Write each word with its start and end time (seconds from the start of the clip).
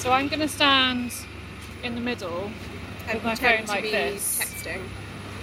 So 0.00 0.10
I'm 0.12 0.28
going 0.28 0.40
to 0.40 0.48
stand 0.48 1.12
in 1.82 1.94
the 1.94 2.00
middle 2.00 2.50
and 3.06 3.14
with 3.16 3.22
my 3.24 3.34
pretend 3.34 3.66
phone 3.68 3.76
like 3.76 3.84
to 3.84 3.90
be 3.90 3.90
this. 3.92 4.40
texting. 4.40 4.80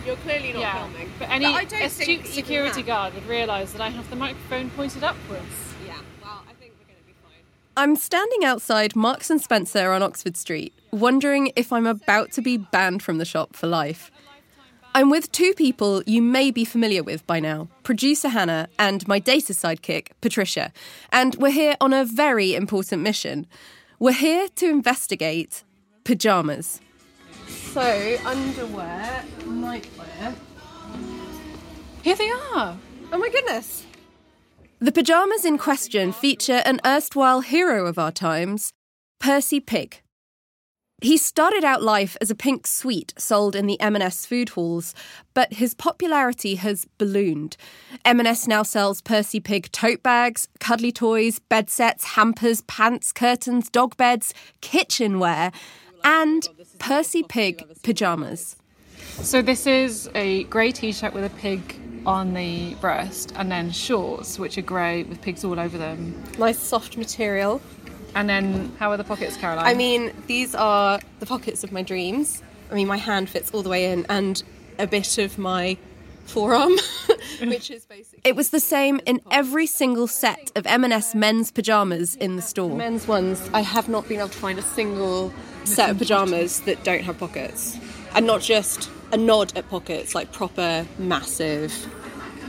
You're 0.04 0.16
clearly 0.16 0.52
not 0.54 0.60
yeah, 0.60 0.84
filming. 0.88 1.12
but 1.20 1.30
any 1.30 1.46
I 1.46 1.64
don't 1.66 1.82
astute 1.84 2.22
think 2.22 2.26
security 2.26 2.82
that- 2.82 2.88
guard 2.88 3.14
would 3.14 3.28
realise 3.28 3.72
that 3.74 3.82
I 3.82 3.90
have 3.90 4.10
the 4.10 4.16
microphone 4.16 4.72
pointed 4.72 5.04
upwards. 5.04 5.44
Yeah, 5.86 5.98
well, 6.24 6.42
I 6.50 6.54
think 6.54 6.74
we're 6.80 6.88
going 6.88 7.00
to 7.00 7.06
be 7.06 7.14
fine. 7.24 7.44
I'm 7.76 7.96
standing 7.96 8.44
outside 8.46 8.96
Marks 8.96 9.30
and 9.30 9.40
Spencer 9.40 9.92
on 9.92 10.02
Oxford 10.02 10.36
Street, 10.36 10.74
wondering 10.90 11.52
if 11.56 11.72
I'm 11.72 11.86
about 11.86 12.32
to 12.32 12.42
be 12.42 12.58
banned 12.58 13.04
from 13.04 13.20
the 13.20 13.26
shop 13.26 13.56
for 13.56 13.68
life. 13.68 14.10
I'm 14.96 15.12
with 15.12 15.32
two 15.32 15.54
people 15.54 16.02
you 16.08 16.24
may 16.24 16.50
be 16.50 16.66
familiar 16.66 17.04
with 17.04 17.28
by 17.28 17.40
now 17.40 17.68
producer 17.84 18.30
Hannah 18.30 18.70
and 18.80 19.08
my 19.08 19.20
data 19.20 19.54
sidekick, 19.54 20.08
Patricia. 20.22 20.74
And 21.12 21.36
we're 21.36 21.52
here 21.52 21.76
on 21.80 21.94
a 21.94 22.04
very 22.06 22.56
important 22.56 23.04
mission. 23.04 23.46
We're 24.00 24.12
here 24.12 24.48
to 24.58 24.70
investigate 24.70 25.64
pyjamas. 26.04 26.80
So, 27.48 28.18
underwear, 28.26 29.24
nightwear. 29.40 30.36
Here 32.04 32.16
they 32.16 32.30
are. 32.30 32.78
Oh 33.12 33.18
my 33.18 33.30
goodness. 33.30 33.88
The 34.80 34.92
pyjamas 34.92 35.46
in 35.46 35.58
question 35.58 36.12
feature 36.12 36.62
an 36.64 36.80
erstwhile 36.86 37.42
hero 37.42 37.88
of 37.88 37.98
our 37.98 38.12
times, 38.12 38.72
Percy 39.20 39.60
Pig. 39.60 40.04
He 41.00 41.18
started 41.18 41.64
out 41.64 41.84
life 41.84 42.18
as 42.22 42.32
a 42.32 42.36
pink 42.36 42.66
sweet 42.66 43.14
sold 43.20 43.56
in 43.56 43.68
the 43.68 43.80
M&S 43.80 44.26
food 44.26 44.50
halls, 44.50 44.96
but 45.36 45.54
his 45.54 45.76
popularity 45.76 46.56
has 46.56 46.88
ballooned. 46.98 47.56
M&S 48.04 48.48
now 48.48 48.64
sells 48.64 49.02
Percy 49.02 49.40
Pig 49.40 49.72
tote 49.72 50.02
bags, 50.02 50.48
cuddly 50.60 50.92
toys, 50.92 51.38
bed 51.38 51.70
sets, 51.70 52.04
hampers, 52.04 52.62
pants, 52.62 53.12
curtains, 53.12 53.70
dog 53.70 53.96
beds, 53.96 54.34
kitchenware, 54.62 55.52
and 56.04 56.50
Percy 56.80 57.22
Pig 57.22 57.64
pyjamas. 57.84 58.56
So 59.22 59.44
this 59.44 59.68
is 59.68 60.10
a 60.16 60.46
grey 60.46 60.72
t-shirt 60.72 61.14
with 61.14 61.26
a 61.26 61.36
pig 61.38 61.80
on 62.08 62.34
the 62.34 62.74
breast, 62.76 63.34
and 63.36 63.52
then 63.52 63.70
shorts 63.70 64.40
which 64.40 64.58
are 64.58 64.64
grey 64.64 65.04
with 65.04 65.22
pigs 65.22 65.44
all 65.44 65.60
over 65.60 65.78
them. 65.78 66.24
Nice 66.40 66.58
soft 66.58 66.98
material. 66.98 67.62
And 68.18 68.28
then 68.28 68.76
how 68.80 68.90
are 68.90 68.98
the 68.98 69.04
pockets, 69.04 69.38
Caroline? 69.38 69.68
I 69.68 69.76
mean, 69.76 70.12
these 70.26 70.56
are 70.56 71.00
the 71.20 71.28
pockets 71.28 71.64
of 71.64 71.72
my 71.72 71.84
dreams. 71.84 72.42
I 72.72 72.74
mean, 72.74 72.88
my 72.88 72.98
hand 72.98 73.30
fits 73.30 73.52
all 73.52 73.62
the 73.62 73.70
way 73.70 73.92
in, 73.92 74.08
and 74.10 74.42
a 74.80 74.88
bit 74.88 75.20
of 75.20 75.38
my 75.38 75.78
forearm, 76.26 76.72
which 77.42 77.70
is 77.70 77.86
basically. 77.86 78.22
It 78.24 78.36
was 78.36 78.50
the 78.50 78.60
same 78.60 79.00
in 79.06 79.22
every 79.30 79.68
single 79.68 80.08
set 80.08 80.52
of 80.56 80.66
M&S 80.66 81.14
men's 81.14 81.52
pajamas 81.52 82.16
in 82.16 82.38
the 82.38 82.42
store. 82.42 82.76
Men's 82.76 83.08
ones, 83.08 83.52
I 83.54 83.62
have 83.62 83.88
not 83.88 84.10
been 84.10 84.18
able 84.18 84.30
to 84.30 84.38
find 84.40 84.58
a 84.58 84.64
single 84.64 85.32
set 85.64 85.92
of 85.92 86.00
pajamas 86.00 86.62
that 86.62 86.84
don't 86.84 87.04
have 87.04 87.20
pockets, 87.20 87.78
and 88.16 88.26
not 88.26 88.42
just 88.42 88.90
a 89.12 89.18
nod 89.18 89.56
at 89.56 89.70
pockets, 89.70 90.16
like 90.16 90.32
proper 90.32 90.88
massive 90.98 91.72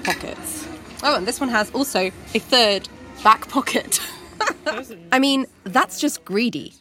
pockets. 0.03 0.67
Oh, 1.03 1.15
and 1.15 1.27
this 1.27 1.41
one 1.41 1.51
has 1.51 1.71
also 1.73 2.11
a 2.33 2.39
third 2.39 2.89
back 3.23 3.51
pocket. 3.51 4.01
I 5.13 5.19
mean, 5.19 5.47
that's 5.65 6.01
just 6.01 6.25
greedy. 6.25 6.75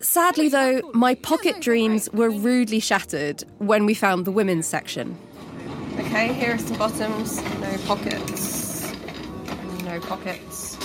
Sadly, 0.00 0.48
though, 0.48 0.80
my 0.94 1.14
pocket 1.14 1.60
dreams 1.60 2.08
were 2.12 2.30
rudely 2.30 2.80
shattered 2.80 3.44
when 3.58 3.84
we 3.84 3.92
found 3.92 4.24
the 4.24 4.32
women's 4.32 4.66
section. 4.66 5.18
Okay, 5.98 6.32
here 6.32 6.54
are 6.54 6.58
some 6.58 6.78
bottoms. 6.78 7.42
No 7.60 7.76
pockets. 7.84 8.92
No 9.84 10.00
pockets. 10.00 10.78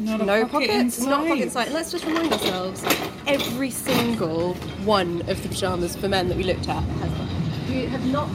Not 0.00 0.20
a 0.20 0.24
no 0.24 0.46
pocket 0.46 0.68
pockets. 0.68 1.00
Not 1.00 1.20
inside. 1.20 1.28
pocket 1.28 1.42
inside. 1.42 1.68
Let's 1.72 1.92
just 1.92 2.04
remind 2.04 2.32
ourselves 2.32 2.84
every 3.28 3.70
single 3.70 4.54
one 4.84 5.20
of 5.28 5.40
the 5.42 5.48
pyjamas 5.48 5.94
for 5.94 6.08
men 6.08 6.28
that 6.28 6.36
we 6.36 6.42
looked 6.42 6.68
at 6.68 6.82
has 6.82 7.10
one. 7.12 7.28
We 7.70 7.86
have 7.86 8.04
not 8.06 8.28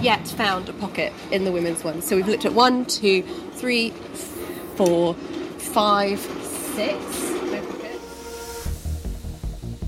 yet 0.00 0.26
found 0.26 0.68
a 0.70 0.72
pocket 0.72 1.12
in 1.30 1.44
the 1.44 1.52
women's 1.52 1.84
one. 1.84 2.00
So 2.00 2.16
we've 2.16 2.28
looked 2.28 2.46
at 2.46 2.54
one, 2.54 2.86
two, 2.86 3.22
three, 3.52 3.90
four, 4.76 5.14
five, 5.60 6.18
six. 6.18 6.98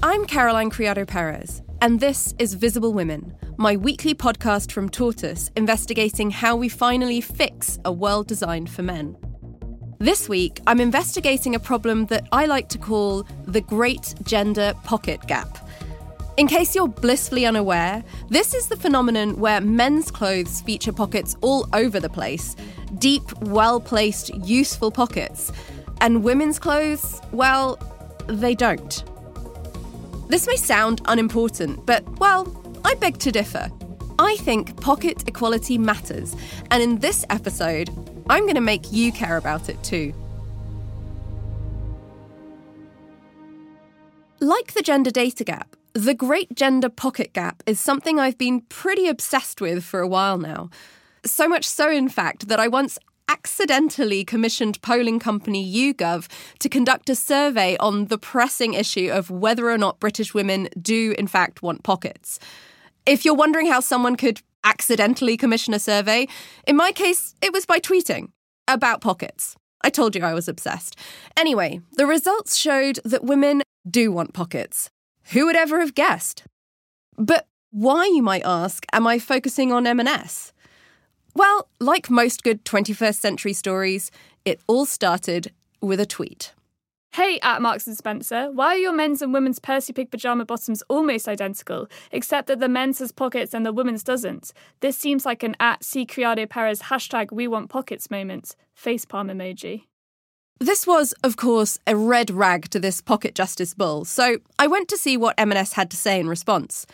I'm 0.05 0.27
Caroline 0.27 0.69
Criado 0.69 1.05
Perez, 1.05 1.62
and 1.81 2.00
this 2.00 2.34
is 2.38 2.55
Visible 2.55 2.93
Women, 2.93 3.34
my 3.56 3.77
weekly 3.77 4.15
podcast 4.15 4.71
from 4.71 4.88
Tortoise 4.88 5.50
investigating 5.56 6.31
how 6.31 6.56
we 6.56 6.69
finally 6.69 7.21
fix 7.21 7.78
a 7.84 7.93
world 7.93 8.27
designed 8.27 8.69
for 8.69 8.83
men. 8.83 9.16
This 9.99 10.28
week, 10.28 10.60
I'm 10.66 10.81
investigating 10.81 11.55
a 11.55 11.60
problem 11.60 12.06
that 12.06 12.27
I 12.33 12.47
like 12.47 12.69
to 12.71 12.78
call 12.78 13.22
the 13.47 13.60
Great 13.60 14.15
Gender 14.25 14.75
Pocket 14.83 15.25
Gap. 15.27 15.59
In 16.38 16.47
case 16.47 16.75
you're 16.75 16.88
blissfully 16.88 17.44
unaware, 17.44 18.03
this 18.31 18.54
is 18.54 18.69
the 18.69 18.76
phenomenon 18.76 19.38
where 19.38 19.60
men's 19.60 20.10
clothes 20.10 20.62
feature 20.62 20.93
pockets 20.93 21.37
all 21.43 21.69
over 21.75 22.00
the 22.00 22.09
place 22.09 22.56
deep, 22.98 23.22
well 23.43 23.81
placed, 23.81 24.34
useful 24.37 24.91
pockets. 24.91 25.53
And 26.00 26.25
women's 26.25 26.59
clothes, 26.59 27.21
well, 27.32 27.78
they 28.28 28.54
don't. 28.54 29.04
This 30.28 30.47
may 30.47 30.56
sound 30.56 31.03
unimportant, 31.06 31.84
but, 31.84 32.03
well, 32.19 32.81
I 32.84 32.94
beg 32.94 33.19
to 33.19 33.32
differ. 33.32 33.71
I 34.19 34.37
think 34.37 34.81
pocket 34.81 35.28
equality 35.28 35.78
matters, 35.78 36.34
and 36.71 36.82
in 36.82 36.98
this 36.98 37.25
episode, 37.28 37.91
I'm 38.31 38.44
going 38.44 38.54
to 38.54 38.60
make 38.60 38.92
you 38.92 39.12
care 39.12 39.37
about 39.37 39.69
it 39.69 39.82
too. 39.82 40.15
Like 44.41 44.72
the 44.72 44.82
gender 44.82 45.10
data 45.10 45.44
gap, 45.44 45.76
the 45.94 46.14
great 46.14 46.54
gender 46.54 46.88
pocket 46.88 47.32
gap 47.32 47.62
is 47.66 47.78
something 47.78 48.19
I've 48.19 48.38
been 48.38 48.62
pretty 48.62 49.08
obsessed 49.08 49.60
with 49.60 49.84
for 49.84 50.00
a 50.00 50.08
while 50.08 50.38
now. 50.38 50.70
So 51.25 51.48
much 51.48 51.69
so, 51.69 51.91
in 51.91 52.08
fact, 52.08 52.48
that 52.48 52.58
I 52.58 52.69
once 52.69 52.98
accidentally 53.28 54.25
commissioned 54.25 54.80
polling 54.82 55.19
company 55.19 55.64
YouGov 55.70 56.28
to 56.59 56.68
conduct 56.68 57.09
a 57.09 57.15
survey 57.15 57.77
on 57.78 58.06
the 58.06 58.18
pressing 58.18 58.74
issue 58.74 59.10
of 59.12 59.30
whether 59.30 59.71
or 59.71 59.78
not 59.78 60.00
British 60.00 60.34
women 60.34 60.68
do, 60.80 61.15
in 61.18 61.27
fact, 61.27 61.62
want 61.62 61.83
pockets. 61.83 62.38
If 63.06 63.24
you're 63.24 63.34
wondering 63.34 63.66
how 63.66 63.80
someone 63.80 64.16
could 64.16 64.42
accidentally 64.65 65.36
commission 65.36 65.74
a 65.74 65.78
survey, 65.78 66.28
in 66.66 66.77
my 66.77 66.92
case, 66.92 67.34
it 67.42 67.53
was 67.53 67.66
by 67.66 67.80
tweeting 67.80 68.28
about 68.68 69.00
pockets. 69.00 69.56
I 69.83 69.91
told 69.91 70.15
you 70.15 70.22
I 70.22 70.34
was 70.34 70.48
obsessed. 70.48 70.97
Anyway, 71.36 71.80
the 71.92 72.06
results 72.06 72.56
showed 72.56 73.00
that 73.04 73.24
women 73.24 73.62
do 73.88 74.12
want 74.12 74.34
pockets. 74.34 74.91
Who 75.30 75.47
would 75.47 75.57
ever 75.57 75.80
have 75.80 75.95
guessed? 75.95 76.45
But 77.16 77.47
why, 77.71 78.07
you 78.07 78.22
might 78.22 78.45
ask, 78.45 78.84
am 78.92 79.07
I 79.07 79.19
focusing 79.19 79.72
on 79.72 79.86
M&S? 79.86 80.53
Well, 81.34 81.69
like 81.80 82.10
most 82.10 82.42
good 82.42 82.65
21st 82.65 83.15
century 83.15 83.53
stories, 83.54 84.10
it 84.45 84.60
all 84.66 84.84
started 84.84 85.53
with 85.80 86.01
a 86.01 86.07
tweet. 86.07 86.53
Hey, 87.15 87.39
at 87.42 87.60
Marks 87.60 87.86
and 87.86 87.97
Spencer, 87.97 88.51
why 88.53 88.69
are 88.69 88.78
your 88.78 88.92
men's 88.95 89.21
and 89.21 89.34
women's 89.34 89.59
Percy 89.59 89.92
Pig 89.92 90.10
pajama 90.10 90.47
bottoms 90.47 90.83
almost 90.89 91.28
identical, 91.28 91.86
except 92.10 92.48
that 92.48 92.59
the 92.59 92.71
men's 92.71 93.01
has 93.01 93.13
pockets 93.13 93.53
and 93.53 93.66
the 93.66 93.72
women's 93.72 94.03
doesn't? 94.03 94.53
This 94.80 94.97
seems 94.97 95.27
like 95.27 95.42
an 95.42 95.54
at 95.60 95.84
C 95.84 96.07
Criado 96.07 96.47
Perez 96.47 96.83
hashtag 96.83 97.30
We 97.30 97.47
Want 97.47 97.69
Pockets 97.69 98.10
moment. 98.10 98.57
Facepalm 98.74 99.30
emoji. 99.30 99.84
This 100.62 100.86
was, 100.86 101.12
of 101.24 101.36
course, 101.36 101.76
a 101.88 101.97
red 101.97 102.30
rag 102.30 102.70
to 102.70 102.78
this 102.78 103.00
pocket 103.00 103.34
justice 103.34 103.74
bull, 103.74 104.04
so 104.04 104.38
I 104.60 104.68
went 104.68 104.86
to 104.91 104.97
see 104.97 105.16
what 105.16 105.34
M&S 105.36 105.72
had 105.72 105.91
to 105.91 105.97
say 105.97 106.20
in 106.20 106.28
response. 106.28 106.86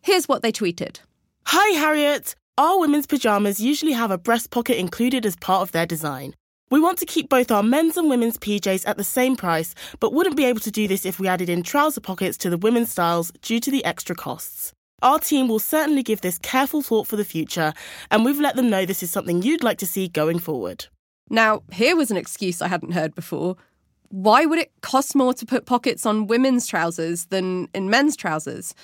Here's 0.00 0.28
what 0.28 0.42
they 0.42 0.52
tweeted. 0.52 1.00
Hi, 1.46 1.76
Harriet. 1.76 2.36
Our 2.56 2.78
women's 2.78 3.08
pyjamas 3.08 3.58
usually 3.58 3.94
have 3.94 4.12
a 4.12 4.16
breast 4.16 4.52
pocket 4.52 4.78
included 4.78 5.26
as 5.26 5.34
part 5.34 5.62
of 5.62 5.72
their 5.72 5.86
design. 5.86 6.36
We 6.70 6.78
want 6.78 6.98
to 6.98 7.04
keep 7.04 7.28
both 7.28 7.50
our 7.50 7.64
men's 7.64 7.96
and 7.96 8.08
women's 8.08 8.38
PJs 8.38 8.86
at 8.86 8.96
the 8.96 9.02
same 9.02 9.34
price, 9.34 9.74
but 9.98 10.12
wouldn't 10.12 10.36
be 10.36 10.44
able 10.44 10.60
to 10.60 10.70
do 10.70 10.86
this 10.86 11.04
if 11.04 11.18
we 11.18 11.26
added 11.26 11.48
in 11.48 11.64
trouser 11.64 12.00
pockets 12.00 12.36
to 12.38 12.48
the 12.48 12.58
women's 12.58 12.92
styles 12.92 13.32
due 13.42 13.58
to 13.58 13.72
the 13.72 13.84
extra 13.84 14.14
costs. 14.14 14.72
Our 15.02 15.18
team 15.18 15.48
will 15.48 15.58
certainly 15.58 16.04
give 16.04 16.20
this 16.20 16.38
careful 16.38 16.80
thought 16.80 17.08
for 17.08 17.16
the 17.16 17.24
future, 17.24 17.72
and 18.08 18.24
we've 18.24 18.38
let 18.38 18.54
them 18.54 18.70
know 18.70 18.86
this 18.86 19.02
is 19.02 19.10
something 19.10 19.42
you'd 19.42 19.64
like 19.64 19.78
to 19.78 19.86
see 19.86 20.06
going 20.06 20.38
forward. 20.38 20.86
Now, 21.30 21.62
here 21.72 21.96
was 21.96 22.10
an 22.10 22.16
excuse 22.16 22.60
I 22.60 22.68
hadn't 22.68 22.92
heard 22.92 23.14
before. 23.14 23.56
Why 24.08 24.44
would 24.44 24.58
it 24.58 24.72
cost 24.82 25.14
more 25.14 25.32
to 25.34 25.46
put 25.46 25.64
pockets 25.64 26.04
on 26.04 26.26
women's 26.26 26.66
trousers 26.66 27.26
than 27.26 27.68
in 27.72 27.88
men's 27.88 28.16
trousers? 28.16 28.74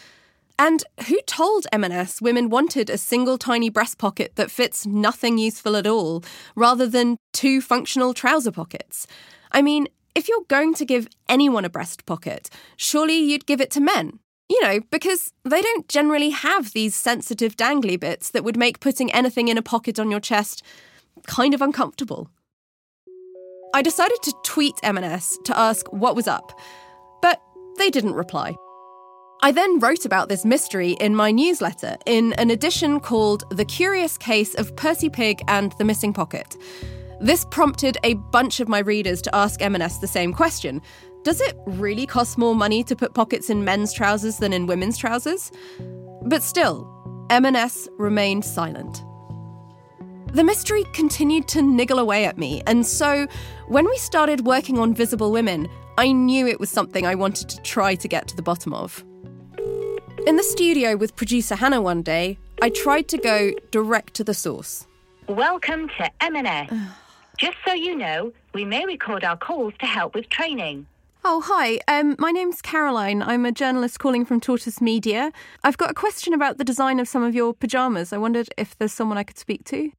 And 0.59 0.85
who 1.09 1.21
told 1.27 1.67
M&S 1.73 2.23
women 2.23 2.49
wanted 2.49 2.89
a 2.89 2.97
single 2.97 3.37
tiny 3.37 3.69
breast 3.69 3.99
pocket 3.99 4.37
that 4.37 4.51
fits 4.51 4.87
nothing 4.87 5.37
useful 5.37 5.77
at 5.77 5.87
all, 5.87 6.25
rather 6.55 6.87
than 6.87 7.19
two 7.33 7.61
functional 7.61 8.15
trouser 8.15 8.53
pockets? 8.53 9.07
I 9.53 9.61
mean, 9.61 9.89
if 10.15 10.29
you're 10.29 10.45
going 10.49 10.73
to 10.75 10.87
give 10.87 11.09
anyone 11.29 11.65
a 11.65 11.69
breast 11.71 12.07
pocket, 12.07 12.49
surely 12.77 13.19
you'd 13.19 13.47
give 13.47 13.61
it 13.61 13.71
to 13.73 13.81
men. 13.81 14.21
You 14.49 14.63
know, 14.63 14.81
because 14.93 15.33
they 15.45 15.61
don't 15.61 15.89
generally 15.89 16.31
have 16.31 16.73
these 16.73 16.95
sensitive 16.95 17.57
dangly 17.57 17.99
bits 17.99 18.31
that 18.31 18.45
would 18.45 18.57
make 18.57 18.79
putting 18.79 19.13
anything 19.13 19.49
in 19.49 19.59
a 19.59 19.63
pocket 19.63 19.99
on 19.99 20.09
your 20.09 20.21
chest 20.21 20.63
kind 21.27 21.55
of 21.55 21.63
uncomfortable. 21.63 22.31
I 23.75 23.83
decided 23.83 24.19
to 24.23 24.35
tweet 24.45 24.75
M&S 24.83 25.39
to 25.45 25.59
ask 25.59 25.87
what 25.93 26.17
was 26.17 26.29
up, 26.29 26.59
but 27.21 27.41
they 27.79 27.91
didn't 27.91 28.15
reply. 28.15 28.55
I 29.43 29.53
then 29.53 29.79
wrote 29.81 30.07
about 30.07 30.31
this 30.31 30.47
mystery 30.47 30.93
in 30.93 31.15
my 31.15 31.31
newsletter 31.31 31.99
in 32.07 32.33
an 32.35 32.51
edition 32.51 33.01
called 33.01 33.45
The 33.51 33.67
Curious 33.67 34.17
Case 34.17 34.55
of 34.55 34.75
Percy 34.77 35.11
Pig 35.11 35.43
and 35.47 35.73
the 35.73 35.85
Missing 35.85 36.15
Pocket. 36.15 36.57
This 37.21 37.45
prompted 37.51 37.99
a 38.03 38.15
bunch 38.15 38.61
of 38.61 38.69
my 38.69 38.79
readers 38.79 39.21
to 39.23 39.35
ask 39.35 39.61
M&S 39.61 39.99
the 39.99 40.07
same 40.07 40.33
question. 40.33 40.81
Does 41.23 41.41
it 41.41 41.57
really 41.67 42.07
cost 42.07 42.39
more 42.39 42.55
money 42.55 42.83
to 42.85 42.97
put 42.97 43.15
pockets 43.15 43.51
in 43.51 43.65
men's 43.65 43.93
trousers 43.93 44.39
than 44.39 44.53
in 44.53 44.67
women's 44.67 44.97
trousers? 44.97 45.53
But 46.23 46.43
still, 46.43 46.89
M&S 47.31 47.89
remained 47.99 48.45
silent. 48.45 49.03
The 50.37 50.45
mystery 50.45 50.85
continued 50.93 51.49
to 51.49 51.63
niggle 51.63 51.99
away 51.99 52.27
at 52.27 52.37
me, 52.37 52.63
and 52.67 52.87
so 52.87 53.27
when 53.69 53.87
we 53.87 53.97
started 53.97 54.45
working 54.45 54.79
on 54.79 54.93
Visible 54.93 55.33
Women, 55.33 55.67
I 55.97 56.13
knew 56.13 56.47
it 56.47 56.61
was 56.61 56.69
something 56.69 57.07
I 57.07 57.15
wanted 57.15 57.49
to 57.49 57.63
try 57.63 57.95
to 57.95 58.07
get 58.07 58.29
to 58.29 58.37
the 58.37 58.43
bottom 58.43 58.75
of. 58.75 59.03
In 60.27 60.37
the 60.37 60.43
studio 60.43 60.95
with 60.95 61.17
producer 61.17 61.55
Hannah 61.55 61.81
one 61.81 62.03
day, 62.03 62.37
I 62.61 62.69
tried 62.69 63.09
to 63.09 63.17
go 63.17 63.53
direct 63.71 64.13
to 64.13 64.25
the 64.25 64.35
source. 64.35 64.87
Welcome 65.27 65.89
to 65.97 66.11
M&S. 66.21 66.71
Just 67.39 67.57
so 67.65 67.73
you 67.73 67.97
know, 67.97 68.31
we 68.53 68.67
may 68.67 68.85
record 68.85 69.25
our 69.25 69.39
calls 69.39 69.73
to 69.81 69.87
help 69.87 70.15
with 70.15 70.29
training. 70.29 70.85
Oh, 71.25 71.41
hi. 71.41 71.81
Um, 71.89 72.15
my 72.19 72.31
name's 72.31 72.61
Caroline. 72.61 73.23
I'm 73.23 73.47
a 73.47 73.53
journalist 73.53 74.01
calling 74.01 74.27
from 74.27 74.43
Tortoise 74.43 74.83
Media. 74.83 75.33
I've 75.65 75.79
got 75.79 75.91
a 75.91 75.95
question 75.95 76.35
about 76.35 76.59
the 76.59 76.65
design 76.65 77.01
of 77.01 77.09
some 77.09 77.23
of 77.23 77.35
your 77.35 77.55
pyjamas. 77.55 78.13
I 78.13 78.19
wondered 78.19 78.51
if 78.59 78.77
there's 78.77 78.93
someone 78.93 79.17
I 79.17 79.23
could 79.23 79.39
speak 79.39 79.65
to. 79.69 79.93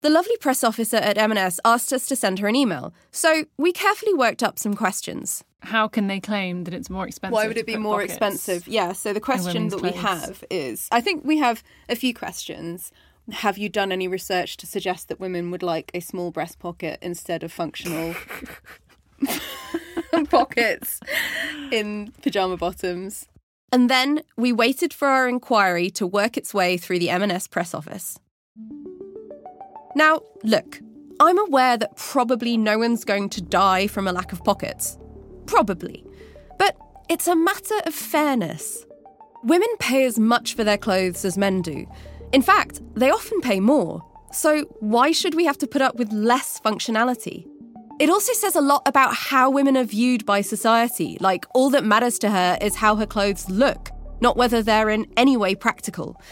The 0.00 0.10
lovely 0.10 0.36
press 0.36 0.62
officer 0.62 0.96
at 0.96 1.18
M&S 1.18 1.58
asked 1.64 1.92
us 1.92 2.06
to 2.06 2.14
send 2.14 2.38
her 2.38 2.46
an 2.46 2.54
email, 2.54 2.94
so 3.10 3.44
we 3.56 3.72
carefully 3.72 4.14
worked 4.14 4.44
up 4.44 4.56
some 4.56 4.74
questions. 4.74 5.42
How 5.62 5.88
can 5.88 6.06
they 6.06 6.20
claim 6.20 6.62
that 6.64 6.74
it's 6.74 6.88
more 6.88 7.04
expensive? 7.04 7.32
Why 7.32 7.48
would 7.48 7.58
it 7.58 7.66
be 7.66 7.76
more 7.76 8.00
expensive? 8.00 8.68
Yeah, 8.68 8.92
so 8.92 9.12
the 9.12 9.20
question 9.20 9.64
women's 9.64 9.72
that 9.72 9.82
we 9.82 9.90
have 9.90 10.44
is 10.50 10.86
I 10.92 11.00
think 11.00 11.24
we 11.24 11.38
have 11.38 11.64
a 11.88 11.96
few 11.96 12.14
questions. 12.14 12.92
Have 13.32 13.58
you 13.58 13.68
done 13.68 13.90
any 13.90 14.06
research 14.06 14.56
to 14.58 14.66
suggest 14.66 15.08
that 15.08 15.18
women 15.18 15.50
would 15.50 15.64
like 15.64 15.90
a 15.92 16.00
small 16.00 16.30
breast 16.30 16.60
pocket 16.60 17.00
instead 17.02 17.42
of 17.42 17.50
functional 17.50 18.14
pockets 20.30 21.00
in 21.72 22.12
pyjama 22.22 22.56
bottoms? 22.56 23.26
And 23.72 23.90
then 23.90 24.22
we 24.36 24.52
waited 24.52 24.94
for 24.94 25.08
our 25.08 25.28
inquiry 25.28 25.90
to 25.90 26.06
work 26.06 26.36
its 26.36 26.54
way 26.54 26.76
through 26.76 27.00
the 27.00 27.10
M&S 27.10 27.48
press 27.48 27.74
office. 27.74 28.18
Now, 29.98 30.20
look, 30.44 30.78
I'm 31.18 31.40
aware 31.40 31.76
that 31.76 31.96
probably 31.96 32.56
no 32.56 32.78
one's 32.78 33.04
going 33.04 33.30
to 33.30 33.42
die 33.42 33.88
from 33.88 34.06
a 34.06 34.12
lack 34.12 34.32
of 34.32 34.44
pockets. 34.44 34.96
Probably. 35.46 36.04
But 36.56 36.76
it's 37.10 37.26
a 37.26 37.34
matter 37.34 37.74
of 37.84 37.92
fairness. 37.92 38.86
Women 39.42 39.66
pay 39.80 40.04
as 40.04 40.16
much 40.16 40.54
for 40.54 40.62
their 40.62 40.78
clothes 40.78 41.24
as 41.24 41.36
men 41.36 41.62
do. 41.62 41.84
In 42.32 42.42
fact, 42.42 42.80
they 42.94 43.10
often 43.10 43.40
pay 43.40 43.58
more. 43.58 44.04
So 44.30 44.66
why 44.78 45.10
should 45.10 45.34
we 45.34 45.46
have 45.46 45.58
to 45.58 45.66
put 45.66 45.82
up 45.82 45.96
with 45.96 46.12
less 46.12 46.60
functionality? 46.60 47.48
It 47.98 48.08
also 48.08 48.34
says 48.34 48.54
a 48.54 48.60
lot 48.60 48.82
about 48.86 49.16
how 49.16 49.50
women 49.50 49.76
are 49.76 49.82
viewed 49.82 50.24
by 50.24 50.42
society, 50.42 51.18
like 51.18 51.44
all 51.56 51.70
that 51.70 51.82
matters 51.82 52.20
to 52.20 52.30
her 52.30 52.56
is 52.60 52.76
how 52.76 52.94
her 52.94 53.06
clothes 53.06 53.50
look, 53.50 53.90
not 54.20 54.36
whether 54.36 54.62
they're 54.62 54.90
in 54.90 55.06
any 55.16 55.36
way 55.36 55.56
practical. 55.56 56.22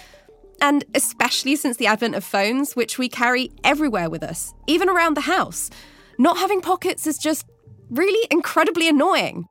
And 0.60 0.84
especially 0.94 1.56
since 1.56 1.76
the 1.76 1.86
advent 1.86 2.14
of 2.14 2.24
phones, 2.24 2.74
which 2.74 2.98
we 2.98 3.08
carry 3.08 3.50
everywhere 3.62 4.08
with 4.08 4.22
us, 4.22 4.54
even 4.66 4.88
around 4.88 5.16
the 5.16 5.22
house, 5.22 5.70
not 6.18 6.38
having 6.38 6.60
pockets 6.60 7.06
is 7.06 7.18
just 7.18 7.46
really 7.90 8.26
incredibly 8.30 8.88
annoying. 8.88 9.46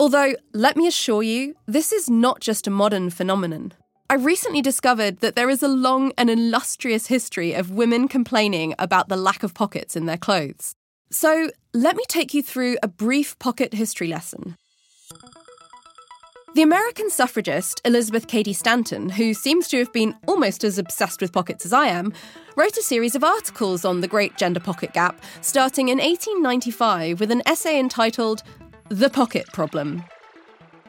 Although, 0.00 0.34
let 0.52 0.76
me 0.76 0.86
assure 0.86 1.22
you, 1.22 1.54
this 1.66 1.92
is 1.92 2.08
not 2.08 2.40
just 2.40 2.66
a 2.66 2.70
modern 2.70 3.10
phenomenon. 3.10 3.72
I 4.10 4.14
recently 4.14 4.62
discovered 4.62 5.18
that 5.20 5.36
there 5.36 5.50
is 5.50 5.62
a 5.62 5.68
long 5.68 6.12
and 6.16 6.30
illustrious 6.30 7.08
history 7.08 7.52
of 7.52 7.72
women 7.72 8.08
complaining 8.08 8.74
about 8.78 9.08
the 9.08 9.16
lack 9.16 9.42
of 9.42 9.54
pockets 9.54 9.96
in 9.96 10.06
their 10.06 10.16
clothes. 10.16 10.74
So, 11.10 11.50
let 11.74 11.96
me 11.96 12.04
take 12.08 12.32
you 12.32 12.42
through 12.42 12.76
a 12.82 12.88
brief 12.88 13.38
pocket 13.38 13.74
history 13.74 14.08
lesson. 14.08 14.56
The 16.58 16.64
American 16.64 17.08
suffragist 17.08 17.80
Elizabeth 17.84 18.26
Cady 18.26 18.52
Stanton, 18.52 19.10
who 19.10 19.32
seems 19.32 19.68
to 19.68 19.78
have 19.78 19.92
been 19.92 20.16
almost 20.26 20.64
as 20.64 20.76
obsessed 20.76 21.20
with 21.20 21.32
pockets 21.32 21.64
as 21.64 21.72
I 21.72 21.86
am, 21.86 22.12
wrote 22.56 22.76
a 22.76 22.82
series 22.82 23.14
of 23.14 23.22
articles 23.22 23.84
on 23.84 24.00
the 24.00 24.08
great 24.08 24.36
gender 24.36 24.58
pocket 24.58 24.92
gap, 24.92 25.22
starting 25.40 25.88
in 25.88 25.98
1895 25.98 27.20
with 27.20 27.30
an 27.30 27.42
essay 27.46 27.78
entitled 27.78 28.42
The 28.88 29.08
Pocket 29.08 29.46
Problem. 29.52 30.02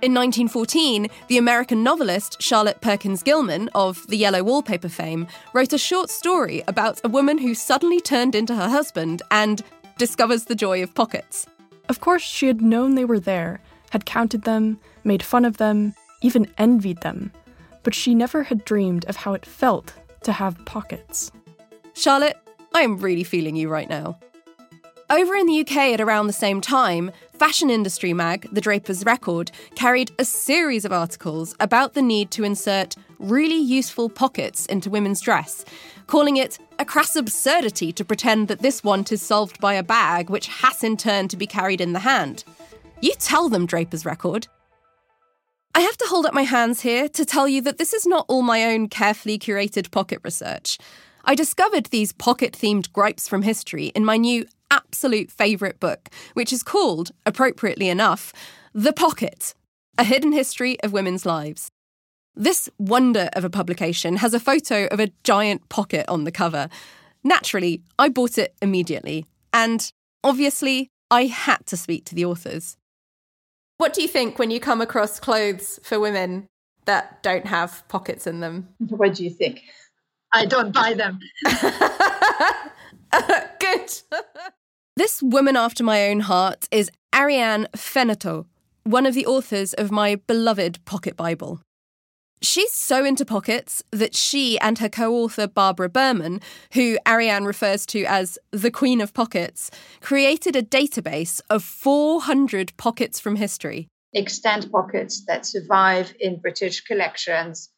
In 0.02 0.16
1914, 0.16 1.08
the 1.28 1.38
American 1.38 1.84
novelist 1.84 2.42
Charlotte 2.42 2.82
Perkins 2.82 3.22
Gilman, 3.22 3.70
of 3.76 4.08
the 4.08 4.18
Yellow 4.18 4.42
Wallpaper 4.42 4.90
fame, 4.90 5.28
wrote 5.54 5.72
a 5.72 5.78
short 5.78 6.10
story 6.10 6.64
about 6.68 7.00
a 7.04 7.10
woman 7.10 7.38
who 7.38 7.54
suddenly 7.54 8.00
turned 8.00 8.34
into 8.34 8.56
her 8.56 8.70
husband 8.70 9.22
and 9.30 9.62
discovers 10.00 10.46
the 10.46 10.56
joy 10.56 10.82
of 10.82 10.96
pockets. 10.96 11.46
Of 11.90 12.00
course, 12.00 12.24
she 12.24 12.48
had 12.48 12.60
known 12.60 12.96
they 12.96 13.06
were 13.06 13.20
there, 13.20 13.62
had 13.91 14.05
counted 14.05 14.43
them, 14.43 14.79
made 15.03 15.24
fun 15.24 15.46
of 15.46 15.58
them, 15.58 15.93
even 16.22 16.51
envied 16.58 17.01
them, 17.01 17.31
but 17.84 17.96
she 17.96 18.13
never 18.13 18.43
had 18.43 18.65
dreamed 18.65 19.05
of 19.05 19.17
how 19.17 19.34
it 19.34 19.46
felt 19.46 19.93
to 20.24 20.31
have 20.31 20.63
pockets. 20.65 21.31
Charlotte, 21.93 22.38
I 22.74 22.81
am 22.81 22.98
really 22.98 23.24
feeling 23.24 23.55
you 23.55 23.69
right 23.69 23.89
now. 23.89 24.19
Over 25.10 25.36
in 25.36 25.48
the 25.48 25.62
UK 25.62 25.75
at 25.93 26.01
around 26.01 26.27
the 26.27 26.34
same 26.34 26.62
time, 26.62 27.12
fashion 27.34 27.72
industry 27.72 28.13
mag, 28.13 28.48
The 28.51 28.62
Draper's 28.62 29.03
Record, 29.05 29.51
carried 29.74 30.12
a 30.19 30.25
series 30.25 30.86
of 30.86 30.91
articles 30.91 31.55
about 31.60 31.96
the 31.96 32.01
need 32.03 32.29
to 32.31 32.43
insert 32.43 32.96
really 33.17 33.58
useful 33.58 34.08
pockets 34.08 34.67
into 34.67 34.91
women's 34.91 35.19
dress, 35.19 35.65
calling 36.05 36.38
it 36.38 36.60
a 36.77 36.86
crass 36.86 37.15
absurdity 37.15 37.91
to 37.91 38.05
pretend 38.05 38.50
that 38.50 38.60
this 38.60 38.84
want 38.84 39.12
is 39.12 39.22
solved 39.22 39.60
by 39.60 39.74
a 39.74 39.84
bag 39.84 40.29
which 40.29 40.48
has 40.48 40.84
in 40.84 40.96
turn 40.96 41.27
to 41.29 41.38
be 41.38 41.48
carried 41.48 41.81
in 41.81 41.93
the 41.93 42.00
hand. 42.00 42.43
You 43.01 43.13
tell 43.18 43.48
them, 43.48 43.65
Draper's 43.65 44.06
Record. 44.06 44.48
I 45.74 45.82
have 45.82 45.96
to 45.98 46.08
hold 46.08 46.25
up 46.25 46.34
my 46.34 46.41
hands 46.44 46.82
here 46.82 47.08
to 47.10 47.24
tell 47.24 47.48
you 47.48 47.62
that 47.62 47.77
this 47.77 47.94
is 47.94 48.06
not 48.06 48.25
all 48.27 48.41
my 48.41 48.65
own 48.65 48.89
carefully 48.89 49.39
curated 49.39 49.91
pocket 49.91 50.20
research. 50.24 50.77
I 51.24 51.36
discovered 51.36 51.86
these 51.86 52.12
pocket 52.12 52.53
themed 52.53 52.91
gripes 52.91 53.29
from 53.29 53.44
history 53.44 53.88
in 53.88 54.03
my 54.03 54.18
new 54.18 54.46
absolute 54.70 55.32
favourite 55.32 55.79
book, 55.79 56.10
which 56.34 56.51
is 56.51 56.62
called, 56.62 57.12
appropriately 57.25 57.88
enough, 57.88 58.34
The 58.74 58.94
Pocket 58.94 59.53
A 59.98 60.03
Hidden 60.03 60.34
History 60.34 60.77
of 60.82 60.91
Women's 60.91 61.25
Lives. 61.25 61.72
This 62.36 62.70
wonder 62.77 63.29
of 63.34 63.46
a 63.46 63.50
publication 63.50 64.18
has 64.18 64.34
a 64.34 64.39
photo 64.39 64.88
of 64.88 65.00
a 65.00 65.12
giant 65.24 65.70
pocket 65.70 66.06
on 66.10 66.25
the 66.25 66.32
cover. 66.32 66.68
Naturally, 67.24 67.82
I 67.98 68.10
bought 68.10 68.38
it 68.38 68.56
immediately, 68.62 69.25
and 69.53 69.89
obviously, 70.22 70.89
I 71.10 71.25
had 71.25 71.65
to 71.68 71.77
speak 71.77 72.06
to 72.06 72.15
the 72.15 72.25
authors. 72.25 72.75
What 73.80 73.94
do 73.94 74.02
you 74.02 74.10
think 74.10 74.38
when 74.38 74.52
you 74.52 74.60
come 74.60 74.82
across 74.82 75.22
clothes 75.22 75.80
for 75.84 76.02
women 76.02 76.50
that 76.84 77.24
don't 77.24 77.46
have 77.46 77.88
pockets 77.88 78.28
in 78.28 78.42
them? 78.42 78.68
What 78.78 79.16
do 79.16 79.24
you 79.24 79.30
think? 79.30 79.64
I 80.34 80.46
don't 80.46 80.74
buy 80.74 80.96
them. 80.96 81.20
Good. 83.60 84.02
This 84.98 85.24
woman 85.24 85.56
after 85.56 85.86
my 85.86 86.10
own 86.10 86.20
heart 86.20 86.68
is 86.72 86.92
Ariane 87.16 87.70
Fennetaux, 87.74 88.48
one 88.84 89.06
of 89.06 89.14
the 89.14 89.26
authors 89.26 89.74
of 89.74 89.92
my 89.92 90.16
beloved 90.16 90.84
Pocket 90.84 91.16
Bible. 91.16 91.62
She's 92.41 92.72
so 92.72 93.03
into 93.03 93.25
pockets 93.25 93.84
that 93.91 94.15
she 94.15 94.58
and 94.60 94.79
her 94.79 94.88
co 94.88 95.13
author 95.13 95.48
Barbara 95.48 95.89
Burman, 95.89 96.39
who 96.74 96.98
Ariane 97.08 97.43
refers 97.43 97.86
to 97.88 98.05
as 98.05 98.38
the 98.51 98.72
Queen 98.72 99.01
of 99.01 99.13
Pockets, 99.13 99.69
created 100.00 100.55
a 100.55 100.63
database 100.63 101.41
of 101.50 101.63
400 101.63 102.75
pockets 102.77 103.19
from 103.19 103.36
history. 103.36 103.88
Extant 104.15 104.72
pockets 104.72 105.25
that 105.25 105.46
survive 105.46 106.13
in 106.19 106.39
British 106.39 106.81
collections, 106.81 107.69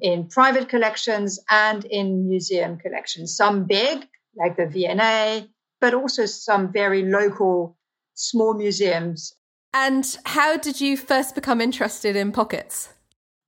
in 0.00 0.28
private 0.28 0.68
collections, 0.68 1.38
and 1.48 1.84
in 1.84 2.28
museum 2.28 2.76
collections. 2.76 3.36
Some 3.36 3.64
big, 3.66 4.04
like 4.36 4.56
the 4.56 4.66
V&A, 4.66 5.48
but 5.80 5.94
also 5.94 6.26
some 6.26 6.72
very 6.72 7.04
local 7.04 7.76
small 8.14 8.54
museums. 8.54 9.32
And 9.72 10.18
how 10.24 10.56
did 10.56 10.80
you 10.80 10.96
first 10.96 11.36
become 11.36 11.60
interested 11.60 12.16
in 12.16 12.32
pockets? 12.32 12.88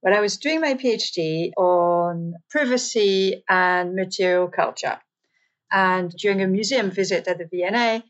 When 0.01 0.15
I 0.15 0.21
was 0.21 0.39
doing 0.39 0.61
my 0.61 0.75
PhD 0.75 1.53
on 1.57 2.35
privacy 2.49 3.45
and 3.49 3.95
material 3.95 4.49
culture, 4.49 4.99
and 5.71 6.11
during 6.11 6.43
a 6.43 6.47
museum 6.47 6.91
visit 6.91 7.29
at 7.29 7.39
the 7.39 7.47
V&A, 7.47 8.03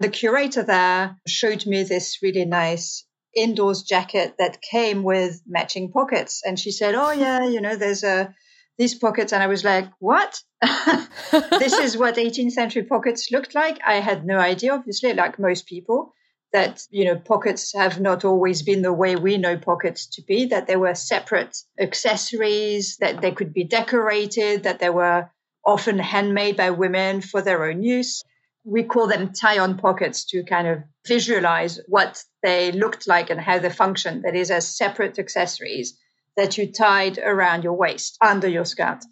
the 0.00 0.08
curator 0.08 0.62
there 0.62 1.16
showed 1.26 1.64
me 1.64 1.82
this 1.84 2.18
really 2.22 2.44
nice 2.44 3.04
indoors 3.34 3.82
jacket 3.82 4.34
that 4.38 4.60
came 4.60 5.02
with 5.02 5.40
matching 5.46 5.92
pockets. 5.92 6.42
And 6.44 6.58
she 6.58 6.70
said, 6.70 6.94
Oh, 6.94 7.12
yeah, 7.12 7.46
you 7.48 7.60
know, 7.60 7.76
there's 7.76 8.04
a 8.04 8.34
these 8.78 8.94
pockets. 8.94 9.32
And 9.32 9.42
I 9.42 9.46
was 9.46 9.64
like, 9.64 9.86
what? 9.98 10.42
this 11.32 11.72
is 11.72 11.96
what 11.96 12.16
18th 12.16 12.52
century 12.52 12.82
pockets 12.82 13.30
looked 13.30 13.54
like. 13.54 13.78
I 13.86 13.94
had 13.94 14.26
no 14.26 14.38
idea, 14.38 14.74
obviously, 14.74 15.14
like 15.14 15.38
most 15.38 15.66
people, 15.66 16.12
that, 16.52 16.86
you 16.90 17.04
know, 17.04 17.16
pockets 17.16 17.72
have 17.74 18.00
not 18.00 18.24
always 18.24 18.62
been 18.62 18.82
the 18.82 18.92
way 18.92 19.16
we 19.16 19.36
know 19.36 19.56
pockets 19.56 20.06
to 20.06 20.22
be, 20.22 20.46
that 20.46 20.66
they 20.66 20.76
were 20.76 20.94
separate 20.94 21.56
accessories, 21.78 22.96
that 22.98 23.20
they 23.20 23.32
could 23.32 23.52
be 23.52 23.64
decorated, 23.64 24.62
that 24.62 24.78
they 24.78 24.90
were 24.90 25.28
often 25.64 25.98
handmade 25.98 26.56
by 26.56 26.70
women 26.70 27.20
for 27.20 27.42
their 27.42 27.64
own 27.64 27.82
use. 27.82 28.22
We 28.64 28.84
call 28.84 29.06
them 29.06 29.32
tie 29.32 29.58
on 29.58 29.76
pockets 29.76 30.24
to 30.26 30.44
kind 30.44 30.66
of 30.68 30.82
visualize 31.06 31.80
what 31.88 32.22
they 32.42 32.72
looked 32.72 33.06
like 33.06 33.30
and 33.30 33.40
how 33.40 33.58
they 33.58 33.70
functioned. 33.70 34.24
That 34.24 34.34
is, 34.34 34.50
as 34.50 34.76
separate 34.76 35.18
accessories 35.18 35.98
that 36.36 36.58
you 36.58 36.70
tied 36.70 37.18
around 37.18 37.64
your 37.64 37.72
waist 37.72 38.16
under 38.20 38.48
your 38.48 38.64
skirt. 38.64 39.04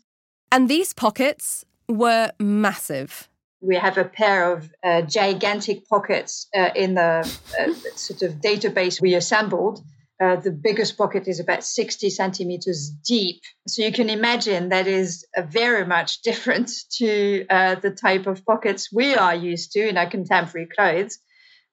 And 0.53 0.69
these 0.69 0.93
pockets 0.93 1.64
were 1.88 2.31
massive. 2.38 3.29
We 3.64 3.76
have 3.76 3.97
a 3.97 4.04
pair 4.04 4.52
of 4.52 4.71
uh, 4.83 5.02
gigantic 5.02 5.88
pockets 5.88 6.49
uh, 6.54 6.71
in 6.76 6.94
the 6.94 7.26
uh, 7.59 7.73
sort 7.97 8.23
of 8.23 8.35
database 8.35 9.00
we 9.00 9.14
assembled. 9.14 9.83
Uh, 10.23 10.37
the 10.37 10.52
biggest 10.52 10.97
pocket 10.97 11.26
is 11.26 11.40
about 11.40 11.64
60 11.64 12.11
centimeters 12.11 12.90
deep. 12.90 13.40
So 13.66 13.83
you 13.83 13.90
can 13.90 14.11
imagine 14.11 14.68
that 14.68 14.87
is 14.87 15.26
very 15.49 15.87
much 15.87 16.23
different 16.23 16.71
to 16.99 17.47
uh, 17.49 17.75
the 17.76 17.90
type 17.90 18.26
of 18.26 18.44
pockets 18.44 18.92
we 18.92 19.14
are 19.14 19.35
used 19.35 19.73
to 19.73 19.88
in 19.88 19.97
our 19.97 20.09
contemporary 20.09 20.68
clothes, 20.68 21.18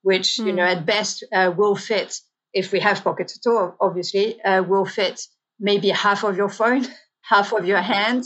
which, 0.02 0.38
mm. 0.38 0.48
you 0.48 0.54
know, 0.54 0.66
hmm. 0.66 0.78
at 0.80 0.86
best 0.86 1.24
uh, 1.34 1.52
will 1.56 1.76
fit, 1.76 2.18
if 2.54 2.72
we 2.72 2.80
have 2.80 3.04
pockets 3.04 3.38
at 3.38 3.50
all, 3.50 3.76
obviously, 3.80 4.40
will 4.46 4.86
fit 4.86 5.22
maybe 5.60 5.90
half 5.90 6.24
of 6.24 6.36
your 6.36 6.50
phone, 6.50 6.86
half 7.22 7.54
of 7.54 7.66
your 7.66 7.82
hand. 7.82 8.26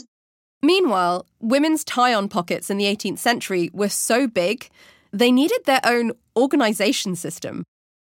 Meanwhile, 0.66 1.26
women's 1.40 1.84
tie 1.84 2.12
on 2.12 2.28
pockets 2.28 2.70
in 2.70 2.76
the 2.76 2.86
18th 2.86 3.18
century 3.18 3.70
were 3.72 3.88
so 3.88 4.26
big, 4.26 4.68
they 5.12 5.30
needed 5.30 5.60
their 5.64 5.80
own 5.84 6.10
organization 6.36 7.14
system. 7.14 7.62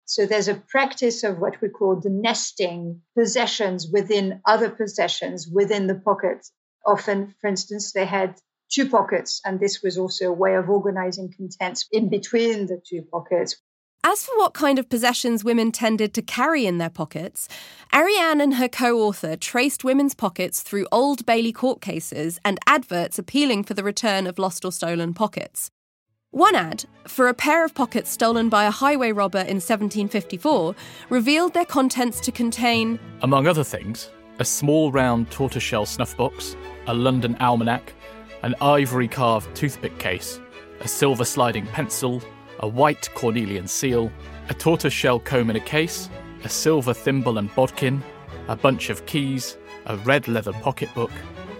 So 0.04 0.26
there's 0.26 0.48
a 0.48 0.62
practice 0.68 1.24
of 1.24 1.38
what 1.38 1.62
we 1.62 1.70
call 1.70 1.98
the 1.98 2.10
nesting 2.10 3.00
possessions 3.16 3.88
within 3.90 4.42
other 4.44 4.68
possessions 4.68 5.48
within 5.48 5.86
the 5.86 5.94
pocket. 5.94 6.46
Often, 6.86 7.34
for 7.40 7.48
instance, 7.48 7.92
they 7.94 8.04
had 8.04 8.34
two 8.70 8.86
pockets, 8.90 9.40
and 9.46 9.58
this 9.58 9.80
was 9.82 9.96
also 9.96 10.26
a 10.26 10.38
way 10.44 10.54
of 10.54 10.68
organizing 10.68 11.32
contents 11.34 11.88
in 11.90 12.10
between 12.10 12.66
the 12.66 12.82
two 12.86 13.00
pockets. 13.10 13.56
As 14.04 14.24
for 14.24 14.36
what 14.36 14.52
kind 14.52 14.80
of 14.80 14.88
possessions 14.88 15.44
women 15.44 15.70
tended 15.70 16.12
to 16.14 16.22
carry 16.22 16.66
in 16.66 16.78
their 16.78 16.90
pockets, 16.90 17.48
Ariane 17.94 18.40
and 18.40 18.54
her 18.54 18.66
co 18.66 18.98
author 18.98 19.36
traced 19.36 19.84
women's 19.84 20.12
pockets 20.12 20.60
through 20.60 20.88
Old 20.90 21.24
Bailey 21.24 21.52
court 21.52 21.80
cases 21.80 22.40
and 22.44 22.58
adverts 22.66 23.20
appealing 23.20 23.62
for 23.62 23.74
the 23.74 23.84
return 23.84 24.26
of 24.26 24.40
lost 24.40 24.64
or 24.64 24.72
stolen 24.72 25.14
pockets. 25.14 25.70
One 26.32 26.56
ad, 26.56 26.84
for 27.06 27.28
a 27.28 27.34
pair 27.34 27.64
of 27.64 27.74
pockets 27.74 28.10
stolen 28.10 28.48
by 28.48 28.64
a 28.64 28.72
highway 28.72 29.12
robber 29.12 29.38
in 29.38 29.60
1754, 29.60 30.74
revealed 31.08 31.54
their 31.54 31.64
contents 31.64 32.18
to 32.22 32.32
contain, 32.32 32.98
among 33.20 33.46
other 33.46 33.62
things, 33.62 34.10
a 34.40 34.44
small 34.44 34.90
round 34.90 35.30
tortoiseshell 35.30 35.86
snuff 35.86 36.16
box, 36.16 36.56
a 36.88 36.94
London 36.94 37.36
almanac, 37.38 37.92
an 38.42 38.56
ivory 38.60 39.06
carved 39.06 39.54
toothpick 39.54 39.96
case, 40.00 40.40
a 40.80 40.88
silver 40.88 41.24
sliding 41.24 41.66
pencil, 41.68 42.20
a 42.62 42.68
white 42.68 43.12
cornelian 43.14 43.66
seal, 43.66 44.10
a 44.48 44.54
tortoiseshell 44.54 45.20
comb 45.20 45.50
in 45.50 45.56
a 45.56 45.60
case, 45.60 46.08
a 46.44 46.48
silver 46.48 46.94
thimble 46.94 47.38
and 47.38 47.54
bodkin, 47.54 48.02
a 48.48 48.56
bunch 48.56 48.88
of 48.88 49.04
keys, 49.06 49.58
a 49.86 49.96
red 49.98 50.28
leather 50.28 50.52
pocketbook, 50.54 51.10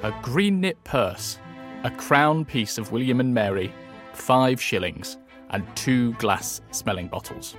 a 0.02 0.12
green 0.22 0.60
knit 0.60 0.82
purse, 0.84 1.38
a 1.84 1.90
crown 1.90 2.44
piece 2.44 2.78
of 2.78 2.92
William 2.92 3.20
and 3.20 3.34
Mary, 3.34 3.72
five 4.12 4.60
shillings, 4.60 5.18
and 5.50 5.64
two 5.76 6.12
glass 6.14 6.60
smelling 6.70 7.08
bottles. 7.08 7.56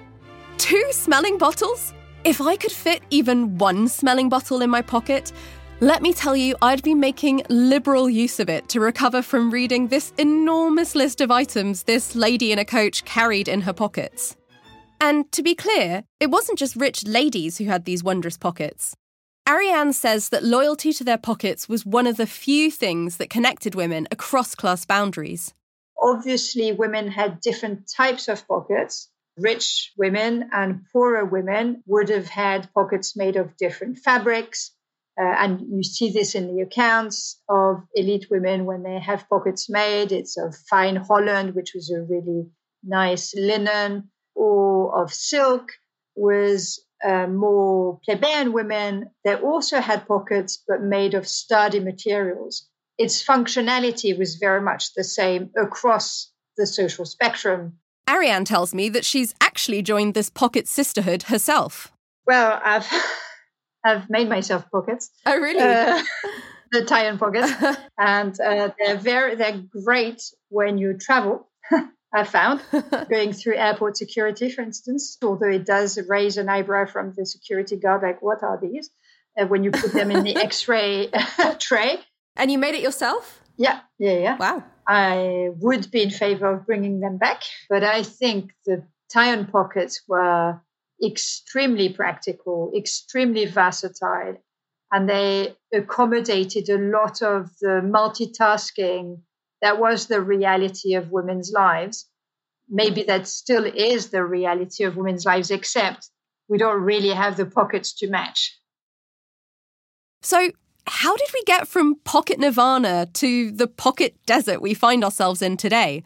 Two 0.57 0.87
smelling 0.91 1.37
bottles? 1.37 1.93
If 2.23 2.39
I 2.39 2.55
could 2.55 2.71
fit 2.71 3.03
even 3.09 3.57
one 3.57 3.89
smelling 3.89 4.29
bottle 4.29 4.61
in 4.61 4.69
my 4.69 4.81
pocket, 4.81 5.33
let 5.83 6.01
me 6.01 6.13
tell 6.13 6.33
you, 6.33 6.55
I'd 6.61 6.81
be 6.81 6.95
making 6.95 7.43
liberal 7.49 8.09
use 8.09 8.39
of 8.39 8.47
it 8.47 8.69
to 8.69 8.79
recover 8.79 9.21
from 9.21 9.51
reading 9.51 9.89
this 9.89 10.13
enormous 10.17 10.95
list 10.95 11.19
of 11.19 11.29
items 11.29 11.83
this 11.83 12.15
lady 12.15 12.53
in 12.53 12.59
a 12.59 12.63
coach 12.63 13.03
carried 13.03 13.49
in 13.49 13.59
her 13.61 13.73
pockets. 13.73 14.37
And 15.01 15.29
to 15.33 15.43
be 15.43 15.55
clear, 15.55 16.05
it 16.21 16.31
wasn't 16.31 16.57
just 16.57 16.77
rich 16.77 17.05
ladies 17.05 17.57
who 17.57 17.65
had 17.65 17.83
these 17.83 18.01
wondrous 18.01 18.37
pockets. 18.37 18.95
Ariane 19.47 19.91
says 19.91 20.29
that 20.29 20.45
loyalty 20.45 20.93
to 20.93 21.03
their 21.03 21.17
pockets 21.17 21.67
was 21.67 21.85
one 21.85 22.07
of 22.07 22.15
the 22.15 22.27
few 22.27 22.71
things 22.71 23.17
that 23.17 23.29
connected 23.29 23.75
women 23.75 24.07
across 24.09 24.55
class 24.55 24.85
boundaries. 24.85 25.53
Obviously, 26.01 26.71
women 26.71 27.09
had 27.09 27.41
different 27.41 27.91
types 27.93 28.29
of 28.29 28.47
pockets. 28.47 29.09
Rich 29.37 29.91
women 29.97 30.49
and 30.53 30.85
poorer 30.93 31.25
women 31.25 31.83
would 31.87 32.07
have 32.07 32.27
had 32.27 32.69
pockets 32.73 33.17
made 33.17 33.35
of 33.35 33.57
different 33.57 33.97
fabrics, 33.97 34.71
uh, 35.19 35.23
and 35.23 35.61
you 35.69 35.83
see 35.83 36.11
this 36.11 36.33
in 36.33 36.55
the 36.55 36.61
accounts 36.61 37.39
of 37.47 37.83
elite 37.93 38.27
women 38.31 38.65
when 38.65 38.83
they 38.83 38.99
have 38.99 39.29
pockets 39.29 39.69
made. 39.69 40.11
It's 40.11 40.37
of 40.37 40.55
fine 40.69 40.95
holland, 40.95 41.53
which 41.53 41.73
was 41.75 41.91
a 41.91 42.01
really 42.01 42.47
nice 42.83 43.33
linen, 43.35 44.09
or 44.35 45.03
of 45.03 45.13
silk 45.13 45.69
was 46.15 46.83
uh, 47.03 47.27
more 47.27 47.99
plebeian 48.05 48.53
women. 48.53 49.11
They 49.23 49.35
also 49.35 49.81
had 49.81 50.07
pockets, 50.07 50.63
but 50.67 50.81
made 50.81 51.13
of 51.13 51.27
sturdy 51.27 51.79
materials. 51.79 52.67
Its 52.97 53.23
functionality 53.23 54.17
was 54.17 54.35
very 54.35 54.61
much 54.61 54.93
the 54.95 55.03
same 55.03 55.51
across 55.57 56.31
the 56.57 56.65
social 56.65 57.05
spectrum. 57.05 57.77
Ariane 58.09 58.45
tells 58.45 58.73
me 58.73 58.89
that 58.89 59.05
she's 59.05 59.33
actually 59.41 59.81
joined 59.81 60.13
this 60.13 60.29
pocket 60.29 60.67
sisterhood 60.67 61.23
herself. 61.23 61.91
Well, 62.25 62.59
I've 62.63 62.87
have 63.83 64.09
made 64.09 64.29
myself 64.29 64.69
pockets. 64.71 65.09
Oh, 65.25 65.37
really? 65.37 65.61
Uh, 65.61 66.01
the 66.71 66.85
tie-in 66.85 67.17
pockets, 67.17 67.51
and 67.97 68.39
uh, 68.39 68.71
they're 68.79 68.97
very 68.97 69.35
they're 69.35 69.61
great 69.83 70.21
when 70.49 70.77
you 70.77 70.97
travel. 70.97 71.49
I 72.15 72.25
found 72.25 72.61
going 73.09 73.33
through 73.33 73.55
airport 73.55 73.97
security, 73.97 74.51
for 74.51 74.61
instance, 74.61 75.17
although 75.23 75.49
it 75.49 75.65
does 75.65 75.97
raise 76.07 76.37
an 76.37 76.47
eyebrow 76.47 76.85
from 76.85 77.11
the 77.17 77.25
security 77.25 77.75
guard, 77.75 78.03
like 78.03 78.21
what 78.21 78.43
are 78.43 78.59
these? 78.61 78.91
Uh, 79.35 79.47
when 79.47 79.63
you 79.63 79.71
put 79.71 79.93
them 79.93 80.11
in 80.11 80.23
the 80.23 80.35
X-ray 80.35 81.09
tray. 81.57 81.97
And 82.35 82.51
you 82.51 82.59
made 82.59 82.75
it 82.75 82.81
yourself? 82.81 83.41
Yeah, 83.57 83.79
yeah, 83.97 84.17
yeah. 84.19 84.37
Wow. 84.37 84.63
I 84.87 85.49
would 85.57 85.89
be 85.89 86.03
in 86.03 86.11
favor 86.11 86.53
of 86.53 86.67
bringing 86.67 86.99
them 86.99 87.17
back, 87.17 87.41
but 87.67 87.83
I 87.83 88.03
think 88.03 88.51
the 88.67 88.83
tie-on 89.11 89.47
pockets 89.47 90.03
were 90.07 90.61
extremely 91.03 91.89
practical, 91.89 92.71
extremely 92.75 93.45
versatile, 93.45 94.37
and 94.91 95.09
they 95.09 95.55
accommodated 95.73 96.69
a 96.69 96.77
lot 96.77 97.21
of 97.21 97.49
the 97.59 97.81
multitasking 97.83 99.19
that 99.61 99.79
was 99.79 100.07
the 100.07 100.21
reality 100.21 100.93
of 100.95 101.11
women's 101.11 101.51
lives. 101.51 102.07
Maybe 102.69 103.03
mm. 103.03 103.07
that 103.07 103.27
still 103.27 103.65
is 103.65 104.09
the 104.09 104.23
reality 104.23 104.83
of 104.83 104.97
women's 104.97 105.25
lives, 105.25 105.51
except 105.51 106.09
we 106.47 106.57
don't 106.57 106.81
really 106.81 107.09
have 107.09 107.37
the 107.37 107.45
pockets 107.45 107.93
to 107.95 108.09
match. 108.09 108.59
So, 110.21 110.51
how 110.85 111.15
did 111.15 111.29
we 111.33 111.41
get 111.45 111.67
from 111.67 111.95
pocket 112.03 112.39
nirvana 112.39 113.07
to 113.13 113.51
the 113.51 113.67
pocket 113.67 114.15
desert 114.25 114.61
we 114.61 114.73
find 114.73 115.03
ourselves 115.03 115.41
in 115.41 115.55
today? 115.55 116.03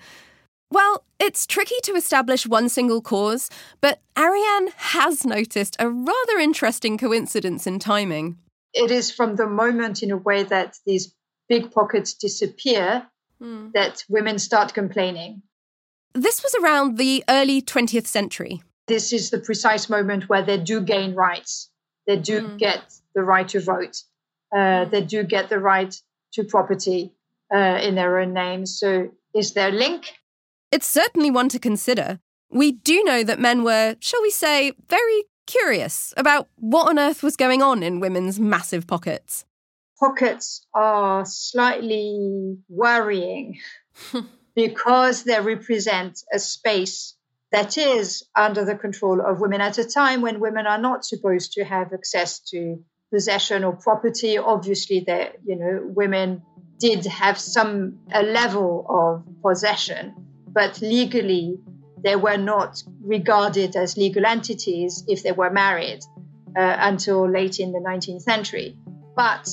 Well, 0.70 1.04
it's 1.20 1.48
tricky 1.48 1.76
to 1.84 1.94
establish 1.94 2.46
one 2.46 2.70
single 2.70 3.02
cause, 3.02 3.50
but 3.82 4.00
Ariane 4.18 4.70
has 4.76 5.26
noticed 5.26 5.76
a 5.80 5.90
rather 5.90 6.38
interesting 6.40 6.98
coincidence 6.98 7.66
in 7.66 7.80
timing. 7.80 8.38
It 8.74 8.92
is 8.92 9.12
from 9.12 9.36
the 9.36 9.48
moment, 9.48 10.04
in 10.04 10.12
a 10.12 10.18
way, 10.18 10.44
that 10.44 10.78
these 10.86 11.14
big 11.48 11.72
pockets 11.72 12.14
disappear 12.14 13.08
mm. 13.42 13.72
that 13.74 14.04
women 14.10 14.40
start 14.40 14.74
complaining. 14.74 15.42
This 16.14 16.44
was 16.44 16.54
around 16.56 16.98
the 16.98 17.24
early 17.30 17.62
20th 17.62 18.08
century. 18.08 18.62
This 18.88 19.14
is 19.14 19.30
the 19.30 19.40
precise 19.40 19.90
moment 19.90 20.30
where 20.30 20.42
they 20.42 20.58
do 20.58 20.82
gain 20.82 21.16
rights. 21.16 21.70
They 22.08 22.18
do 22.18 22.42
mm. 22.42 22.58
get 22.58 22.82
the 23.16 23.24
right 23.24 23.48
to 23.50 23.60
vote. 23.60 23.98
Uh, 24.56 24.86
they 24.86 25.02
do 25.02 25.24
get 25.24 25.50
the 25.50 25.60
right 25.60 25.94
to 26.34 26.44
property 26.44 27.14
uh, 27.54 27.80
in 27.82 27.96
their 27.96 28.20
own 28.20 28.34
names. 28.34 28.80
So, 28.80 29.12
is 29.34 29.54
there 29.54 29.70
a 29.70 29.72
link? 29.72 30.14
It's 30.72 30.88
certainly 30.88 31.32
one 31.32 31.50
to 31.50 31.60
consider. 31.60 32.20
We 32.50 32.72
do 32.72 33.04
know 33.04 33.24
that 33.24 33.40
men 33.40 33.64
were, 33.64 33.96
shall 34.00 34.22
we 34.22 34.32
say, 34.32 34.74
very 34.90 35.24
curious 35.46 36.14
about 36.18 36.48
what 36.58 36.90
on 36.90 37.00
earth 37.00 37.24
was 37.24 37.36
going 37.36 37.62
on 37.62 37.84
in 37.84 38.00
women's 38.00 38.40
massive 38.40 38.86
pockets. 38.86 39.46
Pockets 40.00 40.66
are 40.74 41.26
slightly 41.26 42.58
worrying 42.70 43.60
because 44.56 45.24
they 45.24 45.40
represent 45.40 46.24
a 46.32 46.38
space 46.38 47.16
that 47.52 47.78
is 47.78 48.24
under 48.36 48.66
the 48.66 48.76
control 48.76 49.22
of 49.22 49.40
women 49.40 49.62
at 49.62 49.78
a 49.78 49.86
time 49.86 50.22
when 50.22 50.40
women 50.40 50.68
are 50.68 50.78
not 50.78 51.06
supposed 51.06 51.54
to 51.54 51.64
have 51.64 51.94
access 51.94 52.40
to 52.40 52.84
possession 53.12 53.64
or 53.64 53.74
property. 53.74 54.38
Obviously, 54.38 55.06
that 55.08 55.38
you 55.46 55.56
know 55.56 55.80
women 55.84 56.42
did 56.80 57.06
have 57.06 57.40
some 57.40 58.00
a 58.14 58.22
level 58.22 58.86
of 58.90 59.42
possession, 59.42 60.28
but 60.58 60.82
legally 60.82 61.60
they 62.04 62.16
were 62.16 62.36
not 62.36 62.82
regarded 63.04 63.76
as 63.76 63.96
legal 63.96 64.26
entities 64.26 65.04
if 65.08 65.22
they 65.22 65.32
were 65.32 65.52
married 65.52 66.00
uh, 66.58 66.78
until 66.80 67.30
late 67.30 67.60
in 67.60 67.72
the 67.74 67.80
19th 67.80 68.24
century. 68.24 68.76
But 69.16 69.48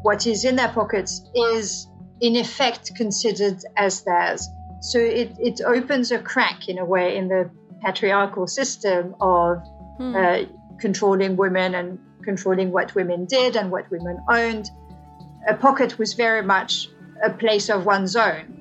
what 0.00 0.26
is 0.26 0.46
in 0.46 0.56
their 0.56 0.70
pockets 0.70 1.20
is 1.34 1.86
in 2.22 2.36
effect 2.36 2.96
considered 2.96 3.58
as 3.76 4.02
theirs. 4.04 4.48
So 4.80 4.98
it, 4.98 5.36
it 5.38 5.60
opens 5.60 6.10
a 6.10 6.18
crack 6.18 6.70
in 6.70 6.78
a 6.78 6.86
way 6.86 7.18
in 7.18 7.28
the 7.28 7.50
patriarchal 7.84 8.46
system 8.46 9.14
of 9.20 9.58
hmm. 9.98 10.16
uh, 10.16 10.38
controlling 10.78 11.36
women 11.36 11.74
and 11.74 11.98
controlling 12.22 12.72
what 12.72 12.94
women 12.94 13.26
did 13.26 13.56
and 13.56 13.70
what 13.70 13.90
women 13.90 14.16
owned. 14.26 14.70
A 15.46 15.54
pocket 15.54 15.98
was 15.98 16.14
very 16.14 16.42
much 16.42 16.88
a 17.22 17.28
place 17.28 17.68
of 17.68 17.84
one's 17.84 18.16
own. 18.16 18.59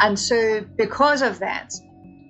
And 0.00 0.18
so, 0.18 0.64
because 0.76 1.22
of 1.22 1.38
that, 1.38 1.72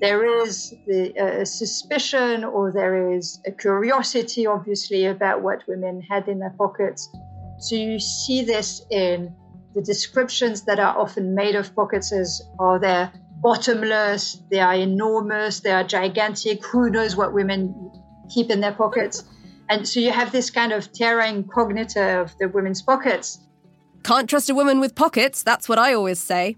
there 0.00 0.42
is 0.42 0.74
the 0.86 1.18
uh, 1.18 1.44
suspicion 1.44 2.44
or 2.44 2.72
there 2.72 3.12
is 3.12 3.40
a 3.46 3.52
curiosity, 3.52 4.46
obviously, 4.46 5.06
about 5.06 5.42
what 5.42 5.62
women 5.66 6.02
had 6.02 6.28
in 6.28 6.40
their 6.40 6.54
pockets. 6.58 7.08
So, 7.58 7.76
you 7.76 7.98
see 7.98 8.44
this 8.44 8.82
in 8.90 9.34
the 9.74 9.82
descriptions 9.82 10.62
that 10.64 10.78
are 10.78 10.96
often 10.96 11.34
made 11.34 11.54
of 11.54 11.74
pockets 11.74 12.12
as 12.12 12.42
are 12.58 12.78
they 12.78 13.08
bottomless, 13.44 14.40
they 14.50 14.60
are 14.60 14.74
enormous, 14.74 15.60
they 15.60 15.70
are 15.70 15.84
gigantic, 15.84 16.64
who 16.64 16.88
knows 16.88 17.14
what 17.14 17.34
women 17.34 17.92
keep 18.32 18.50
in 18.50 18.60
their 18.60 18.72
pockets. 18.72 19.24
And 19.68 19.86
so 19.86 20.00
you 20.00 20.12
have 20.12 20.32
this 20.32 20.50
kind 20.50 20.72
of 20.72 20.92
terra 20.92 21.28
incognita 21.28 22.20
of 22.20 22.36
the 22.38 22.48
women's 22.48 22.80
pockets. 22.80 23.38
Can't 24.02 24.28
trust 24.28 24.48
a 24.48 24.54
woman 24.54 24.80
with 24.80 24.94
pockets, 24.94 25.42
that's 25.42 25.68
what 25.68 25.78
I 25.78 25.92
always 25.94 26.18
say. 26.18 26.56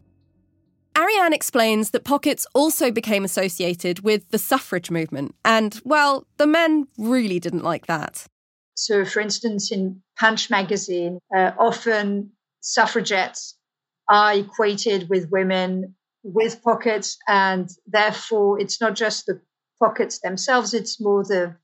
Ariane 0.96 1.34
explains 1.34 1.90
that 1.90 2.04
pockets 2.04 2.46
also 2.54 2.90
became 2.90 3.24
associated 3.24 4.00
with 4.00 4.30
the 4.30 4.38
suffrage 4.38 4.90
movement, 4.90 5.34
and, 5.44 5.78
well, 5.84 6.26
the 6.38 6.46
men 6.46 6.86
really 6.96 7.38
didn't 7.38 7.64
like 7.64 7.86
that. 7.86 8.26
So, 8.74 9.04
for 9.04 9.20
instance, 9.20 9.70
in 9.70 10.02
Punch 10.18 10.50
magazine, 10.50 11.18
uh, 11.34 11.52
often 11.58 12.32
suffragettes 12.60 13.58
are 14.08 14.34
equated 14.34 15.08
with 15.10 15.30
women 15.30 15.94
with 16.22 16.62
pockets, 16.62 17.18
and 17.28 17.68
therefore 17.86 18.60
it's 18.60 18.80
not 18.80 18.94
just 18.94 19.26
the 19.26 19.40
pockets 19.78 20.20
themselves, 20.20 20.74
it's 20.74 21.00
more 21.00 21.22
the 21.24 21.56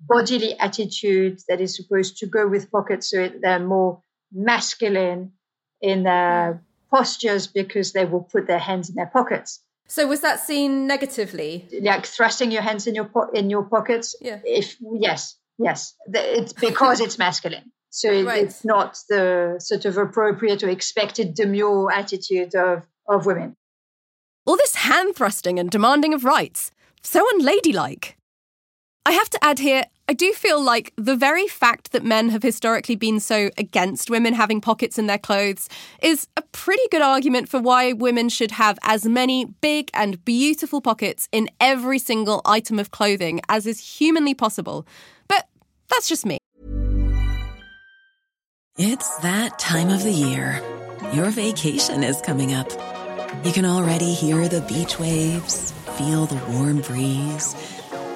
bodily 0.00 0.58
attitude 0.58 1.38
that 1.48 1.60
is 1.60 1.76
supposed 1.76 2.16
to 2.18 2.26
go 2.26 2.48
with 2.48 2.70
pockets, 2.70 3.10
so 3.10 3.30
they're 3.42 3.58
more 3.58 4.02
masculine 4.32 5.32
in 5.82 6.02
their 6.04 6.62
postures 6.90 7.46
because 7.46 7.92
they 7.92 8.04
will 8.04 8.22
put 8.22 8.46
their 8.46 8.58
hands 8.58 8.88
in 8.88 8.94
their 8.94 9.06
pockets. 9.06 9.62
So 9.86 10.06
was 10.06 10.20
that 10.20 10.40
seen 10.40 10.86
negatively? 10.86 11.66
Like 11.80 12.06
thrusting 12.06 12.52
your 12.52 12.62
hands 12.62 12.86
in 12.86 12.94
your 12.94 13.06
po- 13.06 13.30
in 13.34 13.50
your 13.50 13.64
pockets? 13.64 14.14
Yeah. 14.20 14.40
If 14.44 14.76
yes, 14.80 15.36
yes, 15.58 15.94
it's 16.12 16.52
because 16.52 17.00
it's 17.00 17.18
masculine. 17.18 17.72
So 17.90 18.10
it, 18.12 18.24
right. 18.24 18.44
it's 18.44 18.64
not 18.64 18.98
the 19.08 19.56
sort 19.58 19.84
of 19.84 19.98
appropriate 19.98 20.62
or 20.62 20.68
expected 20.68 21.34
demure 21.34 21.90
attitude 21.92 22.54
of, 22.54 22.82
of 23.08 23.26
women. 23.26 23.56
All 24.46 24.56
this 24.56 24.76
hand 24.76 25.16
thrusting 25.16 25.58
and 25.58 25.70
demanding 25.70 26.14
of 26.14 26.24
rights, 26.24 26.70
so 27.02 27.26
unladylike. 27.34 28.16
I 29.04 29.12
have 29.12 29.30
to 29.30 29.44
add 29.44 29.58
here, 29.58 29.84
I 30.10 30.12
do 30.12 30.32
feel 30.32 30.60
like 30.60 30.92
the 30.96 31.14
very 31.14 31.46
fact 31.46 31.92
that 31.92 32.02
men 32.02 32.30
have 32.30 32.42
historically 32.42 32.96
been 32.96 33.20
so 33.20 33.48
against 33.56 34.10
women 34.10 34.34
having 34.34 34.60
pockets 34.60 34.98
in 34.98 35.06
their 35.06 35.18
clothes 35.18 35.68
is 36.02 36.26
a 36.36 36.42
pretty 36.50 36.82
good 36.90 37.00
argument 37.00 37.48
for 37.48 37.60
why 37.60 37.92
women 37.92 38.28
should 38.28 38.50
have 38.50 38.76
as 38.82 39.06
many 39.06 39.44
big 39.44 39.88
and 39.94 40.24
beautiful 40.24 40.80
pockets 40.80 41.28
in 41.30 41.48
every 41.60 42.00
single 42.00 42.40
item 42.44 42.80
of 42.80 42.90
clothing 42.90 43.40
as 43.48 43.68
is 43.68 43.78
humanly 43.78 44.34
possible. 44.34 44.84
But 45.28 45.46
that's 45.88 46.08
just 46.08 46.26
me. 46.26 46.38
It's 48.78 49.16
that 49.18 49.60
time 49.60 49.90
of 49.90 50.02
the 50.02 50.10
year. 50.10 50.60
Your 51.12 51.30
vacation 51.30 52.02
is 52.02 52.20
coming 52.20 52.52
up. 52.52 52.68
You 53.44 53.52
can 53.52 53.64
already 53.64 54.12
hear 54.12 54.48
the 54.48 54.62
beach 54.62 54.98
waves, 54.98 55.70
feel 55.96 56.26
the 56.26 56.44
warm 56.52 56.80
breeze 56.80 57.54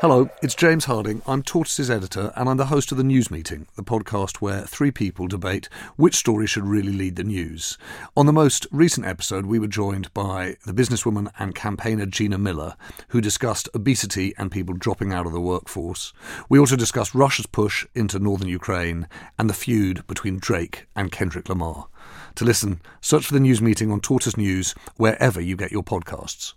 Hello, 0.00 0.30
it's 0.40 0.54
James 0.54 0.86
Harding. 0.86 1.20
I'm 1.26 1.42
Tortoise's 1.42 1.90
editor, 1.90 2.32
and 2.34 2.48
I'm 2.48 2.56
the 2.56 2.64
host 2.64 2.90
of 2.90 2.96
The 2.96 3.04
News 3.04 3.30
Meeting, 3.30 3.66
the 3.76 3.82
podcast 3.82 4.36
where 4.36 4.62
three 4.62 4.90
people 4.90 5.28
debate 5.28 5.68
which 5.96 6.14
story 6.14 6.46
should 6.46 6.64
really 6.64 6.90
lead 6.90 7.16
the 7.16 7.22
news. 7.22 7.76
On 8.16 8.24
the 8.24 8.32
most 8.32 8.66
recent 8.70 9.06
episode, 9.06 9.44
we 9.44 9.58
were 9.58 9.66
joined 9.66 10.10
by 10.14 10.56
the 10.64 10.72
businesswoman 10.72 11.30
and 11.38 11.54
campaigner 11.54 12.06
Gina 12.06 12.38
Miller, 12.38 12.76
who 13.08 13.20
discussed 13.20 13.68
obesity 13.74 14.32
and 14.38 14.50
people 14.50 14.74
dropping 14.74 15.12
out 15.12 15.26
of 15.26 15.32
the 15.32 15.38
workforce. 15.40 16.14
We 16.48 16.58
also 16.58 16.76
discussed 16.76 17.14
Russia's 17.14 17.44
push 17.44 17.86
into 17.94 18.18
northern 18.18 18.48
Ukraine 18.48 19.06
and 19.38 19.50
the 19.50 19.54
feud 19.54 20.06
between 20.06 20.38
Drake 20.38 20.86
and 20.96 21.12
Kendrick 21.12 21.50
Lamar. 21.50 21.88
To 22.36 22.46
listen, 22.46 22.80
search 23.02 23.26
for 23.26 23.34
The 23.34 23.40
News 23.40 23.60
Meeting 23.60 23.92
on 23.92 24.00
Tortoise 24.00 24.38
News 24.38 24.74
wherever 24.96 25.42
you 25.42 25.56
get 25.56 25.72
your 25.72 25.82
podcasts. 25.82 26.54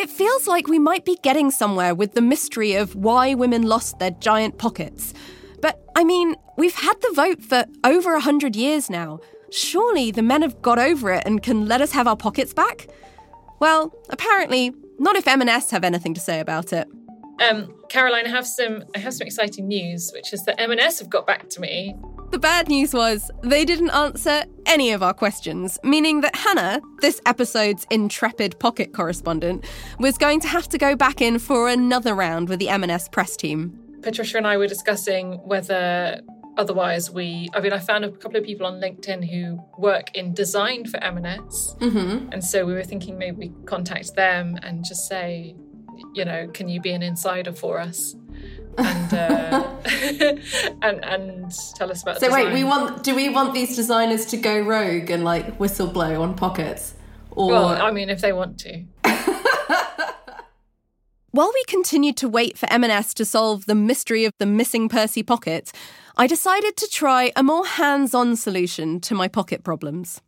It 0.00 0.08
feels 0.08 0.46
like 0.46 0.66
we 0.66 0.78
might 0.78 1.04
be 1.04 1.18
getting 1.22 1.50
somewhere 1.50 1.94
with 1.94 2.14
the 2.14 2.22
mystery 2.22 2.72
of 2.72 2.96
why 2.96 3.34
women 3.34 3.64
lost 3.64 3.98
their 3.98 4.12
giant 4.12 4.56
pockets. 4.56 5.12
But 5.60 5.78
I 5.94 6.04
mean, 6.04 6.36
we've 6.56 6.74
had 6.74 6.94
the 7.02 7.12
vote 7.12 7.42
for 7.42 7.66
over 7.84 8.14
a 8.14 8.20
hundred 8.20 8.56
years 8.56 8.88
now. 8.88 9.20
Surely 9.50 10.10
the 10.10 10.22
men 10.22 10.40
have 10.40 10.62
got 10.62 10.78
over 10.78 11.12
it 11.12 11.24
and 11.26 11.42
can 11.42 11.68
let 11.68 11.82
us 11.82 11.92
have 11.92 12.06
our 12.06 12.16
pockets 12.16 12.54
back? 12.54 12.88
Well, 13.58 13.92
apparently, 14.08 14.72
not 14.98 15.16
if 15.16 15.28
M&S 15.28 15.70
have 15.70 15.84
anything 15.84 16.14
to 16.14 16.20
say 16.20 16.40
about 16.40 16.72
it. 16.72 16.88
Um, 17.46 17.74
Caroline, 17.90 18.24
I 18.24 18.30
have 18.30 18.46
some 18.46 18.84
I 18.96 19.00
have 19.00 19.12
some 19.12 19.26
exciting 19.26 19.68
news, 19.68 20.12
which 20.14 20.32
is 20.32 20.46
that 20.46 20.58
M&S 20.58 20.98
have 21.00 21.10
got 21.10 21.26
back 21.26 21.50
to 21.50 21.60
me. 21.60 21.94
The 22.30 22.38
bad 22.38 22.68
news 22.68 22.94
was 22.94 23.28
they 23.42 23.64
didn't 23.64 23.90
answer 23.90 24.44
any 24.64 24.92
of 24.92 25.02
our 25.02 25.12
questions, 25.12 25.80
meaning 25.82 26.20
that 26.20 26.36
Hannah, 26.36 26.80
this 27.00 27.20
episode's 27.26 27.88
intrepid 27.90 28.56
pocket 28.60 28.92
correspondent, 28.92 29.64
was 29.98 30.16
going 30.16 30.38
to 30.40 30.46
have 30.46 30.68
to 30.68 30.78
go 30.78 30.94
back 30.94 31.20
in 31.20 31.40
for 31.40 31.68
another 31.68 32.14
round 32.14 32.48
with 32.48 32.60
the 32.60 32.68
M&S 32.68 33.08
press 33.08 33.36
team. 33.36 33.76
Patricia 34.02 34.38
and 34.38 34.46
I 34.46 34.58
were 34.58 34.68
discussing 34.68 35.34
whether 35.44 36.20
otherwise 36.56 37.10
we 37.10 37.48
I 37.54 37.60
mean 37.60 37.72
I 37.72 37.78
found 37.78 38.04
a 38.04 38.10
couple 38.10 38.36
of 38.36 38.44
people 38.44 38.66
on 38.66 38.80
LinkedIn 38.80 39.28
who 39.28 39.60
work 39.78 40.14
in 40.14 40.32
design 40.32 40.84
for 40.84 41.02
M&S. 41.02 41.74
Mm-hmm. 41.80 42.30
And 42.30 42.44
so 42.44 42.64
we 42.64 42.74
were 42.74 42.84
thinking 42.84 43.18
maybe 43.18 43.36
we 43.36 43.52
contact 43.66 44.14
them 44.14 44.56
and 44.62 44.84
just 44.84 45.08
say, 45.08 45.56
you 46.14 46.24
know, 46.24 46.48
can 46.48 46.68
you 46.68 46.80
be 46.80 46.92
an 46.92 47.02
insider 47.02 47.52
for 47.52 47.80
us? 47.80 48.14
And 48.78 49.14
uh, 49.14 49.76
and 50.82 51.04
and 51.04 51.52
tell 51.74 51.90
us 51.90 52.02
about 52.02 52.20
So 52.20 52.32
wait, 52.32 52.52
we 52.52 52.64
want 52.64 53.02
do 53.02 53.14
we 53.14 53.28
want 53.28 53.54
these 53.54 53.76
designers 53.76 54.26
to 54.26 54.36
go 54.36 54.60
rogue 54.60 55.10
and 55.10 55.24
like 55.24 55.58
whistle 55.58 55.88
blow 55.88 56.22
on 56.22 56.34
pockets? 56.34 56.94
Or 57.30 57.48
Well, 57.48 57.68
I 57.68 57.90
mean 57.90 58.10
if 58.10 58.20
they 58.20 58.32
want 58.32 58.58
to. 58.60 58.84
While 61.32 61.52
we 61.54 61.62
continued 61.68 62.16
to 62.18 62.28
wait 62.28 62.58
for 62.58 62.66
M&S 62.72 63.14
to 63.14 63.24
solve 63.24 63.66
the 63.66 63.76
mystery 63.76 64.24
of 64.24 64.32
the 64.38 64.46
missing 64.46 64.88
Percy 64.88 65.22
pocket, 65.22 65.70
I 66.16 66.26
decided 66.26 66.76
to 66.78 66.88
try 66.88 67.30
a 67.36 67.44
more 67.44 67.64
hands-on 67.64 68.34
solution 68.34 69.00
to 69.02 69.14
my 69.14 69.28
pocket 69.28 69.62
problems. 69.62 70.20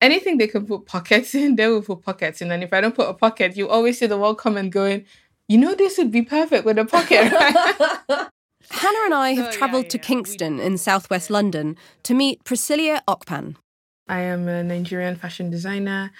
Anything 0.00 0.36
they 0.38 0.48
can 0.48 0.66
put 0.66 0.84
pockets 0.84 1.32
in, 1.36 1.54
they 1.54 1.68
will 1.68 1.82
put 1.82 2.02
pockets 2.02 2.42
in. 2.42 2.50
And 2.50 2.64
if 2.64 2.72
I 2.72 2.80
don't 2.80 2.94
put 2.94 3.08
a 3.08 3.14
pocket, 3.14 3.56
you 3.56 3.68
always 3.68 4.00
see 4.00 4.06
the 4.06 4.18
one 4.18 4.34
comment 4.34 4.72
going, 4.72 5.04
you 5.48 5.58
know, 5.58 5.74
this 5.74 5.98
would 5.98 6.12
be 6.12 6.22
perfect 6.22 6.64
with 6.64 6.78
a 6.78 6.84
pocket, 6.84 7.32
right? 7.32 8.28
Hannah 8.70 9.04
and 9.06 9.14
I 9.14 9.32
have 9.32 9.50
travelled 9.50 9.88
to 9.90 9.98
Kingston 9.98 10.60
in 10.60 10.76
southwest 10.76 11.30
London 11.30 11.76
to 12.02 12.14
meet 12.14 12.44
Priscilla 12.44 13.02
Okpan. 13.08 13.56
I 14.08 14.20
am 14.20 14.46
a 14.46 14.62
Nigerian 14.62 15.16
fashion 15.16 15.50
designer. 15.50 16.10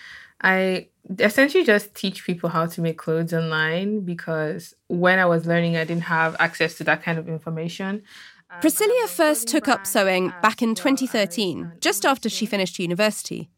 I 0.40 0.88
essentially 1.18 1.64
just 1.64 1.94
teach 1.94 2.24
people 2.24 2.48
how 2.48 2.66
to 2.66 2.80
make 2.80 2.96
clothes 2.96 3.32
online 3.34 4.00
because 4.00 4.74
when 4.88 5.18
I 5.18 5.26
was 5.26 5.46
learning, 5.46 5.76
I 5.76 5.84
didn't 5.84 6.04
have 6.04 6.36
access 6.38 6.74
to 6.78 6.84
that 6.84 7.02
kind 7.02 7.18
of 7.18 7.28
information. 7.28 8.02
Um, 8.50 8.60
Priscilla 8.60 9.08
first 9.08 9.48
took 9.48 9.68
up 9.68 9.86
sewing 9.86 10.32
back 10.42 10.62
in 10.62 10.74
2013, 10.74 11.72
just 11.80 12.06
after 12.06 12.28
she 12.28 12.46
finished 12.46 12.78
university. 12.78 13.50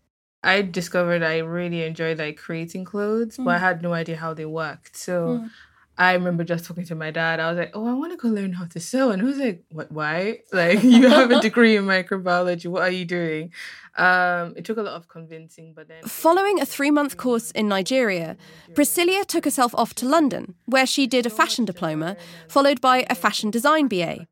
I 0.43 0.63
discovered 0.63 1.23
I 1.23 1.39
really 1.39 1.83
enjoyed 1.85 2.19
like 2.19 2.37
creating 2.39 2.85
clothes, 2.85 3.37
but 3.37 3.49
I 3.49 3.59
had 3.59 3.83
no 3.83 3.93
idea 3.93 4.17
how 4.17 4.33
they 4.35 4.47
worked. 4.47 4.97
So 4.97 5.13
Mm. 5.41 5.51
I 5.99 6.15
remember 6.15 6.45
just 6.45 6.65
talking 6.65 6.87
to 6.87 6.95
my 6.95 7.11
dad. 7.11 7.41
I 7.41 7.51
was 7.51 7.59
like, 7.59 7.73
"Oh, 7.75 7.87
I 7.87 7.93
want 7.93 8.11
to 8.13 8.17
go 8.17 8.29
learn 8.29 8.55
how 8.55 8.65
to 8.65 8.81
sew," 8.81 9.11
and 9.11 9.21
he 9.21 9.27
was 9.29 9.37
like, 9.37 9.65
"What? 9.71 9.93
Why? 9.93 10.39
Like, 10.51 10.83
you 10.83 11.09
have 11.11 11.31
a 11.31 11.41
degree 11.49 11.77
in 11.77 11.85
microbiology. 11.85 12.69
What 12.71 12.83
are 12.83 12.91
you 12.91 13.05
doing?" 13.05 13.53
Um, 13.99 14.55
it 14.57 14.65
took 14.65 14.79
a 14.79 14.83
lot 14.83 14.95
of 14.95 15.09
convincing, 15.09 15.75
but 15.77 15.89
then 15.89 16.03
Following 16.05 16.59
a 16.59 16.65
three 16.65 16.91
month 16.91 17.19
course 17.19 17.51
in 17.51 17.69
Nigeria, 17.69 18.39
Priscilla 18.75 19.25
took 19.27 19.45
herself 19.45 19.75
off 19.75 19.93
to 19.97 20.07
London, 20.07 20.55
where 20.65 20.87
she 20.87 21.07
did 21.07 21.27
a 21.27 21.31
fashion 21.31 21.67
diploma, 21.67 22.17
followed 22.49 22.81
by 22.81 23.05
a 23.11 23.15
fashion 23.15 23.51
design 23.51 23.87
BA. 23.89 24.27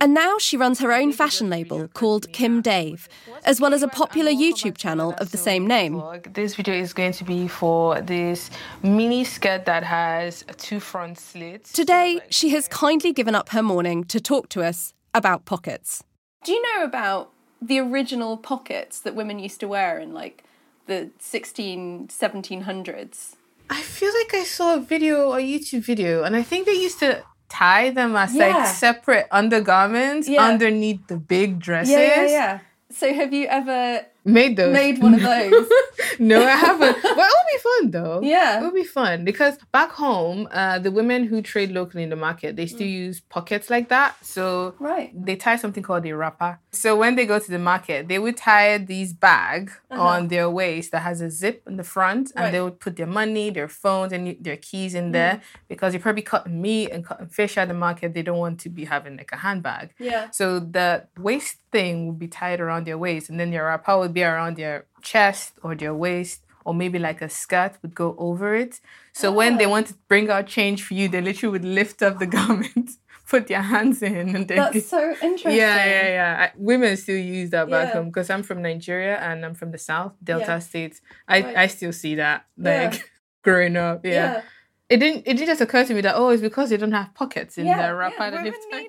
And 0.00 0.14
now 0.14 0.38
she 0.38 0.56
runs 0.56 0.80
her 0.80 0.92
own 0.92 1.12
fashion 1.12 1.48
label 1.48 1.88
called 1.88 2.32
Kim 2.32 2.60
Dave, 2.60 3.08
as 3.44 3.60
well 3.60 3.74
as 3.74 3.82
a 3.82 3.88
popular 3.88 4.30
YouTube 4.30 4.76
channel 4.76 5.14
of 5.18 5.30
the 5.30 5.38
same 5.38 5.66
name. 5.66 6.02
This 6.32 6.54
video 6.54 6.74
is 6.74 6.92
going 6.92 7.12
to 7.12 7.24
be 7.24 7.48
for 7.48 8.00
this 8.00 8.50
mini 8.82 9.24
skirt 9.24 9.64
that 9.66 9.84
has 9.84 10.44
two 10.56 10.80
front 10.80 11.18
slits. 11.18 11.72
Today, 11.72 12.20
she 12.30 12.50
has 12.50 12.68
kindly 12.68 13.12
given 13.12 13.34
up 13.34 13.50
her 13.50 13.62
morning 13.62 14.04
to 14.04 14.20
talk 14.20 14.48
to 14.50 14.62
us 14.62 14.94
about 15.14 15.44
pockets. 15.44 16.02
Do 16.44 16.52
you 16.52 16.62
know 16.62 16.84
about 16.84 17.30
the 17.62 17.78
original 17.78 18.36
pockets 18.36 19.00
that 19.00 19.14
women 19.14 19.38
used 19.38 19.60
to 19.60 19.68
wear 19.68 19.98
in 19.98 20.12
like 20.12 20.44
the 20.86 21.10
16, 21.18 22.08
1700s? 22.08 23.36
I 23.70 23.80
feel 23.80 24.12
like 24.12 24.34
I 24.34 24.44
saw 24.44 24.74
a 24.74 24.80
video, 24.80 25.32
a 25.32 25.38
YouTube 25.38 25.84
video, 25.84 26.22
and 26.22 26.36
I 26.36 26.42
think 26.42 26.66
they 26.66 26.74
used 26.74 26.98
to 26.98 27.24
tie 27.54 27.90
them 27.90 28.16
as 28.16 28.34
Yeah. 28.34 28.48
like 28.48 28.66
separate 28.66 29.26
undergarments 29.30 30.28
Yeah. 30.28 30.42
underneath 30.42 31.06
the 31.06 31.16
big 31.16 31.58
dresses. 31.60 31.92
Yeah, 31.94 32.00
yeah, 32.22 32.26
yeah. 32.38 32.58
So 32.90 33.12
have 33.14 33.32
you 33.32 33.46
ever 33.46 34.06
Made 34.24 34.56
those. 34.56 34.72
made 34.72 35.02
one 35.02 35.14
of 35.14 35.20
those? 35.22 35.68
no, 36.18 36.42
I 36.44 36.50
haven't. 36.56 36.96
But 37.02 37.26
it'll 37.30 37.52
be 37.52 37.58
fun 37.62 37.90
though. 37.90 38.20
Yeah. 38.22 38.58
It'll 38.58 38.72
be 38.72 38.84
fun 38.84 39.24
because 39.24 39.56
back 39.72 39.90
home, 39.92 40.48
uh, 40.50 40.78
the 40.80 40.90
women 40.90 41.24
who 41.24 41.42
trade 41.42 41.70
locally 41.70 42.02
in 42.02 42.10
the 42.10 42.16
market, 42.16 42.56
they 42.56 42.66
still 42.66 42.86
use 42.86 43.20
pockets 43.20 43.70
like 43.70 43.88
that. 43.90 44.16
So 44.24 44.74
right. 44.80 45.12
they 45.14 45.36
tie 45.36 45.56
something 45.56 45.82
called 45.82 46.04
a 46.06 46.12
wrapper. 46.16 46.58
So 46.72 46.96
when 46.96 47.14
they 47.16 47.26
go 47.26 47.38
to 47.38 47.50
the 47.50 47.58
market, 47.58 48.08
they 48.08 48.18
would 48.18 48.36
tie 48.36 48.78
these 48.78 49.12
bag 49.12 49.70
Uh-huh. 49.90 50.02
on 50.02 50.28
their 50.28 50.50
waist 50.50 50.90
that 50.92 51.02
has 51.02 51.20
a 51.20 51.30
zip 51.30 51.62
in 51.68 51.76
the 51.76 51.84
front, 51.84 52.32
and 52.34 52.44
Right. 52.46 52.52
they 52.52 52.60
would 52.60 52.80
put 52.80 52.96
their 52.96 53.06
money, 53.06 53.50
their 53.50 53.68
phones, 53.68 54.12
and 54.12 54.36
their 54.40 54.56
keys 54.56 54.92
in 54.94 55.10
Mm. 55.10 55.12
there 55.12 55.40
because 55.68 55.92
you're 55.94 56.00
probably 56.02 56.22
cutting 56.22 56.60
meat 56.60 56.88
and 56.90 57.04
cutting 57.06 57.28
fish 57.28 57.56
at 57.56 57.68
the 57.68 57.74
market. 57.74 58.12
They 58.14 58.22
don't 58.22 58.38
want 58.46 58.58
to 58.64 58.68
be 58.68 58.84
having 58.86 59.16
like 59.16 59.30
a 59.32 59.36
handbag. 59.36 59.90
Yeah. 60.00 60.30
So 60.32 60.58
the 60.58 61.04
waist 61.18 61.58
thing 61.70 62.06
would 62.08 62.18
be 62.18 62.26
tied 62.28 62.60
around 62.60 62.86
their 62.86 62.98
waist, 62.98 63.28
and 63.30 63.38
then 63.38 63.50
their 63.52 63.66
wrapper 63.66 63.96
would 63.98 64.13
be 64.14 64.22
around 64.22 64.56
their 64.56 64.86
chest 65.02 65.52
or 65.62 65.74
their 65.74 65.94
waist, 65.94 66.40
or 66.64 66.72
maybe 66.74 66.98
like 66.98 67.20
a 67.20 67.28
skirt 67.28 67.72
would 67.82 67.94
go 67.94 68.14
over 68.18 68.54
it. 68.54 68.80
So 69.12 69.30
when 69.32 69.54
Ah. 69.54 69.58
they 69.58 69.66
want 69.66 69.86
to 69.88 69.94
bring 70.08 70.30
out 70.30 70.46
change 70.46 70.82
for 70.82 70.94
you, 70.94 71.08
they 71.08 71.20
literally 71.20 71.52
would 71.52 71.64
lift 71.64 72.02
up 72.02 72.18
the 72.18 72.26
garment, 72.38 72.90
put 73.28 73.48
their 73.48 73.62
hands 73.62 74.02
in, 74.02 74.34
and 74.36 74.48
then 74.48 74.56
That's 74.56 74.86
so 74.88 75.10
interesting. 75.22 75.52
yeah, 75.56 75.84
yeah, 75.84 76.08
yeah. 76.18 76.44
I, 76.44 76.52
women 76.56 76.96
still 76.96 77.18
use 77.18 77.50
that 77.50 77.68
back 77.68 77.88
Yeah. 77.88 77.94
home 77.94 78.06
because 78.06 78.30
I'm 78.30 78.42
from 78.42 78.62
Nigeria 78.62 79.16
and 79.18 79.44
I'm 79.44 79.54
from 79.54 79.70
the 79.72 79.78
South, 79.78 80.12
Delta 80.22 80.44
Yeah. 80.52 80.58
states. 80.60 81.00
I, 81.28 81.40
Right. 81.42 81.56
I 81.56 81.66
still 81.66 81.92
see 81.92 82.14
that 82.16 82.46
Yeah. 82.56 82.84
like 82.90 83.10
growing 83.42 83.76
up. 83.76 84.04
Yeah. 84.04 84.12
Yeah. 84.12 84.42
It 84.90 84.98
didn't. 84.98 85.22
It 85.26 85.34
didn't 85.38 85.46
just 85.46 85.60
occur 85.62 85.84
to 85.84 85.94
me 85.94 86.02
that 86.02 86.14
oh, 86.14 86.28
it's 86.28 86.42
because 86.42 86.68
they 86.70 86.76
don't 86.76 86.92
have 86.92 87.14
pockets 87.14 87.56
in 87.58 87.66
Yeah, 87.66 87.78
their 87.82 87.96
wrapper. 87.96 88.14
yeah, 88.24 88.30
that 88.30 88.44
women 88.44 88.60
they've 88.70 88.88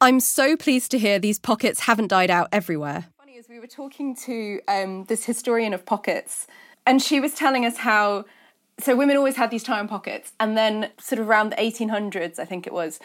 I'm 0.00 0.18
so 0.20 0.56
pleased 0.56 0.90
to 0.92 0.98
hear 0.98 1.18
these 1.18 1.38
pockets 1.38 1.80
haven't 1.80 2.08
died 2.08 2.30
out 2.30 2.48
everywhere. 2.52 3.06
We 3.56 3.60
were 3.60 3.66
talking 3.66 4.14
to 4.16 4.60
um, 4.68 5.04
this 5.04 5.24
historian 5.24 5.72
of 5.72 5.86
pockets, 5.86 6.46
and 6.84 7.00
she 7.00 7.20
was 7.20 7.32
telling 7.32 7.64
us 7.64 7.78
how 7.78 8.26
so 8.78 8.94
women 8.94 9.16
always 9.16 9.36
had 9.36 9.50
these 9.50 9.62
tie-on 9.62 9.88
pockets, 9.88 10.32
and 10.38 10.58
then 10.58 10.90
sort 11.00 11.20
of 11.20 11.26
around 11.26 11.52
the 11.52 11.56
1800s, 11.56 12.38
I 12.38 12.44
think 12.44 12.66
it 12.66 12.72
was. 12.74 13.00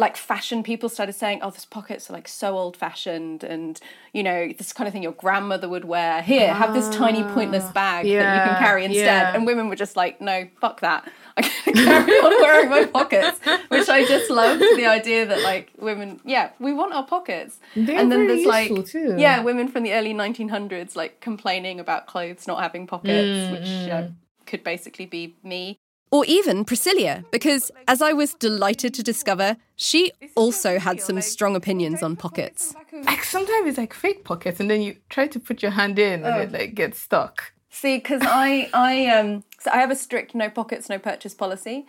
Like 0.00 0.16
fashion 0.16 0.62
people 0.62 0.88
started 0.88 1.12
saying, 1.12 1.40
"Oh, 1.42 1.50
these 1.50 1.66
pockets 1.66 2.08
are 2.08 2.14
like 2.14 2.26
so 2.26 2.56
old-fashioned, 2.56 3.44
and 3.44 3.78
you 4.16 4.22
know 4.22 4.40
this 4.56 4.72
kind 4.72 4.86
of 4.88 4.92
thing 4.94 5.02
your 5.02 5.12
grandmother 5.24 5.68
would 5.68 5.84
wear. 5.84 6.22
Here, 6.22 6.52
have 6.54 6.72
this 6.72 6.88
tiny 7.02 7.22
pointless 7.36 7.66
bag 7.80 8.06
that 8.06 8.34
you 8.36 8.50
can 8.50 8.58
carry 8.58 8.84
instead." 8.86 9.04
yeah. 9.04 9.34
And 9.34 9.46
women 9.46 9.68
were 9.68 9.76
just 9.76 9.96
like, 9.96 10.14
"No, 10.20 10.48
fuck 10.60 10.80
that. 10.80 11.02
I'm 11.36 11.44
gonna 11.74 11.84
carry 11.84 12.12
on 12.26 12.32
wearing 12.42 12.70
my 12.70 12.84
pockets," 12.86 13.38
which 13.68 13.88
I 13.90 14.04
just 14.06 14.30
loved 14.30 14.62
the 14.62 14.86
idea 14.86 15.26
that 15.26 15.42
like 15.42 15.70
women, 15.78 16.20
yeah, 16.24 16.50
we 16.58 16.72
want 16.72 16.94
our 16.94 17.06
pockets. 17.06 17.58
They're 17.76 17.98
and 17.98 18.10
then 18.10 18.26
very 18.26 18.44
there's 18.44 18.46
like, 18.46 18.86
too. 18.86 19.16
yeah, 19.18 19.42
women 19.42 19.68
from 19.68 19.82
the 19.82 19.92
early 19.92 20.14
1900s 20.14 20.96
like 20.96 21.20
complaining 21.20 21.78
about 21.78 22.06
clothes 22.06 22.46
not 22.46 22.62
having 22.62 22.86
pockets, 22.86 23.38
Mm, 23.38 23.52
which 23.52 23.90
uh, 23.90 24.08
could 24.46 24.64
basically 24.64 25.06
be 25.06 25.34
me. 25.42 25.78
Or 26.12 26.24
even 26.26 26.64
Priscilla, 26.64 27.24
because 27.30 27.70
as 27.86 28.02
I 28.02 28.12
was 28.12 28.34
delighted 28.34 28.94
to 28.94 29.02
discover, 29.02 29.56
she 29.76 30.10
also 30.34 30.80
had 30.80 31.00
some 31.00 31.20
strong 31.20 31.54
opinions 31.54 32.02
on 32.02 32.16
pockets. 32.16 32.74
Like 33.04 33.22
sometimes 33.22 33.68
it's 33.68 33.78
like 33.78 33.94
fake 33.94 34.24
pockets, 34.24 34.58
and 34.58 34.68
then 34.68 34.82
you 34.82 34.96
try 35.08 35.28
to 35.28 35.38
put 35.38 35.62
your 35.62 35.70
hand 35.70 35.98
in, 36.00 36.24
and 36.24 36.34
Oh. 36.34 36.40
it 36.40 36.52
like 36.52 36.74
gets 36.74 36.98
stuck. 36.98 37.52
See, 37.70 37.98
because 37.98 38.22
I, 38.24 38.68
I, 38.74 39.06
um, 39.06 39.44
so 39.60 39.70
I 39.72 39.76
have 39.76 39.92
a 39.92 39.96
strict 39.96 40.34
no 40.34 40.50
pockets, 40.50 40.88
no 40.88 40.98
purchase 40.98 41.34
policy, 41.34 41.86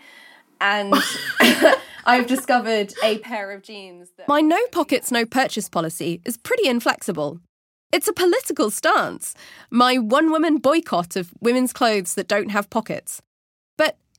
and 0.59 0.93
I've 2.05 2.27
discovered 2.27 2.93
a 3.03 3.17
pair 3.17 3.51
of 3.51 3.63
jeans. 3.63 4.09
That... 4.17 4.27
My 4.27 4.41
no 4.41 4.59
pockets, 4.71 5.11
no 5.11 5.25
purchase 5.25 5.67
policy 5.67 6.21
is 6.23 6.37
pretty 6.37 6.67
inflexible. 6.67 7.39
It's 7.91 8.07
a 8.07 8.13
political 8.13 8.69
stance. 8.69 9.33
My 9.71 9.97
one 9.97 10.29
woman 10.31 10.57
boycott 10.59 11.15
of 11.15 11.33
women's 11.41 11.73
clothes 11.73 12.13
that 12.13 12.27
don't 12.27 12.49
have 12.49 12.69
pockets. 12.69 13.21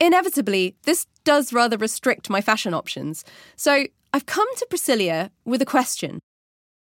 Inevitably, 0.02 0.74
this 0.82 1.06
does 1.22 1.52
rather 1.52 1.76
restrict 1.76 2.28
my 2.28 2.40
fashion 2.40 2.74
options. 2.74 3.24
So 3.54 3.84
I've 4.12 4.26
come 4.26 4.48
to 4.56 4.66
Priscilla 4.68 5.30
with 5.44 5.62
a 5.62 5.64
question. 5.64 6.18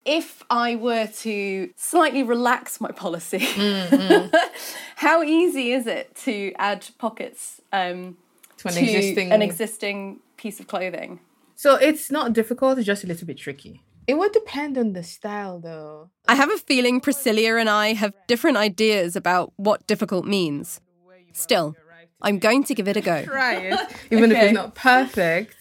If 0.05 0.43
I 0.49 0.75
were 0.75 1.07
to 1.21 1.69
slightly 1.77 2.23
relax 2.23 2.81
my 2.81 2.91
policy, 2.91 3.39
how 4.97 5.23
easy 5.23 5.71
is 5.71 5.87
it 5.87 6.13
to 6.25 6.51
add 6.59 6.85
pockets 6.97 7.61
um, 7.71 8.17
To 8.57 8.67
an 8.67 8.77
existing- 8.77 9.31
an 9.31 9.41
existing 9.41 10.19
piece 10.35 10.59
of 10.59 10.67
clothing? 10.67 11.21
So 11.55 11.75
it's 11.75 12.11
not 12.11 12.33
difficult; 12.33 12.77
it's 12.77 12.85
just 12.85 13.05
a 13.05 13.07
little 13.07 13.25
bit 13.25 13.37
tricky. 13.37 13.81
It 14.07 14.15
would 14.15 14.33
depend 14.33 14.77
on 14.77 14.91
the 14.91 15.03
style, 15.03 15.57
though. 15.59 16.09
I 16.27 16.35
have 16.35 16.51
a 16.51 16.57
feeling 16.57 16.99
Priscilla 16.99 17.55
and 17.57 17.69
I 17.69 17.93
have 17.93 18.13
different 18.27 18.57
ideas 18.57 19.15
about 19.15 19.53
what 19.55 19.87
difficult 19.87 20.25
means. 20.25 20.81
Still, 21.31 21.75
I'm 22.21 22.39
going 22.39 22.63
to 22.65 22.75
give 22.75 22.87
it 22.87 22.97
a 22.97 23.01
go. 23.01 23.23
Try 23.25 23.55
it, 23.55 23.79
even 24.11 24.31
if 24.31 24.37
it's 24.37 24.53
not 24.53 24.75
perfect. 24.75 25.55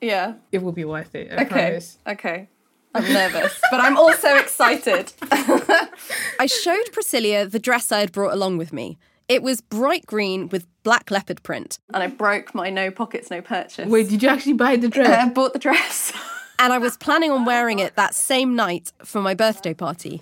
Yeah. 0.00 0.34
It 0.52 0.62
will 0.62 0.72
be 0.72 0.84
worth 0.84 1.14
it. 1.14 1.30
I 1.32 1.42
okay. 1.42 1.46
promise. 1.46 1.98
Okay. 2.06 2.48
I'm 2.94 3.12
nervous, 3.12 3.60
but 3.70 3.80
I'm 3.80 3.96
also 3.96 4.36
excited. 4.36 5.12
I 5.30 6.46
showed 6.46 6.90
Priscilla 6.92 7.46
the 7.46 7.58
dress 7.58 7.92
I 7.92 8.00
had 8.00 8.12
brought 8.12 8.32
along 8.32 8.58
with 8.58 8.72
me. 8.72 8.98
It 9.28 9.42
was 9.42 9.60
bright 9.60 10.06
green 10.06 10.48
with 10.48 10.66
black 10.82 11.10
leopard 11.10 11.42
print, 11.42 11.78
and 11.92 12.02
I 12.02 12.06
broke 12.06 12.54
my 12.54 12.70
no 12.70 12.90
pockets, 12.90 13.30
no 13.30 13.42
purchase. 13.42 13.86
Wait, 13.86 14.08
did 14.08 14.22
you 14.22 14.28
actually 14.30 14.54
buy 14.54 14.76
the 14.76 14.88
dress? 14.88 15.08
I 15.08 15.28
bought 15.28 15.52
the 15.52 15.58
dress. 15.58 16.12
and 16.58 16.72
I 16.72 16.78
was 16.78 16.96
planning 16.96 17.30
on 17.30 17.44
wearing 17.44 17.78
it 17.78 17.94
that 17.96 18.14
same 18.14 18.56
night 18.56 18.90
for 19.04 19.20
my 19.20 19.34
birthday 19.34 19.74
party. 19.74 20.18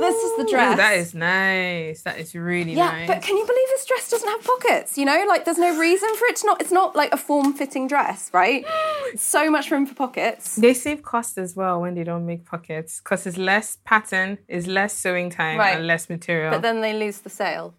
This 0.00 0.22
is 0.22 0.36
the 0.36 0.46
dress. 0.50 0.74
Ooh, 0.74 0.76
that 0.76 0.94
is 0.94 1.14
nice. 1.14 2.02
That 2.02 2.18
is 2.18 2.34
really 2.34 2.74
yeah, 2.74 2.90
nice. 2.90 3.06
but 3.06 3.22
can 3.22 3.36
you 3.36 3.46
believe 3.46 3.68
this 3.68 3.86
dress 3.86 4.10
doesn't 4.10 4.28
have 4.28 4.42
pockets? 4.42 4.98
You 4.98 5.04
know, 5.04 5.24
like 5.28 5.44
there's 5.44 5.58
no 5.58 5.78
reason 5.78 6.08
for 6.16 6.24
it 6.26 6.36
to 6.36 6.46
not. 6.46 6.60
It's 6.60 6.72
not 6.72 6.96
like 6.96 7.12
a 7.12 7.16
form-fitting 7.16 7.88
dress, 7.88 8.30
right? 8.32 8.64
so 9.16 9.50
much 9.50 9.70
room 9.70 9.86
for 9.86 9.94
pockets. 9.94 10.56
They 10.56 10.74
save 10.74 11.02
cost 11.02 11.38
as 11.38 11.54
well 11.54 11.80
when 11.80 11.94
they 11.94 12.04
don't 12.04 12.26
make 12.26 12.44
pockets 12.44 13.00
because 13.00 13.26
it's 13.26 13.36
less 13.36 13.78
pattern, 13.84 14.38
is 14.48 14.66
less 14.66 14.94
sewing 14.94 15.30
time, 15.30 15.58
Right. 15.58 15.76
and 15.76 15.86
less 15.86 16.08
material. 16.08 16.50
But 16.50 16.62
then 16.62 16.80
they 16.80 16.92
lose 16.92 17.18
the 17.18 17.30
sale. 17.30 17.74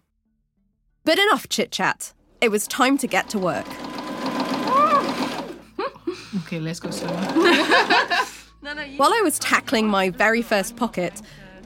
But 1.04 1.18
enough 1.18 1.48
chit 1.48 1.70
chat. 1.72 2.12
It 2.40 2.50
was 2.50 2.66
time 2.66 2.98
to 2.98 3.06
get 3.06 3.28
to 3.30 3.38
work. 3.38 3.66
okay, 6.38 6.60
let's 6.60 6.80
go 6.80 6.90
sew. 6.90 7.06
While 8.96 9.12
I 9.12 9.20
was 9.22 9.38
tackling 9.40 9.88
my 9.88 10.10
very 10.10 10.42
first 10.42 10.76
pocket, 10.76 11.20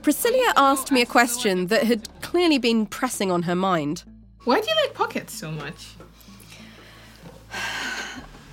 Priscilla 0.07 0.53
asked 0.57 0.92
me 0.92 1.03
a 1.03 1.05
question 1.05 1.66
that 1.66 1.83
had 1.83 2.09
clearly 2.23 2.59
been 2.59 2.87
pressing 2.87 3.33
on 3.33 3.42
her 3.42 3.57
mind. 3.57 4.05
Why 4.45 4.61
do 4.61 4.69
you 4.71 4.77
like 4.85 4.95
pockets 4.95 5.35
so 5.35 5.51
much? 5.51 5.97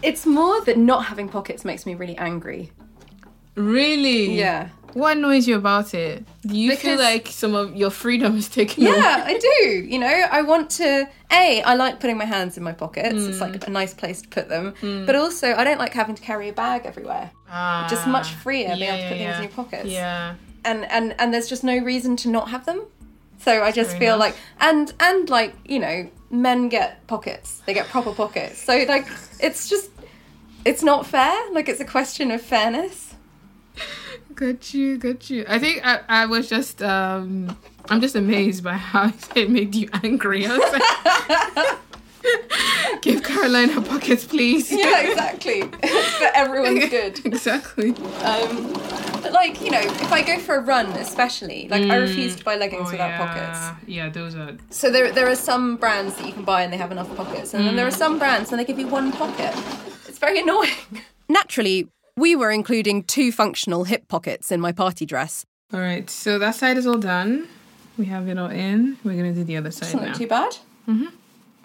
It's 0.02 0.26
more 0.26 0.62
that 0.62 0.80
not 0.80 1.06
having 1.06 1.30
pockets 1.30 1.64
makes 1.64 1.86
me 1.86 1.94
really 1.94 2.18
angry. 2.18 2.72
Really? 3.54 4.34
Yeah. 4.34 4.70
What 4.94 5.16
annoys 5.16 5.48
you 5.48 5.56
about 5.56 5.94
it? 5.94 6.26
Do 6.44 6.58
you 6.58 6.76
feel 6.76 6.98
like 6.98 7.28
some 7.28 7.54
of 7.54 7.76
your 7.76 7.92
freedom 7.92 8.36
is 8.36 8.50
taken 8.50 8.88
away? 8.88 8.98
Yeah, 8.98 9.24
I 9.24 9.38
do. 9.38 9.68
You 9.88 10.00
know, 10.00 10.26
I 10.32 10.42
want 10.42 10.72
to. 10.82 11.08
A, 11.32 11.62
I 11.62 11.76
like 11.76 12.00
putting 12.00 12.18
my 12.18 12.26
hands 12.26 12.58
in 12.58 12.64
my 12.64 12.74
pockets. 12.74 13.14
It's 13.14 13.38
Mm. 13.38 13.42
like 13.42 13.68
a 13.68 13.70
nice 13.70 13.94
place 13.94 14.24
to 14.24 14.28
put 14.28 14.50
them. 14.50 14.74
Mm. 14.82 15.06
But 15.06 15.16
also, 15.16 15.54
I 15.54 15.64
don't 15.64 15.78
like 15.78 15.94
having 15.94 16.16
to 16.16 16.22
carry 16.24 16.50
a 16.50 16.54
bag 16.54 16.88
everywhere. 16.88 17.30
Ah, 17.48 17.86
just 17.88 18.08
much 18.08 18.32
freer 18.32 18.70
being 18.76 18.82
able 18.90 18.98
to 18.98 19.10
put 19.10 19.18
yeah, 19.18 19.34
things 19.34 19.36
in 19.38 19.44
your 19.44 19.52
pockets. 19.52 19.86
Yeah. 19.86 20.34
And 20.66 20.86
and 20.86 21.16
and 21.20 21.34
there's 21.34 21.50
just 21.50 21.64
no 21.64 21.78
reason 21.78 22.16
to 22.18 22.30
not 22.30 22.50
have 22.50 22.66
them. 22.66 22.84
So 23.40 23.62
I 23.64 23.72
just 23.72 23.98
feel 23.98 24.18
like 24.18 24.36
and 24.60 24.94
and 25.00 25.30
like 25.30 25.54
you 25.66 25.80
know, 25.80 26.10
men 26.32 26.70
get 26.70 27.06
pockets. 27.08 27.62
They 27.66 27.74
get 27.74 27.88
proper 27.88 28.14
pockets. 28.14 28.62
So 28.62 28.86
like, 28.88 29.08
it's 29.40 29.68
just 29.70 29.90
it's 30.66 30.82
not 30.84 31.06
fair. 31.06 31.52
Like 31.52 31.68
it's 31.68 31.82
a 31.82 31.86
question 31.86 32.32
of 32.32 32.42
fairness. 32.42 33.16
Got 34.34 34.74
you, 34.74 34.98
got 34.98 35.30
you. 35.30 35.46
I 35.48 35.60
think 35.60 35.86
I, 35.86 36.00
I 36.08 36.26
was 36.26 36.48
just 36.50 36.82
um 36.82 37.58
I'm 37.90 38.00
just 38.02 38.16
amazed 38.16 38.64
by 38.64 38.74
how 38.74 39.12
it 39.36 39.50
made 39.50 39.76
you 39.76 39.90
angry. 40.04 40.46
I 40.48 40.58
was 40.58 40.72
like, 41.60 41.80
Give 43.02 43.22
Caroline 43.22 43.70
her 43.70 43.82
pockets, 43.82 44.24
please. 44.26 44.72
Yeah, 44.72 45.02
exactly. 45.02 45.62
For 45.62 46.30
everyone's 46.34 46.90
good. 46.90 47.26
exactly. 47.26 47.90
Um, 48.24 48.74
like 49.34 49.62
you 49.62 49.72
know, 49.72 49.80
if 49.82 50.12
I 50.12 50.22
go 50.22 50.40
for 50.40 50.56
a 50.56 50.62
run, 50.62 50.86
especially 50.94 51.68
like 51.70 51.84
I 51.84 51.98
Mm. 51.98 52.02
refuse 52.02 52.36
to 52.38 52.44
buy 52.44 52.56
leggings 52.56 52.88
Oh, 52.88 52.92
without 52.92 53.10
yeah. 53.10 53.26
pockets. 53.26 53.60
Yeah, 53.88 54.10
those 54.10 54.36
are 54.36 54.56
So 54.70 54.90
there, 54.92 55.12
there 55.12 55.28
are 55.30 55.36
some 55.36 55.76
brands 55.78 56.16
that 56.16 56.26
you 56.26 56.34
can 56.34 56.44
buy 56.44 56.64
and 56.64 56.72
they 56.72 56.78
have 56.78 56.92
enough 56.92 57.14
pockets, 57.16 57.54
and 57.54 57.66
then 57.68 57.76
there 57.76 57.88
are 57.88 57.92
Mm. 57.92 57.98
some 58.06 58.20
brands 58.20 58.52
and 58.52 58.60
they 58.60 58.66
give 58.66 58.80
you 58.80 58.88
one 58.88 59.12
pocket. 59.12 59.54
It's 60.08 60.20
very 60.20 60.40
annoying. 60.40 60.70
Naturally, 61.30 61.88
we 62.16 62.36
were 62.36 62.52
including 62.52 63.04
two 63.04 63.32
functional 63.32 63.86
hip 63.86 64.08
pockets 64.08 64.52
in 64.52 64.60
my 64.62 64.72
party 64.72 65.06
dress. 65.06 65.46
All 65.74 65.80
right, 65.80 66.08
so 66.10 66.38
that 66.40 66.56
side 66.56 66.78
is 66.78 66.86
all 66.86 67.00
done. 67.00 67.48
We 67.98 68.06
have 68.06 68.28
it 68.28 68.38
all 68.38 68.50
in. 68.52 68.98
We're 69.04 69.16
gonna 69.16 69.34
do 69.34 69.44
the 69.44 69.58
other 69.58 69.72
side 69.72 69.86
Doesn't 69.88 70.02
now. 70.02 70.08
look 70.10 70.18
too 70.18 70.28
bad. 70.28 70.58
Mm-hmm. 70.88 71.08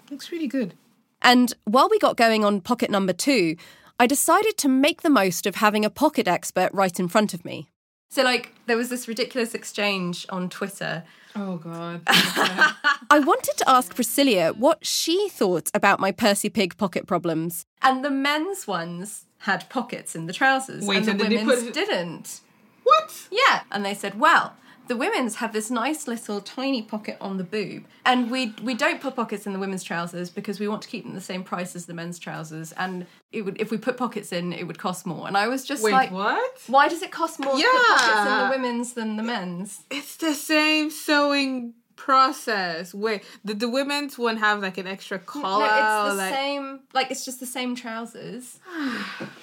Looks 0.09 0.31
really 0.31 0.47
good. 0.47 0.73
And 1.21 1.53
while 1.65 1.89
we 1.89 1.99
got 1.99 2.15
going 2.15 2.45
on 2.45 2.61
pocket 2.61 2.89
number 2.89 3.13
two, 3.13 3.57
I 3.99 4.07
decided 4.07 4.57
to 4.59 4.69
make 4.69 5.01
the 5.01 5.09
most 5.09 5.45
of 5.45 5.55
having 5.55 5.83
a 5.83 5.89
pocket 5.89 6.27
expert 6.27 6.69
right 6.73 6.97
in 6.99 7.07
front 7.09 7.33
of 7.33 7.43
me. 7.43 7.69
So, 8.09 8.23
like, 8.23 8.55
there 8.65 8.77
was 8.77 8.89
this 8.89 9.07
ridiculous 9.07 9.53
exchange 9.53 10.25
on 10.29 10.49
Twitter. 10.49 11.03
Oh 11.35 11.57
God. 11.57 12.01
I 12.07 13.19
wanted 13.23 13.55
to 13.57 13.69
ask 13.69 13.93
Priscilla 13.93 14.53
what 14.53 14.85
she 14.85 15.29
thought 15.29 15.69
about 15.73 15.99
my 15.99 16.11
Percy 16.11 16.49
Pig 16.49 16.75
pocket 16.77 17.05
problems. 17.05 17.65
And 17.83 18.03
the 18.03 18.09
men's 18.09 18.65
ones 18.65 19.25
had 19.39 19.69
pockets 19.69 20.15
in 20.15 20.25
the 20.25 20.33
trousers, 20.33 20.85
Wait, 20.85 20.97
and 20.97 21.05
the 21.05 21.11
and 21.11 21.19
did 21.19 21.29
they 21.31 21.35
women's 21.37 21.65
put- 21.65 21.73
didn't. 21.73 22.41
What? 22.83 23.27
Yeah, 23.29 23.61
and 23.71 23.85
they 23.85 23.93
said, 23.93 24.19
well, 24.19 24.53
the 24.89 24.97
women's 24.97 25.35
have 25.35 25.53
this 25.53 25.69
nice 25.69 26.07
little 26.07 26.41
tiny 26.41 26.81
pocket 26.81 27.15
on 27.21 27.37
the 27.37 27.43
boob, 27.43 27.85
and 28.05 28.29
we 28.31 28.55
we 28.63 28.73
don't 28.73 28.99
put 28.99 29.15
pockets 29.15 29.45
in 29.45 29.53
the 29.53 29.59
women's 29.59 29.83
trousers 29.83 30.31
because 30.31 30.59
we 30.59 30.67
want 30.67 30.81
to 30.81 30.87
keep 30.89 31.05
them 31.05 31.13
the 31.13 31.21
same 31.21 31.43
price 31.43 31.75
as 31.75 31.85
the 31.85 31.93
men's 31.93 32.17
trousers, 32.17 32.71
and 32.73 33.05
it 33.31 33.43
would 33.43 33.61
if 33.61 33.69
we 33.69 33.77
put 33.77 33.97
pockets 33.97 34.33
in, 34.33 34.51
it 34.51 34.65
would 34.65 34.79
cost 34.79 35.05
more. 35.05 35.27
And 35.27 35.37
I 35.37 35.47
was 35.47 35.63
just 35.63 35.83
Wait, 35.83 35.91
like, 35.91 36.11
what? 36.11 36.59
Why 36.65 36.89
does 36.89 37.03
it 37.03 37.11
cost 37.11 37.39
more 37.39 37.55
to 37.55 37.61
put 37.61 37.87
pockets 37.87 38.09
in 38.09 38.25
Yeah. 38.25 38.43
the 38.45 38.57
women's 38.57 38.93
than 38.93 39.15
the 39.15 39.23
men's? 39.23 39.83
It's 39.91 40.17
the 40.17 40.33
same 40.33 40.89
sewing 40.89 41.75
process. 41.95 42.91
Wait, 42.91 43.23
did 43.45 43.59
the 43.59 43.69
women's 43.69 44.17
one 44.17 44.37
have 44.37 44.59
like 44.63 44.79
an 44.79 44.87
extra 44.87 45.19
collar? 45.19 45.67
No, 45.67 46.05
it's 46.07 46.13
the 46.13 46.17
like... 46.17 46.33
same. 46.33 46.79
Like 46.95 47.11
it's 47.11 47.25
just 47.25 47.39
the 47.39 47.45
same 47.45 47.75
trousers. 47.75 48.59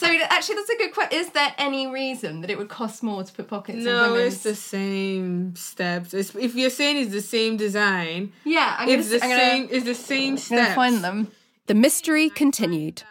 so 0.00 0.06
actually, 0.06 0.54
that's 0.56 0.70
a 0.70 0.76
good 0.76 0.92
question. 0.94 1.20
Is 1.20 1.30
there 1.30 1.54
any 1.58 1.86
reason 1.86 2.40
that 2.40 2.50
it 2.50 2.56
would 2.58 2.68
cost 2.68 3.02
more 3.02 3.22
to 3.22 3.32
put 3.32 3.48
pockets 3.48 3.78
in 3.78 3.84
No, 3.84 4.14
it's 4.14 4.42
the 4.42 4.54
same 4.54 5.54
steps. 5.56 6.14
It's, 6.14 6.34
if 6.34 6.54
you're 6.54 6.70
saying 6.70 6.96
it's 7.02 7.12
the 7.12 7.20
same 7.20 7.56
design, 7.56 8.32
Yeah, 8.44 8.76
I'm 8.78 8.86
gonna 8.88 8.98
it's 8.98 9.10
the 9.10 9.22
I'm 9.22 9.30
gonna- 9.30 9.40
same. 9.40 9.68
It's 9.70 9.84
the 9.86 9.94
same 9.94 10.36
steps. 10.36 10.62
gonna 10.62 10.74
find 10.74 11.04
them. 11.04 11.28
The 11.66 11.74
mystery 11.74 12.30
continued. 12.30 13.02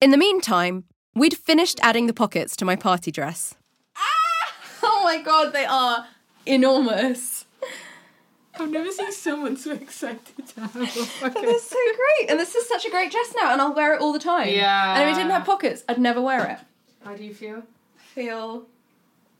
In 0.00 0.10
the 0.10 0.16
meantime, 0.18 0.84
we'd 1.14 1.36
finished 1.36 1.78
adding 1.82 2.06
the 2.06 2.14
pockets 2.14 2.54
to 2.56 2.64
my 2.64 2.76
party 2.76 3.10
dress. 3.10 3.54
Ah! 3.96 4.02
Oh 4.82 5.00
my 5.04 5.18
god, 5.22 5.52
they 5.52 5.64
are 5.64 6.06
enormous. 6.46 7.46
I've 8.60 8.70
never 8.70 8.90
seen 8.90 9.12
someone 9.12 9.56
so 9.56 9.72
excited 9.72 10.46
to 10.48 10.60
have 10.60 10.76
a 10.76 10.80
But 11.22 11.34
they're 11.34 11.58
so 11.58 11.76
great, 11.76 12.30
and 12.30 12.38
this 12.38 12.54
is 12.54 12.68
such 12.68 12.84
a 12.84 12.90
great 12.90 13.10
dress 13.10 13.32
now, 13.40 13.52
and 13.52 13.60
I'll 13.60 13.74
wear 13.74 13.94
it 13.94 14.00
all 14.00 14.12
the 14.12 14.18
time. 14.18 14.48
Yeah. 14.50 14.94
And 14.98 15.08
if 15.08 15.16
it 15.16 15.18
didn't 15.18 15.32
have 15.32 15.44
pockets, 15.46 15.84
I'd 15.88 15.98
never 15.98 16.20
wear 16.20 16.46
it. 16.46 16.58
How 17.04 17.14
do 17.14 17.24
you 17.24 17.34
feel? 17.34 17.58
I 17.58 18.14
Feel 18.14 18.66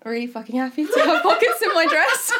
really 0.04 0.26
fucking 0.26 0.56
happy 0.56 0.86
to 0.86 1.00
have 1.00 1.22
pockets 1.22 1.60
in 1.62 1.68
my 1.74 1.86
dress. 1.86 2.32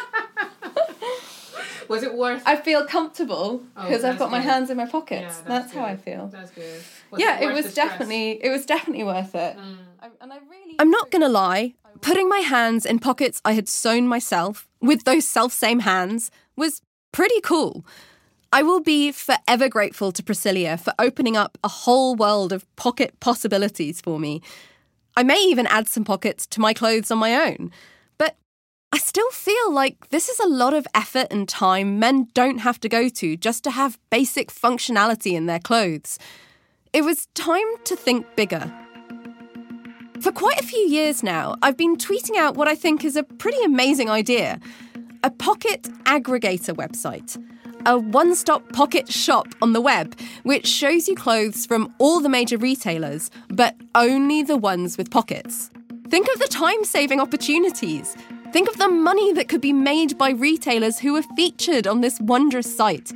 Was 1.87 2.03
it 2.03 2.15
worth? 2.15 2.41
I 2.45 2.55
feel 2.55 2.85
comfortable 2.85 3.63
Oh, 3.75 3.83
because 3.83 4.03
I've 4.05 4.13
that's 4.13 4.19
got 4.19 4.31
my 4.31 4.39
hands 4.39 4.69
in 4.69 4.77
my 4.77 4.85
pockets. 4.85 5.21
Yeah, 5.21 5.27
that's 5.27 5.65
that's 5.65 5.73
how 5.73 5.83
I 5.83 5.97
feel. 5.97 6.27
That's 6.27 6.51
good. 6.51 6.81
yeah, 7.17 7.41
it 7.41 7.49
it, 7.49 7.53
was 7.53 7.73
definitely 7.73 8.43
it 8.43 8.49
was 8.49 8.65
definitely 8.65 9.03
worth 9.03 9.35
it. 9.35 9.57
Mm. 9.57 9.77
I, 10.01 10.09
and 10.21 10.31
I 10.33 10.37
really. 10.49 10.75
I'm 10.79 10.89
not 10.89 11.11
gonna 11.11 11.27
lie, 11.29 11.73
putting 11.99 12.29
my 12.29 12.39
hands 12.39 12.85
in 12.85 12.99
pockets 12.99 13.41
I 13.43 13.53
had 13.53 13.67
sewn 13.67 14.07
myself 14.07 14.69
with 14.79 15.03
those 15.03 15.27
self 15.27 15.51
same 15.51 15.79
hands 15.81 16.31
was 16.61 16.81
pretty 17.11 17.41
cool. 17.41 17.83
I 18.53 18.61
will 18.61 18.81
be 18.81 19.11
forever 19.11 19.67
grateful 19.67 20.11
to 20.11 20.23
Priscilla 20.23 20.77
for 20.77 20.93
opening 20.99 21.35
up 21.35 21.57
a 21.63 21.67
whole 21.67 22.15
world 22.15 22.53
of 22.53 22.67
pocket 22.75 23.19
possibilities 23.19 23.99
for 23.99 24.19
me. 24.19 24.41
I 25.17 25.23
may 25.23 25.39
even 25.39 25.65
add 25.67 25.87
some 25.87 26.05
pockets 26.05 26.45
to 26.47 26.61
my 26.61 26.73
clothes 26.73 27.09
on 27.09 27.17
my 27.17 27.33
own. 27.47 27.71
But 28.17 28.35
I 28.93 28.99
still 28.99 29.29
feel 29.31 29.73
like 29.73 30.09
this 30.09 30.29
is 30.29 30.39
a 30.39 30.47
lot 30.47 30.73
of 30.73 30.85
effort 30.93 31.27
and 31.31 31.49
time 31.49 31.97
men 31.97 32.27
don't 32.33 32.59
have 32.59 32.79
to 32.81 32.89
go 32.89 33.09
to 33.09 33.35
just 33.35 33.63
to 33.63 33.71
have 33.71 33.97
basic 34.11 34.51
functionality 34.51 35.33
in 35.33 35.47
their 35.47 35.59
clothes. 35.59 36.19
It 36.93 37.03
was 37.03 37.27
time 37.33 37.69
to 37.85 37.95
think 37.95 38.35
bigger. 38.35 38.71
For 40.19 40.31
quite 40.31 40.59
a 40.59 40.67
few 40.67 40.85
years 40.97 41.23
now, 41.23 41.55
I've 41.63 41.77
been 41.77 41.95
tweeting 41.95 42.35
out 42.35 42.55
what 42.55 42.67
I 42.67 42.75
think 42.75 43.03
is 43.03 43.15
a 43.15 43.23
pretty 43.23 43.63
amazing 43.63 44.09
idea 44.09 44.59
a 45.23 45.29
pocket 45.29 45.83
aggregator 46.05 46.75
website. 46.75 47.41
A 47.85 47.97
one 47.97 48.35
stop 48.35 48.71
pocket 48.73 49.11
shop 49.11 49.47
on 49.61 49.73
the 49.73 49.81
web, 49.81 50.15
which 50.43 50.67
shows 50.67 51.07
you 51.07 51.15
clothes 51.15 51.65
from 51.65 51.93
all 51.97 52.19
the 52.19 52.29
major 52.29 52.57
retailers, 52.57 53.31
but 53.49 53.75
only 53.95 54.43
the 54.43 54.57
ones 54.57 54.97
with 54.97 55.09
pockets. 55.09 55.69
Think 56.09 56.27
of 56.33 56.39
the 56.39 56.47
time 56.47 56.83
saving 56.83 57.19
opportunities. 57.19 58.15
Think 58.51 58.67
of 58.69 58.77
the 58.77 58.89
money 58.89 59.33
that 59.33 59.47
could 59.47 59.61
be 59.61 59.73
made 59.73 60.17
by 60.17 60.31
retailers 60.31 60.99
who 60.99 61.15
are 61.15 61.23
featured 61.35 61.87
on 61.87 62.01
this 62.01 62.19
wondrous 62.19 62.75
site. 62.75 63.13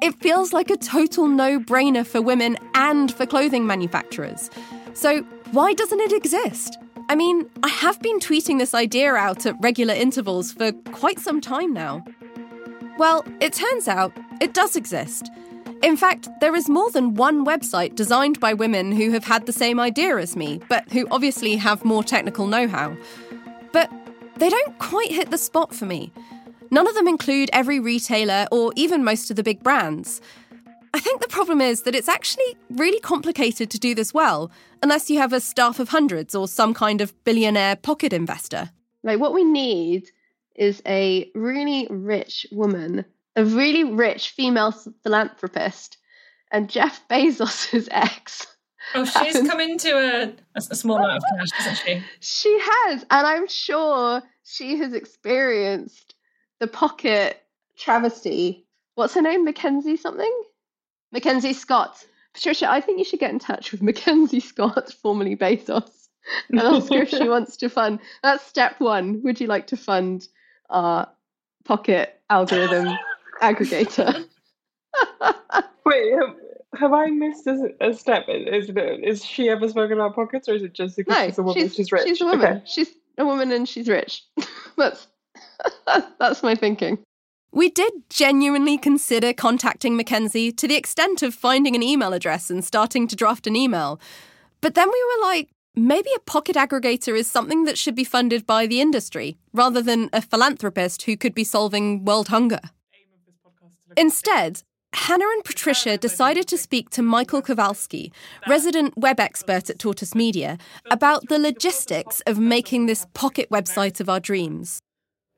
It 0.00 0.20
feels 0.20 0.52
like 0.52 0.70
a 0.70 0.76
total 0.76 1.28
no 1.28 1.60
brainer 1.60 2.06
for 2.06 2.20
women 2.22 2.56
and 2.74 3.12
for 3.14 3.26
clothing 3.26 3.66
manufacturers. 3.66 4.50
So, 4.94 5.22
why 5.52 5.74
doesn't 5.74 6.00
it 6.00 6.12
exist? 6.12 6.78
I 7.12 7.14
mean, 7.14 7.50
I 7.62 7.68
have 7.68 8.00
been 8.00 8.20
tweeting 8.20 8.58
this 8.58 8.72
idea 8.72 9.12
out 9.12 9.44
at 9.44 9.54
regular 9.60 9.92
intervals 9.92 10.50
for 10.50 10.72
quite 10.92 11.18
some 11.18 11.42
time 11.42 11.74
now. 11.74 12.02
Well, 12.96 13.22
it 13.38 13.52
turns 13.52 13.86
out 13.86 14.16
it 14.40 14.54
does 14.54 14.76
exist. 14.76 15.30
In 15.82 15.98
fact, 15.98 16.30
there 16.40 16.56
is 16.56 16.70
more 16.70 16.90
than 16.90 17.12
one 17.12 17.44
website 17.44 17.96
designed 17.96 18.40
by 18.40 18.54
women 18.54 18.92
who 18.92 19.10
have 19.10 19.24
had 19.24 19.44
the 19.44 19.52
same 19.52 19.78
idea 19.78 20.16
as 20.16 20.36
me, 20.36 20.62
but 20.70 20.90
who 20.90 21.06
obviously 21.10 21.56
have 21.56 21.84
more 21.84 22.02
technical 22.02 22.46
know 22.46 22.66
how. 22.66 22.96
But 23.74 23.90
they 24.38 24.48
don't 24.48 24.78
quite 24.78 25.12
hit 25.12 25.30
the 25.30 25.36
spot 25.36 25.74
for 25.74 25.84
me. 25.84 26.14
None 26.70 26.88
of 26.88 26.94
them 26.94 27.08
include 27.08 27.50
every 27.52 27.78
retailer 27.78 28.46
or 28.50 28.72
even 28.74 29.04
most 29.04 29.28
of 29.28 29.36
the 29.36 29.42
big 29.42 29.62
brands. 29.62 30.22
I 30.94 31.00
think 31.00 31.20
the 31.22 31.28
problem 31.28 31.60
is 31.60 31.82
that 31.82 31.94
it's 31.94 32.08
actually 32.08 32.56
really 32.68 33.00
complicated 33.00 33.70
to 33.70 33.78
do 33.78 33.94
this 33.94 34.12
well, 34.12 34.50
unless 34.82 35.08
you 35.08 35.18
have 35.18 35.32
a 35.32 35.40
staff 35.40 35.78
of 35.78 35.88
hundreds 35.88 36.34
or 36.34 36.46
some 36.46 36.74
kind 36.74 37.00
of 37.00 37.12
billionaire 37.24 37.76
pocket 37.76 38.12
investor. 38.12 38.70
Like, 39.02 39.18
what 39.18 39.32
we 39.32 39.42
need 39.42 40.10
is 40.54 40.82
a 40.86 41.30
really 41.34 41.86
rich 41.90 42.46
woman, 42.52 43.04
a 43.36 43.44
really 43.44 43.84
rich 43.84 44.30
female 44.30 44.72
philanthropist, 45.02 45.96
and 46.50 46.68
Jeff 46.68 47.06
Bezos' 47.10 47.88
ex. 47.90 48.46
Oh, 48.94 49.04
she's 49.04 49.48
come 49.48 49.60
into 49.60 49.96
a, 49.96 50.34
a 50.56 50.60
small 50.60 50.98
amount 50.98 51.16
of 51.16 51.22
cash, 51.38 51.48
hasn't 51.52 51.78
she? 51.78 52.02
She 52.20 52.58
has, 52.60 53.06
and 53.10 53.26
I'm 53.26 53.48
sure 53.48 54.22
she 54.44 54.76
has 54.76 54.92
experienced 54.92 56.14
the 56.58 56.66
pocket 56.66 57.42
travesty. 57.78 58.66
What's 58.96 59.14
her 59.14 59.22
name? 59.22 59.44
Mackenzie 59.44 59.96
something? 59.96 60.42
Mackenzie 61.12 61.52
Scott. 61.52 62.04
Patricia, 62.34 62.70
I 62.70 62.80
think 62.80 62.98
you 62.98 63.04
should 63.04 63.20
get 63.20 63.30
in 63.30 63.38
touch 63.38 63.72
with 63.72 63.82
Mackenzie 63.82 64.40
Scott, 64.40 64.92
formerly 65.02 65.36
Bezos, 65.36 66.08
and 66.48 66.58
ask 66.58 66.90
her 66.92 67.02
if 67.02 67.10
she 67.10 67.28
wants 67.28 67.56
to 67.58 67.68
fund. 67.68 68.00
That's 68.22 68.44
step 68.44 68.80
one. 68.80 69.22
Would 69.22 69.40
you 69.40 69.46
like 69.46 69.66
to 69.68 69.76
fund 69.76 70.26
our 70.70 71.08
pocket 71.64 72.18
algorithm 72.30 72.96
aggregator? 73.42 74.26
Wait, 75.84 76.12
have, 76.14 76.36
have 76.74 76.92
I 76.94 77.06
missed 77.08 77.46
a, 77.46 77.74
a 77.80 77.92
step? 77.92 78.24
Is, 78.28 78.70
it, 78.70 79.04
is 79.04 79.24
she 79.24 79.50
ever 79.50 79.68
spoken 79.68 79.98
about 79.98 80.14
pockets, 80.14 80.48
or 80.48 80.54
is 80.54 80.62
it 80.62 80.72
just 80.72 80.96
because 80.96 81.14
no, 81.14 81.26
she's 81.26 81.38
a 81.38 81.42
woman? 81.42 81.62
She's, 81.62 81.74
she's 81.74 81.92
rich. 81.92 82.04
She's 82.06 82.20
a 82.22 82.24
woman. 82.24 82.46
Okay. 82.46 82.62
She's 82.64 82.90
a 83.18 83.26
woman 83.26 83.52
and 83.52 83.68
she's 83.68 83.88
rich. 83.88 84.24
that's 84.76 85.06
that's 86.18 86.42
my 86.42 86.54
thinking. 86.54 86.98
We 87.54 87.68
did 87.68 87.92
genuinely 88.08 88.78
consider 88.78 89.34
contacting 89.34 89.94
Mackenzie 89.94 90.52
to 90.52 90.66
the 90.66 90.74
extent 90.74 91.22
of 91.22 91.34
finding 91.34 91.76
an 91.76 91.82
email 91.82 92.14
address 92.14 92.48
and 92.50 92.64
starting 92.64 93.06
to 93.08 93.14
draft 93.14 93.46
an 93.46 93.54
email. 93.54 94.00
But 94.62 94.74
then 94.74 94.88
we 94.90 95.04
were 95.04 95.26
like, 95.26 95.50
maybe 95.76 96.08
a 96.16 96.20
pocket 96.20 96.56
aggregator 96.56 97.14
is 97.14 97.30
something 97.30 97.64
that 97.64 97.76
should 97.76 97.94
be 97.94 98.04
funded 98.04 98.46
by 98.46 98.66
the 98.66 98.80
industry 98.80 99.36
rather 99.52 99.82
than 99.82 100.08
a 100.14 100.22
philanthropist 100.22 101.02
who 101.02 101.14
could 101.14 101.34
be 101.34 101.44
solving 101.44 102.06
world 102.06 102.28
hunger. 102.28 102.60
Instead, 103.98 104.62
Hannah 104.94 105.28
and 105.34 105.44
Patricia 105.44 105.98
decided 105.98 106.46
to 106.48 106.56
speak 106.56 106.88
to 106.90 107.02
Michael 107.02 107.42
Kowalski, 107.42 108.14
resident 108.48 108.96
web 108.96 109.20
expert 109.20 109.68
at 109.68 109.78
Tortoise 109.78 110.14
Media, 110.14 110.56
about 110.90 111.28
the 111.28 111.38
logistics 111.38 112.22
of 112.22 112.38
making 112.38 112.86
this 112.86 113.06
pocket 113.12 113.50
website 113.50 114.00
of 114.00 114.08
our 114.08 114.20
dreams. 114.20 114.80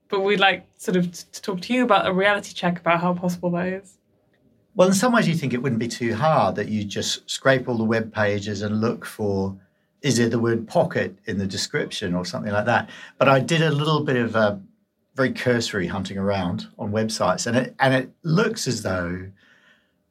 But 0.09 0.21
we'd 0.21 0.41
like 0.41 0.67
sort 0.77 0.97
of 0.97 1.13
to 1.13 1.43
talk 1.43 1.61
to 1.63 1.75
you 1.75 1.85
about 1.85 2.07
a 2.07 2.13
reality 2.13 2.53
check 2.53 2.79
about 2.79 3.01
how 3.01 3.15
possible 3.15 3.51
that 3.53 3.67
is. 3.67 3.99
Well, 4.77 4.89
in 4.89 4.95
some 4.95 5.13
ways, 5.13 5.29
you 5.29 5.35
think 5.35 5.55
it 5.55 5.63
wouldn't 5.63 5.79
be 5.79 5.89
too 5.89 6.15
hard 6.15 6.57
that 6.57 6.69
you 6.69 6.85
just 6.85 7.29
scrape 7.31 7.69
all 7.69 7.77
the 7.77 7.85
web 7.85 8.13
pages 8.13 8.63
and 8.63 8.81
look 8.81 9.05
for 9.05 9.57
is 10.03 10.19
there 10.19 10.29
the 10.29 10.39
word 10.39 10.69
pocket 10.69 11.17
in 11.25 11.39
the 11.39 11.47
description 11.47 12.15
or 12.15 12.27
something 12.27 12.53
like 12.53 12.67
that. 12.67 12.91
But 13.19 13.29
I 13.29 13.41
did 13.41 13.63
a 13.63 13.71
little 13.71 14.05
bit 14.05 14.17
of 14.17 14.37
uh, 14.37 14.57
very 15.15 15.33
cursory 15.33 15.87
hunting 15.87 16.19
around 16.19 16.69
on 16.79 16.93
websites, 16.93 17.47
and 17.47 17.57
it 17.57 17.75
and 17.81 17.95
it 17.95 18.11
looks 18.23 18.69
as 18.69 18.83
though 18.83 19.31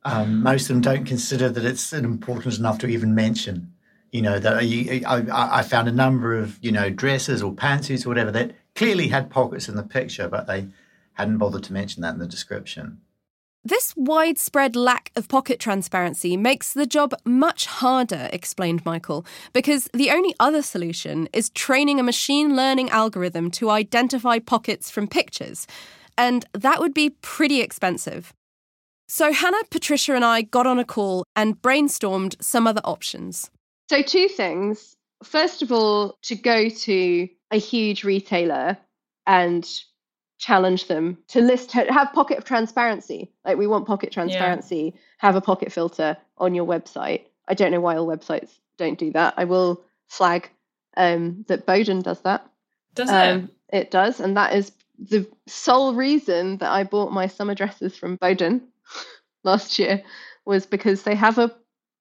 um, 0.04 0.42
most 0.42 0.64
of 0.64 0.68
them 0.70 0.82
don't 0.82 1.06
consider 1.06 1.48
that 1.50 1.64
it's 1.64 1.94
important 1.94 2.58
enough 2.58 2.80
to 2.80 2.88
even 2.88 3.14
mention. 3.14 3.72
You 4.12 4.24
know 4.24 4.40
that 4.40 4.58
I, 4.58 5.02
I, 5.08 5.60
I 5.60 5.62
found 5.62 5.88
a 5.88 5.92
number 5.92 6.38
of 6.38 6.58
you 6.62 6.72
know 6.72 6.90
dresses 6.90 7.44
or 7.44 7.54
pantsuits 7.54 8.06
or 8.06 8.10
whatever 8.10 8.32
that 8.32 8.52
clearly 8.76 9.08
had 9.08 9.30
pockets 9.30 9.68
in 9.68 9.76
the 9.76 9.84
picture, 9.84 10.28
but 10.28 10.48
they 10.48 10.68
hadn't 11.14 11.38
bothered 11.38 11.64
to 11.64 11.74
mention 11.74 12.02
that 12.02 12.14
in 12.14 12.20
the 12.20 12.28
description. 12.28 13.00
This 13.66 13.94
widespread 13.96 14.76
lack 14.76 15.12
of 15.16 15.30
pocket 15.30 15.58
transparency 15.58 16.36
makes 16.36 16.74
the 16.74 16.86
job 16.86 17.14
much 17.24 17.66
harder, 17.66 18.30
explained 18.34 18.86
Michael, 18.86 19.26
because 19.54 19.90
the 19.94 20.12
only 20.12 20.36
other 20.38 20.62
solution 20.62 21.30
is 21.32 21.50
training 21.52 21.98
a 21.98 22.04
machine 22.04 22.58
learning 22.58 22.90
algorithm 22.90 23.50
to 23.52 23.70
identify 23.70 24.40
pockets 24.40 24.90
from 24.90 25.08
pictures. 25.08 25.66
And 26.18 26.46
that 26.54 26.82
would 26.82 26.94
be 26.94 27.12
pretty 27.22 27.62
expensive. 27.62 28.34
So 29.08 29.32
Hannah, 29.32 29.64
Patricia, 29.70 30.14
and 30.14 30.26
I 30.26 30.42
got 30.42 30.68
on 30.68 30.78
a 30.78 30.86
call 30.86 31.24
and 31.34 31.62
brainstormed 31.62 32.36
some 32.44 32.68
other 32.68 32.82
options. 32.84 33.50
So, 33.90 34.02
two 34.02 34.28
things. 34.28 34.96
First 35.24 35.62
of 35.62 35.72
all, 35.72 36.18
to 36.24 36.36
go 36.36 36.68
to 36.68 37.30
a 37.54 37.58
huge 37.58 38.04
retailer 38.04 38.78
and 39.28 39.70
challenge 40.40 40.88
them 40.88 41.18
to 41.30 41.40
list 41.40 41.72
have 41.72 42.12
pocket 42.14 42.38
of 42.38 42.44
transparency. 42.44 43.32
Like 43.46 43.58
we 43.58 43.68
want 43.68 43.88
pocket 43.88 44.12
transparency. 44.12 44.92
Yeah. 44.94 45.02
have 45.20 45.36
a 45.36 45.42
pocket 45.42 45.72
filter 45.72 46.18
on 46.38 46.56
your 46.56 46.66
website. 46.66 47.28
I 47.48 47.54
don't 47.54 47.72
know 47.72 47.80
why 47.80 47.96
all 47.96 48.08
websites 48.08 48.50
don't 48.78 49.00
do 49.00 49.12
that. 49.12 49.36
I 49.38 49.46
will 49.46 49.84
flag 50.08 50.50
um, 50.98 51.46
that 51.48 51.66
Boden 51.66 52.02
does 52.02 52.22
that. 52.22 52.46
Does 52.96 53.10
um, 53.10 53.50
it? 53.70 53.78
it 53.78 53.92
does 53.92 54.20
and 54.20 54.36
that 54.36 54.54
is 54.54 54.72
the 55.00 55.28
sole 55.48 55.96
reason 55.96 56.58
that 56.58 56.72
i 56.72 56.84
bought 56.84 57.12
my 57.12 57.26
summer 57.26 57.56
dresses 57.56 57.98
from 57.98 58.16
Boden 58.18 58.62
last 59.44 59.80
year 59.80 60.04
was 60.46 60.68
because 60.68 61.02
they 61.02 61.16
have 61.16 61.40
a 61.40 61.52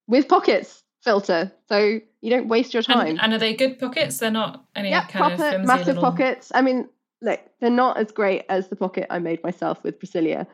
with 0.07 0.29
pockets 0.29 0.83
filter. 1.03 1.53
So 1.69 2.01
you 2.22 2.30
don't 2.30 2.48
waste 2.48 2.72
your 2.72 2.82
time 2.82 3.06
and, 3.06 3.20
and 3.20 3.35
are 3.35 3.38
they 3.38 3.52
good 3.54 3.78
pockets 3.78 4.18
they're 4.18 4.30
not 4.30 4.64
any 4.74 4.90
yep, 4.90 5.08
kind 5.08 5.37
proper, 5.37 5.56
of 5.56 5.64
massive 5.64 5.88
little... 5.88 6.02
pockets 6.02 6.50
i 6.54 6.62
mean 6.62 6.88
look, 7.22 7.40
they're 7.61 7.70
not 7.70 7.96
as 7.96 8.12
great 8.12 8.44
as 8.48 8.68
the 8.68 8.76
pocket 8.76 9.06
I 9.08 9.18
made 9.20 9.42
myself 9.42 9.82
with 9.82 9.98
Priscilla, 9.98 10.46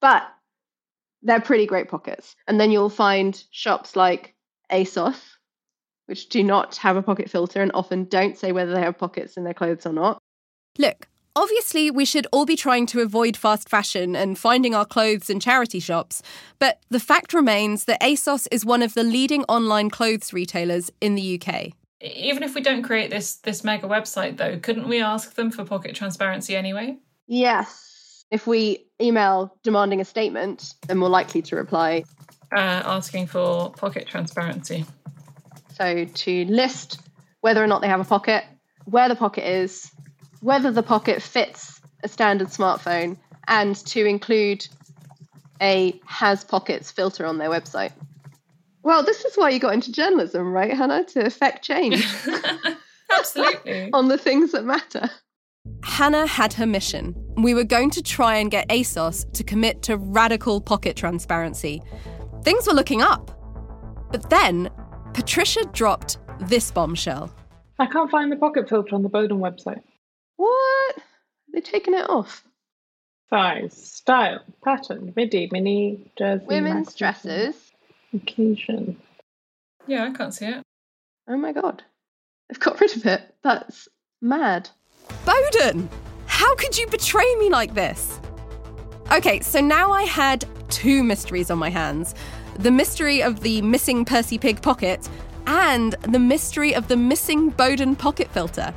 but 0.00 0.22
they're 1.22 1.40
pretty 1.40 1.66
great 1.66 1.88
pockets. 1.88 2.34
And 2.48 2.58
then 2.58 2.70
you'll 2.70 2.90
find 2.90 3.40
shops 3.50 3.94
like 3.94 4.34
ASOS, 4.72 5.20
which 6.06 6.28
do 6.30 6.42
not 6.42 6.76
have 6.76 6.96
a 6.96 7.02
pocket 7.02 7.30
filter 7.30 7.62
and 7.62 7.70
often 7.74 8.06
don't 8.06 8.36
say 8.36 8.52
whether 8.52 8.72
they 8.72 8.80
have 8.80 8.98
pockets 8.98 9.36
in 9.36 9.44
their 9.44 9.54
clothes 9.54 9.86
or 9.86 9.92
not. 9.92 10.18
Look, 10.78 11.06
obviously, 11.36 11.90
we 11.90 12.04
should 12.04 12.26
all 12.32 12.46
be 12.46 12.56
trying 12.56 12.86
to 12.86 13.00
avoid 13.00 13.36
fast 13.36 13.68
fashion 13.68 14.14
and 14.14 14.38
finding 14.38 14.74
our 14.74 14.84
clothes 14.84 15.30
in 15.30 15.40
charity 15.40 15.80
shops, 15.80 16.22
but 16.58 16.80
the 16.90 17.00
fact 17.00 17.32
remains 17.32 17.84
that 17.84 18.00
ASOS 18.00 18.46
is 18.50 18.64
one 18.64 18.82
of 18.82 18.94
the 18.94 19.02
leading 19.02 19.44
online 19.44 19.90
clothes 19.90 20.32
retailers 20.32 20.90
in 21.00 21.14
the 21.14 21.40
UK 21.40 21.72
even 22.04 22.42
if 22.42 22.54
we 22.54 22.60
don't 22.60 22.82
create 22.82 23.10
this 23.10 23.36
this 23.36 23.64
mega 23.64 23.86
website 23.86 24.36
though 24.36 24.58
couldn't 24.58 24.88
we 24.88 25.00
ask 25.00 25.34
them 25.34 25.50
for 25.50 25.64
pocket 25.64 25.94
transparency 25.94 26.54
anyway? 26.54 26.96
Yes. 27.26 28.24
If 28.30 28.46
we 28.46 28.86
email 29.00 29.56
demanding 29.62 30.00
a 30.00 30.04
statement 30.04 30.74
they're 30.86 30.96
more 30.96 31.08
likely 31.08 31.42
to 31.42 31.56
reply. 31.56 32.04
Uh, 32.54 32.82
asking 32.84 33.26
for 33.26 33.70
pocket 33.72 34.06
transparency. 34.06 34.84
So 35.76 36.04
to 36.04 36.44
list 36.44 37.00
whether 37.40 37.62
or 37.62 37.66
not 37.66 37.80
they 37.80 37.88
have 37.88 38.00
a 38.00 38.04
pocket 38.04 38.44
where 38.84 39.08
the 39.08 39.16
pocket 39.16 39.48
is 39.48 39.90
whether 40.44 40.70
the 40.70 40.82
pocket 40.82 41.22
fits 41.22 41.80
a 42.02 42.08
standard 42.08 42.48
smartphone 42.48 43.16
and 43.48 43.76
to 43.86 44.04
include 44.04 44.66
a 45.60 46.00
has 46.06 46.44
pockets 46.44 46.90
filter 46.90 47.24
on 47.24 47.38
their 47.38 47.50
website 47.50 47.92
well, 48.84 49.02
this 49.02 49.24
is 49.24 49.34
why 49.36 49.48
you 49.48 49.58
got 49.58 49.72
into 49.72 49.90
journalism, 49.90 50.52
right, 50.52 50.72
Hannah? 50.72 51.04
To 51.04 51.24
affect 51.24 51.64
change. 51.64 52.06
Absolutely. 53.10 53.90
on 53.94 54.08
the 54.08 54.18
things 54.18 54.52
that 54.52 54.64
matter. 54.64 55.10
Hannah 55.82 56.26
had 56.26 56.52
her 56.52 56.66
mission. 56.66 57.14
We 57.36 57.54
were 57.54 57.64
going 57.64 57.88
to 57.90 58.02
try 58.02 58.36
and 58.36 58.50
get 58.50 58.68
ASOS 58.68 59.32
to 59.32 59.42
commit 59.42 59.82
to 59.84 59.96
radical 59.96 60.60
pocket 60.60 60.96
transparency. 60.96 61.82
Things 62.42 62.66
were 62.66 62.74
looking 62.74 63.00
up. 63.00 63.30
But 64.12 64.28
then, 64.28 64.68
Patricia 65.14 65.64
dropped 65.72 66.18
this 66.40 66.70
bombshell. 66.70 67.34
I 67.78 67.86
can't 67.86 68.10
find 68.10 68.30
the 68.30 68.36
pocket 68.36 68.68
filter 68.68 68.94
on 68.94 69.02
the 69.02 69.08
Boden 69.08 69.38
website. 69.38 69.80
What? 70.36 70.96
They're 71.48 71.62
taking 71.62 71.94
it 71.94 72.08
off. 72.08 72.44
Size, 73.30 73.74
style, 73.74 74.40
pattern, 74.62 75.12
midi, 75.16 75.48
mini, 75.50 76.12
jersey. 76.16 76.44
Women's 76.46 76.94
dresses 76.94 77.72
occasion. 78.14 78.96
Yeah, 79.86 80.04
I 80.04 80.10
can't 80.12 80.34
see 80.34 80.46
it. 80.46 80.62
Oh 81.28 81.36
my 81.36 81.52
god. 81.52 81.82
I've 82.50 82.60
got 82.60 82.80
rid 82.80 82.96
of 82.96 83.06
it. 83.06 83.34
That's 83.42 83.88
mad. 84.20 84.68
Boden! 85.24 85.88
How 86.26 86.54
could 86.56 86.76
you 86.76 86.86
betray 86.86 87.34
me 87.36 87.48
like 87.50 87.74
this? 87.74 88.18
Okay, 89.12 89.40
so 89.40 89.60
now 89.60 89.92
I 89.92 90.02
had 90.02 90.44
two 90.68 91.02
mysteries 91.02 91.50
on 91.50 91.58
my 91.58 91.70
hands 91.70 92.14
the 92.58 92.70
mystery 92.70 93.20
of 93.20 93.40
the 93.40 93.60
missing 93.62 94.04
Percy 94.04 94.38
Pig 94.38 94.62
pocket 94.62 95.08
and 95.46 95.94
the 96.02 96.20
mystery 96.20 96.72
of 96.72 96.86
the 96.86 96.96
missing 96.96 97.50
Boden 97.50 97.96
pocket 97.96 98.28
filter. 98.30 98.72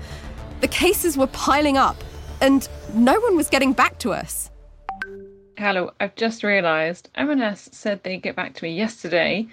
The 0.60 0.68
cases 0.68 1.18
were 1.18 1.28
piling 1.28 1.78
up, 1.78 1.96
and 2.42 2.68
no 2.94 3.20
one 3.20 3.36
was 3.36 3.48
getting 3.50 3.74
back 3.74 4.00
to 4.00 4.12
us. 4.12 4.50
Hello, 5.58 5.92
I've 6.00 6.16
just 6.16 6.44
realised 6.44 7.10
M&S 7.16 7.70
said 7.72 8.04
they'd 8.04 8.22
get 8.22 8.36
back 8.36 8.54
to 8.56 8.64
me 8.64 8.76
yesterday 8.76 9.48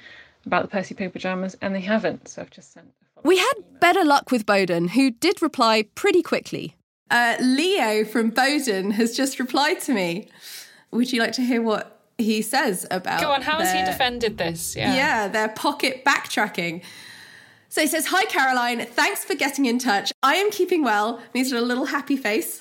about 0.46 0.62
the 0.62 0.68
Percy 0.68 0.94
Pig 0.94 1.12
pyjamas, 1.12 1.56
and 1.60 1.74
they 1.74 1.80
haven't. 1.80 2.28
So 2.28 2.42
I've 2.42 2.50
just 2.50 2.72
sent. 2.72 2.90
We 3.22 3.38
had 3.38 3.52
better 3.80 4.04
luck 4.04 4.30
with 4.30 4.46
Boden, 4.46 4.88
who 4.88 5.10
did 5.10 5.42
reply 5.42 5.84
pretty 5.94 6.22
quickly. 6.22 6.76
Uh, 7.10 7.36
Leo 7.40 8.04
from 8.04 8.30
Boden 8.30 8.92
has 8.92 9.14
just 9.16 9.38
replied 9.38 9.80
to 9.82 9.92
me. 9.92 10.28
Would 10.90 11.12
you 11.12 11.20
like 11.20 11.32
to 11.32 11.42
hear 11.42 11.60
what 11.60 12.00
he 12.18 12.40
says 12.40 12.86
about? 12.90 13.20
Go 13.20 13.30
on, 13.30 13.42
how 13.42 13.58
has 13.58 13.72
he 13.72 13.84
defended 13.84 14.38
this? 14.38 14.76
Yeah. 14.76 14.94
Yeah, 14.94 15.28
their 15.28 15.48
pocket 15.48 16.04
backtracking. 16.04 16.82
So 17.68 17.80
he 17.80 17.86
says, 17.86 18.06
Hi, 18.06 18.24
Caroline. 18.26 18.86
Thanks 18.86 19.24
for 19.24 19.34
getting 19.34 19.66
in 19.66 19.78
touch. 19.78 20.12
I 20.22 20.36
am 20.36 20.50
keeping 20.50 20.82
well. 20.84 21.16
And 21.16 21.26
He's 21.32 21.52
got 21.52 21.62
a 21.62 21.66
little 21.66 21.86
happy 21.86 22.16
face. 22.16 22.60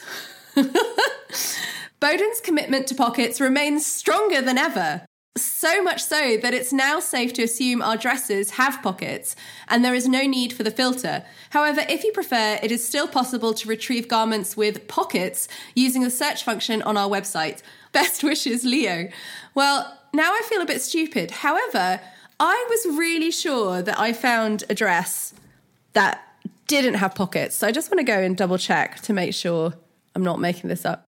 Boden's 1.99 2.41
commitment 2.41 2.87
to 2.87 2.95
pockets 2.95 3.39
remains 3.39 3.85
stronger 3.85 4.41
than 4.41 4.57
ever. 4.57 5.05
So 5.35 5.81
much 5.81 6.03
so 6.03 6.37
that 6.37 6.53
it's 6.53 6.71
now 6.71 6.99
safe 6.99 7.33
to 7.33 7.43
assume 7.43 7.81
our 7.81 7.97
dresses 7.97 8.51
have 8.51 8.83
pockets 8.83 9.35
and 9.67 9.83
there 9.83 9.95
is 9.95 10.07
no 10.07 10.27
need 10.27 10.53
for 10.53 10.61
the 10.61 10.69
filter. 10.69 11.23
However, 11.49 11.81
if 11.89 12.03
you 12.03 12.11
prefer, 12.11 12.59
it 12.61 12.71
is 12.71 12.85
still 12.85 13.07
possible 13.07 13.53
to 13.55 13.67
retrieve 13.67 14.07
garments 14.07 14.55
with 14.55 14.87
pockets 14.87 15.47
using 15.73 16.03
the 16.03 16.11
search 16.11 16.43
function 16.43 16.83
on 16.83 16.97
our 16.97 17.09
website. 17.09 17.63
Best 17.93 18.23
wishes, 18.23 18.63
Leo. 18.63 19.09
Well, 19.55 19.97
now 20.13 20.33
I 20.33 20.41
feel 20.43 20.61
a 20.61 20.67
bit 20.67 20.81
stupid. 20.81 21.31
However, 21.31 21.99
I 22.39 22.65
was 22.69 22.97
really 22.97 23.31
sure 23.31 23.81
that 23.81 23.99
I 23.99 24.13
found 24.13 24.63
a 24.69 24.75
dress 24.75 25.33
that 25.93 26.27
didn't 26.67 26.95
have 26.95 27.15
pockets. 27.15 27.55
So 27.55 27.67
I 27.67 27.71
just 27.71 27.91
want 27.91 27.99
to 27.99 28.03
go 28.03 28.19
and 28.19 28.35
double 28.35 28.57
check 28.57 29.01
to 29.01 29.13
make 29.13 29.33
sure 29.33 29.73
I'm 30.15 30.23
not 30.23 30.39
making 30.39 30.69
this 30.69 30.85
up. 30.85 31.05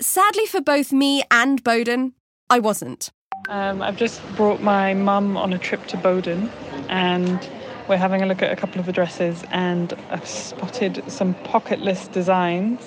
Sadly 0.00 0.46
for 0.46 0.60
both 0.60 0.92
me 0.92 1.22
and 1.30 1.62
Boden, 1.62 2.14
I 2.50 2.58
wasn't. 2.58 3.10
Um, 3.48 3.82
I've 3.82 3.96
just 3.96 4.20
brought 4.36 4.62
my 4.62 4.94
mum 4.94 5.36
on 5.36 5.52
a 5.52 5.58
trip 5.58 5.86
to 5.88 5.96
Boden 5.96 6.50
and 6.88 7.48
we're 7.88 7.96
having 7.96 8.22
a 8.22 8.26
look 8.26 8.42
at 8.42 8.52
a 8.52 8.56
couple 8.56 8.80
of 8.80 8.86
the 8.86 8.92
dresses 8.92 9.44
and 9.50 9.92
I've 10.10 10.26
spotted 10.26 11.02
some 11.08 11.34
pocketless 11.34 12.10
designs. 12.12 12.80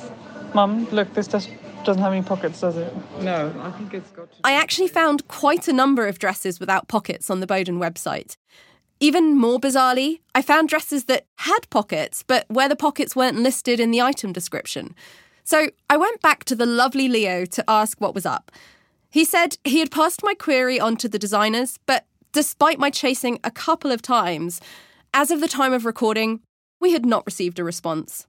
Mum, 0.54 0.88
look, 0.92 1.14
this 1.14 1.28
does, 1.28 1.50
doesn't 1.86 2.02
have 2.02 2.14
any 2.14 2.24
pockets, 2.24 2.60
does 2.60 2.78
it? 2.78 2.94
No, 3.22 3.54
I 3.62 3.72
think 3.72 3.94
it's 3.94 4.10
got 4.12 4.32
to. 4.32 4.38
I 4.44 4.54
actually 4.54 4.88
found 4.88 5.28
quite 5.28 5.68
a 5.68 5.74
number 5.74 6.08
of 6.08 6.20
dresses 6.20 6.60
without 6.60 6.88
pockets 6.88 7.30
on 7.30 7.40
the 7.40 7.48
Boden 7.48 7.80
website. 7.80 8.36
Even 9.00 9.36
more 9.36 9.60
bizarrely, 9.60 10.22
I 10.34 10.42
found 10.42 10.70
dresses 10.70 11.06
that 11.06 11.26
had 11.38 11.70
pockets, 11.70 12.24
but 12.24 12.46
where 12.50 12.70
the 12.70 12.76
pockets 12.76 13.16
weren't 13.16 13.38
listed 13.40 13.80
in 13.80 13.92
the 13.92 14.02
item 14.02 14.32
description. 14.32 14.96
So 15.44 15.70
I 15.90 15.98
went 15.98 16.22
back 16.22 16.44
to 16.46 16.56
the 16.56 16.66
lovely 16.66 17.08
Leo 17.08 17.46
to 17.46 17.64
ask 17.68 18.00
what 18.00 18.16
was 18.16 18.26
up. 18.26 18.52
He 19.10 19.24
said 19.24 19.58
he 19.64 19.80
had 19.80 19.92
passed 19.92 20.24
my 20.24 20.34
query 20.34 20.80
on 20.80 20.98
to 20.98 21.08
the 21.08 21.20
designers, 21.20 21.78
but 21.86 22.06
despite 22.32 22.80
my 22.80 22.90
chasing 22.90 23.40
a 23.44 23.52
couple 23.52 23.92
of 23.92 24.02
times, 24.02 24.60
as 25.14 25.30
of 25.30 25.40
the 25.40 25.48
time 25.48 25.72
of 25.72 25.86
recording, 25.86 26.42
we 26.82 26.92
had 26.92 27.06
not 27.06 27.26
received 27.26 27.60
a 27.60 27.64
response. 27.64 28.28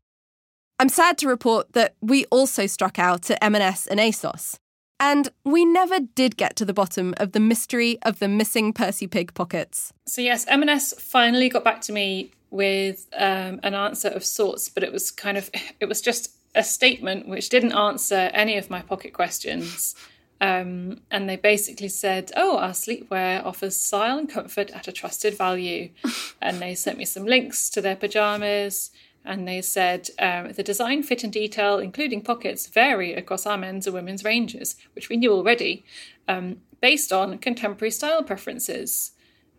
I'm 0.79 0.89
sad 0.89 1.17
to 1.19 1.29
report 1.29 1.73
that 1.73 1.95
we 2.01 2.27
also 2.27 2.67
struck 2.67 2.99
out 2.99 3.31
at 3.31 3.39
M&S 3.43 3.87
and 3.87 3.99
ASOS. 3.99 4.59
And 4.99 5.29
we 5.45 5.65
never 5.65 6.01
did 6.01 6.37
get 6.37 6.57
to 6.57 6.65
the 6.65 6.73
bottom 6.73 7.15
of 7.19 7.33
the 7.33 7.41
mystery 7.41 7.99
of 8.03 8.19
the 8.19 8.29
missing 8.29 8.73
Percy 8.73 9.07
Pig 9.07 9.35
pockets. 9.35 9.93
So 10.07 10.23
yes, 10.23 10.47
M&S 10.49 10.95
finally 10.99 11.49
got 11.49 11.65
back 11.65 11.81
to 11.83 11.93
me 11.93 12.33
with 12.51 13.07
um, 13.15 13.61
an 13.63 13.75
answer 13.75 14.09
of 14.09 14.25
sorts, 14.25 14.69
but 14.69 14.83
it 14.83 14.93
was 14.93 15.11
kind 15.11 15.37
of 15.37 15.51
it 15.81 15.87
was 15.87 16.01
just 16.01 16.31
a 16.55 16.63
statement 16.63 17.29
which 17.29 17.51
didn't 17.51 17.73
answer 17.73 18.31
any 18.33 18.57
of 18.57 18.71
my 18.71 18.81
pocket 18.81 19.13
questions. 19.13 19.95
Um, 20.41 21.01
and 21.11 21.29
they 21.29 21.37
basically 21.37 21.89
said, 21.89 22.31
"Oh, 22.37 22.59
our 22.59 22.71
sleepwear 22.71 23.45
offers 23.45 23.79
style 23.79 24.19
and 24.19 24.29
comfort 24.29 24.71
at 24.71 24.89
a 24.89 24.93
trusted 24.93 25.37
value," 25.37 25.91
and 26.43 26.61
they 26.61 26.75
sent 26.75 26.99
me 26.99 27.07
some 27.07 27.25
links 27.25 27.71
to 27.71 27.81
their 27.81 27.97
pajamas. 27.97 28.91
And 29.27 29.47
they 29.47 29.61
said 29.61 30.09
um, 30.21 30.53
the 30.53 30.63
design, 30.63 31.03
fit, 31.03 31.25
and 31.25 31.33
detail, 31.33 31.79
including 31.79 32.23
pockets, 32.23 32.69
vary 32.69 33.13
across 33.13 33.45
our 33.45 33.59
men's 33.59 33.87
and 33.87 33.95
women's 33.95 34.25
ranges, 34.25 34.77
which 34.95 35.09
we 35.09 35.17
knew 35.17 35.33
already, 35.33 35.85
um, 36.29 36.59
based 36.81 37.13
on 37.13 37.39
contemporary 37.39 37.91
style 37.91 38.23
preferences. 38.23 39.13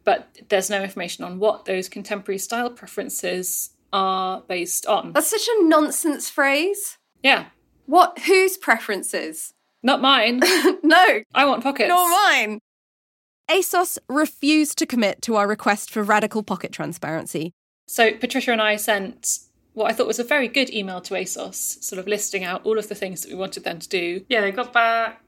But 0.06 0.40
there's 0.48 0.70
no 0.70 0.82
information 0.82 1.26
on 1.26 1.38
what 1.38 1.66
those 1.66 1.90
contemporary 1.90 2.38
style 2.38 2.70
preferences 2.70 3.72
are 3.92 4.42
based 4.48 4.86
on. 4.86 5.12
That's 5.12 5.30
such 5.30 5.48
a 5.48 5.64
nonsense 5.64 6.30
phrase. 6.30 6.98
Yeah. 7.22 7.48
What? 7.88 8.20
Whose 8.20 8.56
preferences? 8.56 9.54
Not 9.84 10.02
mine. 10.02 10.40
no. 10.84 11.22
I 11.36 11.46
want 11.46 11.62
pockets. 11.62 11.90
Nor 11.90 12.10
mine. 12.10 12.60
ASOS 13.50 13.98
refused 14.10 14.78
to 14.78 14.86
commit 14.86 15.22
to 15.24 15.36
our 15.36 15.48
request 15.48 15.92
for 15.92 16.04
radical 16.04 16.44
pocket 16.44 16.72
transparency. 16.72 17.54
So 17.88 18.14
Patricia 18.14 18.52
and 18.52 18.62
I 18.62 18.76
sent 18.76 19.40
what 19.78 19.92
I 19.92 19.94
thought 19.94 20.08
was 20.08 20.18
a 20.18 20.24
very 20.24 20.48
good 20.48 20.72
email 20.72 21.02
to 21.02 21.14
ASOS, 21.14 21.84
sort 21.84 22.00
of 22.00 22.08
listing 22.08 22.44
out 22.44 22.66
all 22.66 22.80
of 22.80 22.90
the 22.90 22.96
things 22.96 23.22
that 23.22 23.32
we 23.32 23.38
wanted 23.38 23.64
them 23.64 23.78
to 23.78 23.88
do. 23.88 24.26
Yeah, 24.28 24.42
they 24.42 24.52
got 24.52 24.74
back 24.74 25.22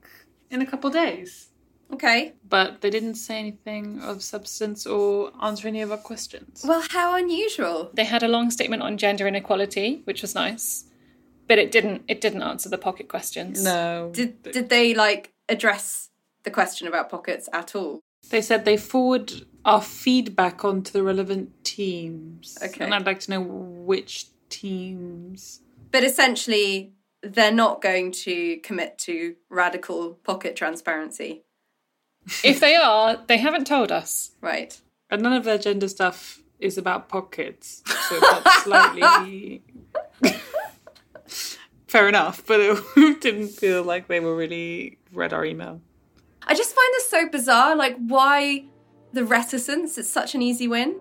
in 0.49 0.59
a 0.59 0.65
couple 0.65 0.87
of 0.87 0.95
days. 0.95 1.49
Okay. 1.93 2.33
But 2.47 2.81
they 2.81 2.89
didn't 2.89 3.13
say 3.13 3.37
anything 3.37 4.01
of 4.01 4.23
substance 4.23 4.87
or 4.87 5.31
answer 5.39 5.67
any 5.67 5.81
of 5.83 5.91
our 5.91 5.99
questions. 5.99 6.65
Well, 6.67 6.83
how 6.89 7.15
unusual. 7.15 7.91
They 7.93 8.05
had 8.05 8.23
a 8.23 8.27
long 8.27 8.49
statement 8.49 8.81
on 8.81 8.97
gender 8.97 9.27
inequality, 9.27 10.01
which 10.05 10.23
was 10.23 10.33
nice, 10.33 10.85
but 11.47 11.59
it 11.59 11.71
didn't 11.71 12.01
it 12.07 12.19
didn't 12.19 12.41
answer 12.41 12.69
the 12.69 12.79
pocket 12.79 13.07
questions. 13.07 13.63
No. 13.63 14.09
Did 14.11 14.41
did 14.41 14.69
they 14.69 14.95
like 14.95 15.31
address 15.47 16.09
the 16.41 16.49
question 16.49 16.87
about 16.87 17.11
pockets 17.11 17.47
at 17.53 17.75
all? 17.75 18.01
They 18.31 18.41
said 18.41 18.65
they 18.65 18.77
forward 18.77 19.31
our 19.63 19.81
feedback 19.81 20.65
onto 20.65 20.91
the 20.91 21.03
relevant 21.03 21.63
teams. 21.63 22.57
Okay. 22.63 22.83
And 22.83 22.95
I'd 22.95 23.05
like 23.05 23.19
to 23.21 23.31
know 23.31 23.41
which 23.41 24.25
teams. 24.49 25.61
But 25.91 26.03
essentially, 26.03 26.93
they're 27.21 27.51
not 27.51 27.81
going 27.81 28.11
to 28.11 28.57
commit 28.57 28.97
to 28.99 29.35
radical 29.49 30.13
pocket 30.23 30.55
transparency. 30.55 31.43
if 32.43 32.59
they 32.59 32.75
are, 32.75 33.17
they 33.27 33.37
haven't 33.37 33.67
told 33.67 33.91
us. 33.91 34.31
Right. 34.41 34.79
And 35.09 35.21
none 35.21 35.33
of 35.33 35.43
their 35.43 35.57
gender 35.57 35.87
stuff 35.87 36.41
is 36.59 36.77
about 36.77 37.09
pockets. 37.09 37.81
So 38.09 38.19
that's 38.19 38.63
slightly. 38.63 39.63
Fair 41.87 42.07
enough, 42.07 42.43
but 42.45 42.59
it 42.59 43.21
didn't 43.21 43.49
feel 43.49 43.83
like 43.83 44.07
they 44.07 44.19
were 44.19 44.35
really 44.35 44.99
read 45.11 45.33
our 45.33 45.43
email. 45.43 45.81
I 46.43 46.53
just 46.53 46.75
find 46.75 46.93
this 46.93 47.09
so 47.09 47.29
bizarre. 47.29 47.75
Like, 47.75 47.97
why 47.97 48.65
the 49.13 49.25
reticence? 49.25 49.97
It's 49.97 50.09
such 50.09 50.35
an 50.35 50.41
easy 50.41 50.67
win. 50.67 50.99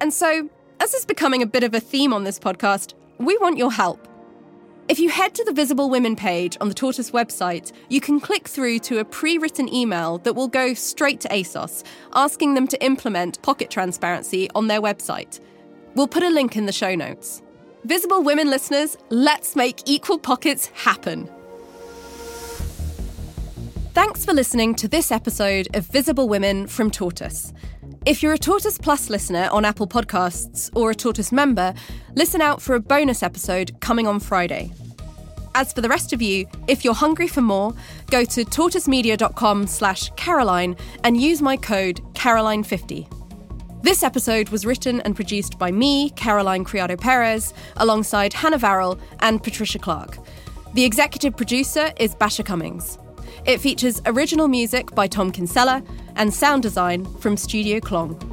And 0.00 0.12
so, 0.12 0.48
as 0.82 0.94
is 0.94 1.04
becoming 1.04 1.42
a 1.42 1.46
bit 1.46 1.62
of 1.62 1.74
a 1.74 1.78
theme 1.78 2.12
on 2.12 2.24
this 2.24 2.40
podcast, 2.40 2.94
we 3.18 3.38
want 3.38 3.56
your 3.56 3.70
help. 3.70 4.08
If 4.88 4.98
you 4.98 5.10
head 5.10 5.32
to 5.36 5.44
the 5.44 5.52
Visible 5.52 5.88
Women 5.88 6.16
page 6.16 6.56
on 6.60 6.68
the 6.68 6.74
Tortoise 6.74 7.12
website, 7.12 7.70
you 7.88 8.00
can 8.00 8.18
click 8.18 8.48
through 8.48 8.80
to 8.80 8.98
a 8.98 9.04
pre 9.04 9.38
written 9.38 9.72
email 9.72 10.18
that 10.18 10.34
will 10.34 10.48
go 10.48 10.74
straight 10.74 11.20
to 11.20 11.28
ASOS, 11.28 11.84
asking 12.14 12.54
them 12.54 12.66
to 12.66 12.84
implement 12.84 13.40
pocket 13.42 13.70
transparency 13.70 14.50
on 14.56 14.66
their 14.66 14.82
website. 14.82 15.38
We'll 15.94 16.08
put 16.08 16.24
a 16.24 16.30
link 16.30 16.56
in 16.56 16.66
the 16.66 16.72
show 16.72 16.96
notes. 16.96 17.42
Visible 17.84 18.24
Women 18.24 18.50
listeners, 18.50 18.96
let's 19.08 19.54
make 19.54 19.88
equal 19.88 20.18
pockets 20.18 20.66
happen. 20.74 21.30
Thanks 23.94 24.24
for 24.24 24.32
listening 24.32 24.74
to 24.76 24.88
this 24.88 25.12
episode 25.12 25.68
of 25.76 25.86
Visible 25.86 26.28
Women 26.28 26.66
from 26.66 26.90
Tortoise. 26.90 27.52
If 28.04 28.20
you're 28.20 28.32
a 28.32 28.38
Tortoise 28.38 28.78
Plus 28.78 29.10
listener 29.10 29.48
on 29.52 29.64
Apple 29.64 29.86
Podcasts 29.86 30.70
or 30.74 30.90
a 30.90 30.94
Tortoise 30.94 31.30
member, 31.30 31.72
listen 32.16 32.40
out 32.40 32.60
for 32.60 32.74
a 32.74 32.80
bonus 32.80 33.22
episode 33.22 33.78
coming 33.80 34.08
on 34.08 34.18
Friday. 34.18 34.72
As 35.54 35.72
for 35.72 35.82
the 35.82 35.88
rest 35.88 36.12
of 36.12 36.20
you, 36.20 36.48
if 36.66 36.84
you're 36.84 36.94
hungry 36.94 37.28
for 37.28 37.42
more, 37.42 37.72
go 38.10 38.24
to 38.24 38.44
tortoisemedia.com 38.44 39.68
slash 39.68 40.10
Caroline 40.16 40.76
and 41.04 41.20
use 41.20 41.40
my 41.40 41.56
code 41.56 42.00
Caroline50. 42.14 43.06
This 43.82 44.02
episode 44.02 44.48
was 44.48 44.66
written 44.66 45.00
and 45.02 45.14
produced 45.14 45.56
by 45.56 45.70
me, 45.70 46.10
Caroline 46.10 46.64
Criado 46.64 46.96
Perez, 46.96 47.54
alongside 47.76 48.32
Hannah 48.32 48.58
Varrell 48.58 48.98
and 49.20 49.40
Patricia 49.40 49.78
Clark. 49.78 50.18
The 50.74 50.84
executive 50.84 51.36
producer 51.36 51.92
is 52.00 52.16
Basia 52.16 52.44
Cummings. 52.44 52.98
It 53.44 53.60
features 53.60 54.00
original 54.06 54.46
music 54.46 54.94
by 54.94 55.08
Tom 55.08 55.32
Kinsella 55.32 55.82
and 56.14 56.32
sound 56.32 56.62
design 56.62 57.04
from 57.16 57.36
Studio 57.36 57.80
Klong. 57.80 58.31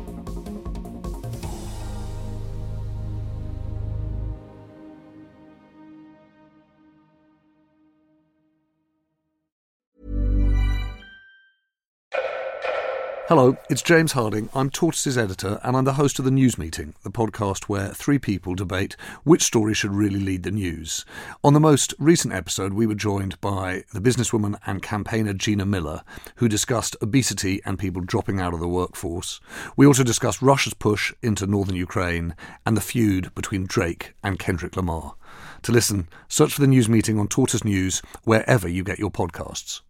Hello, 13.29 13.55
it's 13.69 13.83
James 13.83 14.13
Harding. 14.13 14.49
I'm 14.55 14.71
Tortoise's 14.71 15.15
editor, 15.15 15.59
and 15.61 15.77
I'm 15.77 15.83
the 15.83 15.93
host 15.93 16.17
of 16.17 16.25
the 16.25 16.31
News 16.31 16.57
Meeting, 16.57 16.95
the 17.03 17.11
podcast 17.11 17.65
where 17.65 17.89
three 17.89 18.17
people 18.17 18.55
debate 18.55 18.95
which 19.23 19.43
story 19.43 19.75
should 19.75 19.93
really 19.93 20.19
lead 20.19 20.41
the 20.41 20.49
news. 20.49 21.05
On 21.43 21.53
the 21.53 21.59
most 21.59 21.93
recent 21.99 22.33
episode, 22.33 22.73
we 22.73 22.87
were 22.87 22.95
joined 22.95 23.39
by 23.39 23.83
the 23.93 24.01
businesswoman 24.01 24.57
and 24.65 24.81
campaigner 24.81 25.33
Gina 25.33 25.67
Miller, 25.67 26.01
who 26.37 26.49
discussed 26.49 26.95
obesity 27.03 27.61
and 27.65 27.77
people 27.77 28.01
dropping 28.01 28.39
out 28.39 28.55
of 28.55 28.61
the 28.61 28.67
workforce. 28.67 29.39
We 29.77 29.85
also 29.85 30.03
discussed 30.03 30.41
Russia's 30.41 30.73
push 30.73 31.13
into 31.21 31.45
northern 31.45 31.75
Ukraine 31.75 32.35
and 32.65 32.75
the 32.75 32.81
feud 32.81 33.35
between 33.35 33.67
Drake 33.67 34.15
and 34.23 34.39
Kendrick 34.39 34.75
Lamar. 34.75 35.13
To 35.61 35.71
listen, 35.71 36.07
search 36.29 36.55
for 36.55 36.61
the 36.61 36.67
News 36.67 36.89
Meeting 36.89 37.19
on 37.19 37.27
Tortoise 37.27 37.63
News 37.63 38.01
wherever 38.23 38.67
you 38.67 38.83
get 38.83 38.97
your 38.97 39.11
podcasts. 39.11 39.81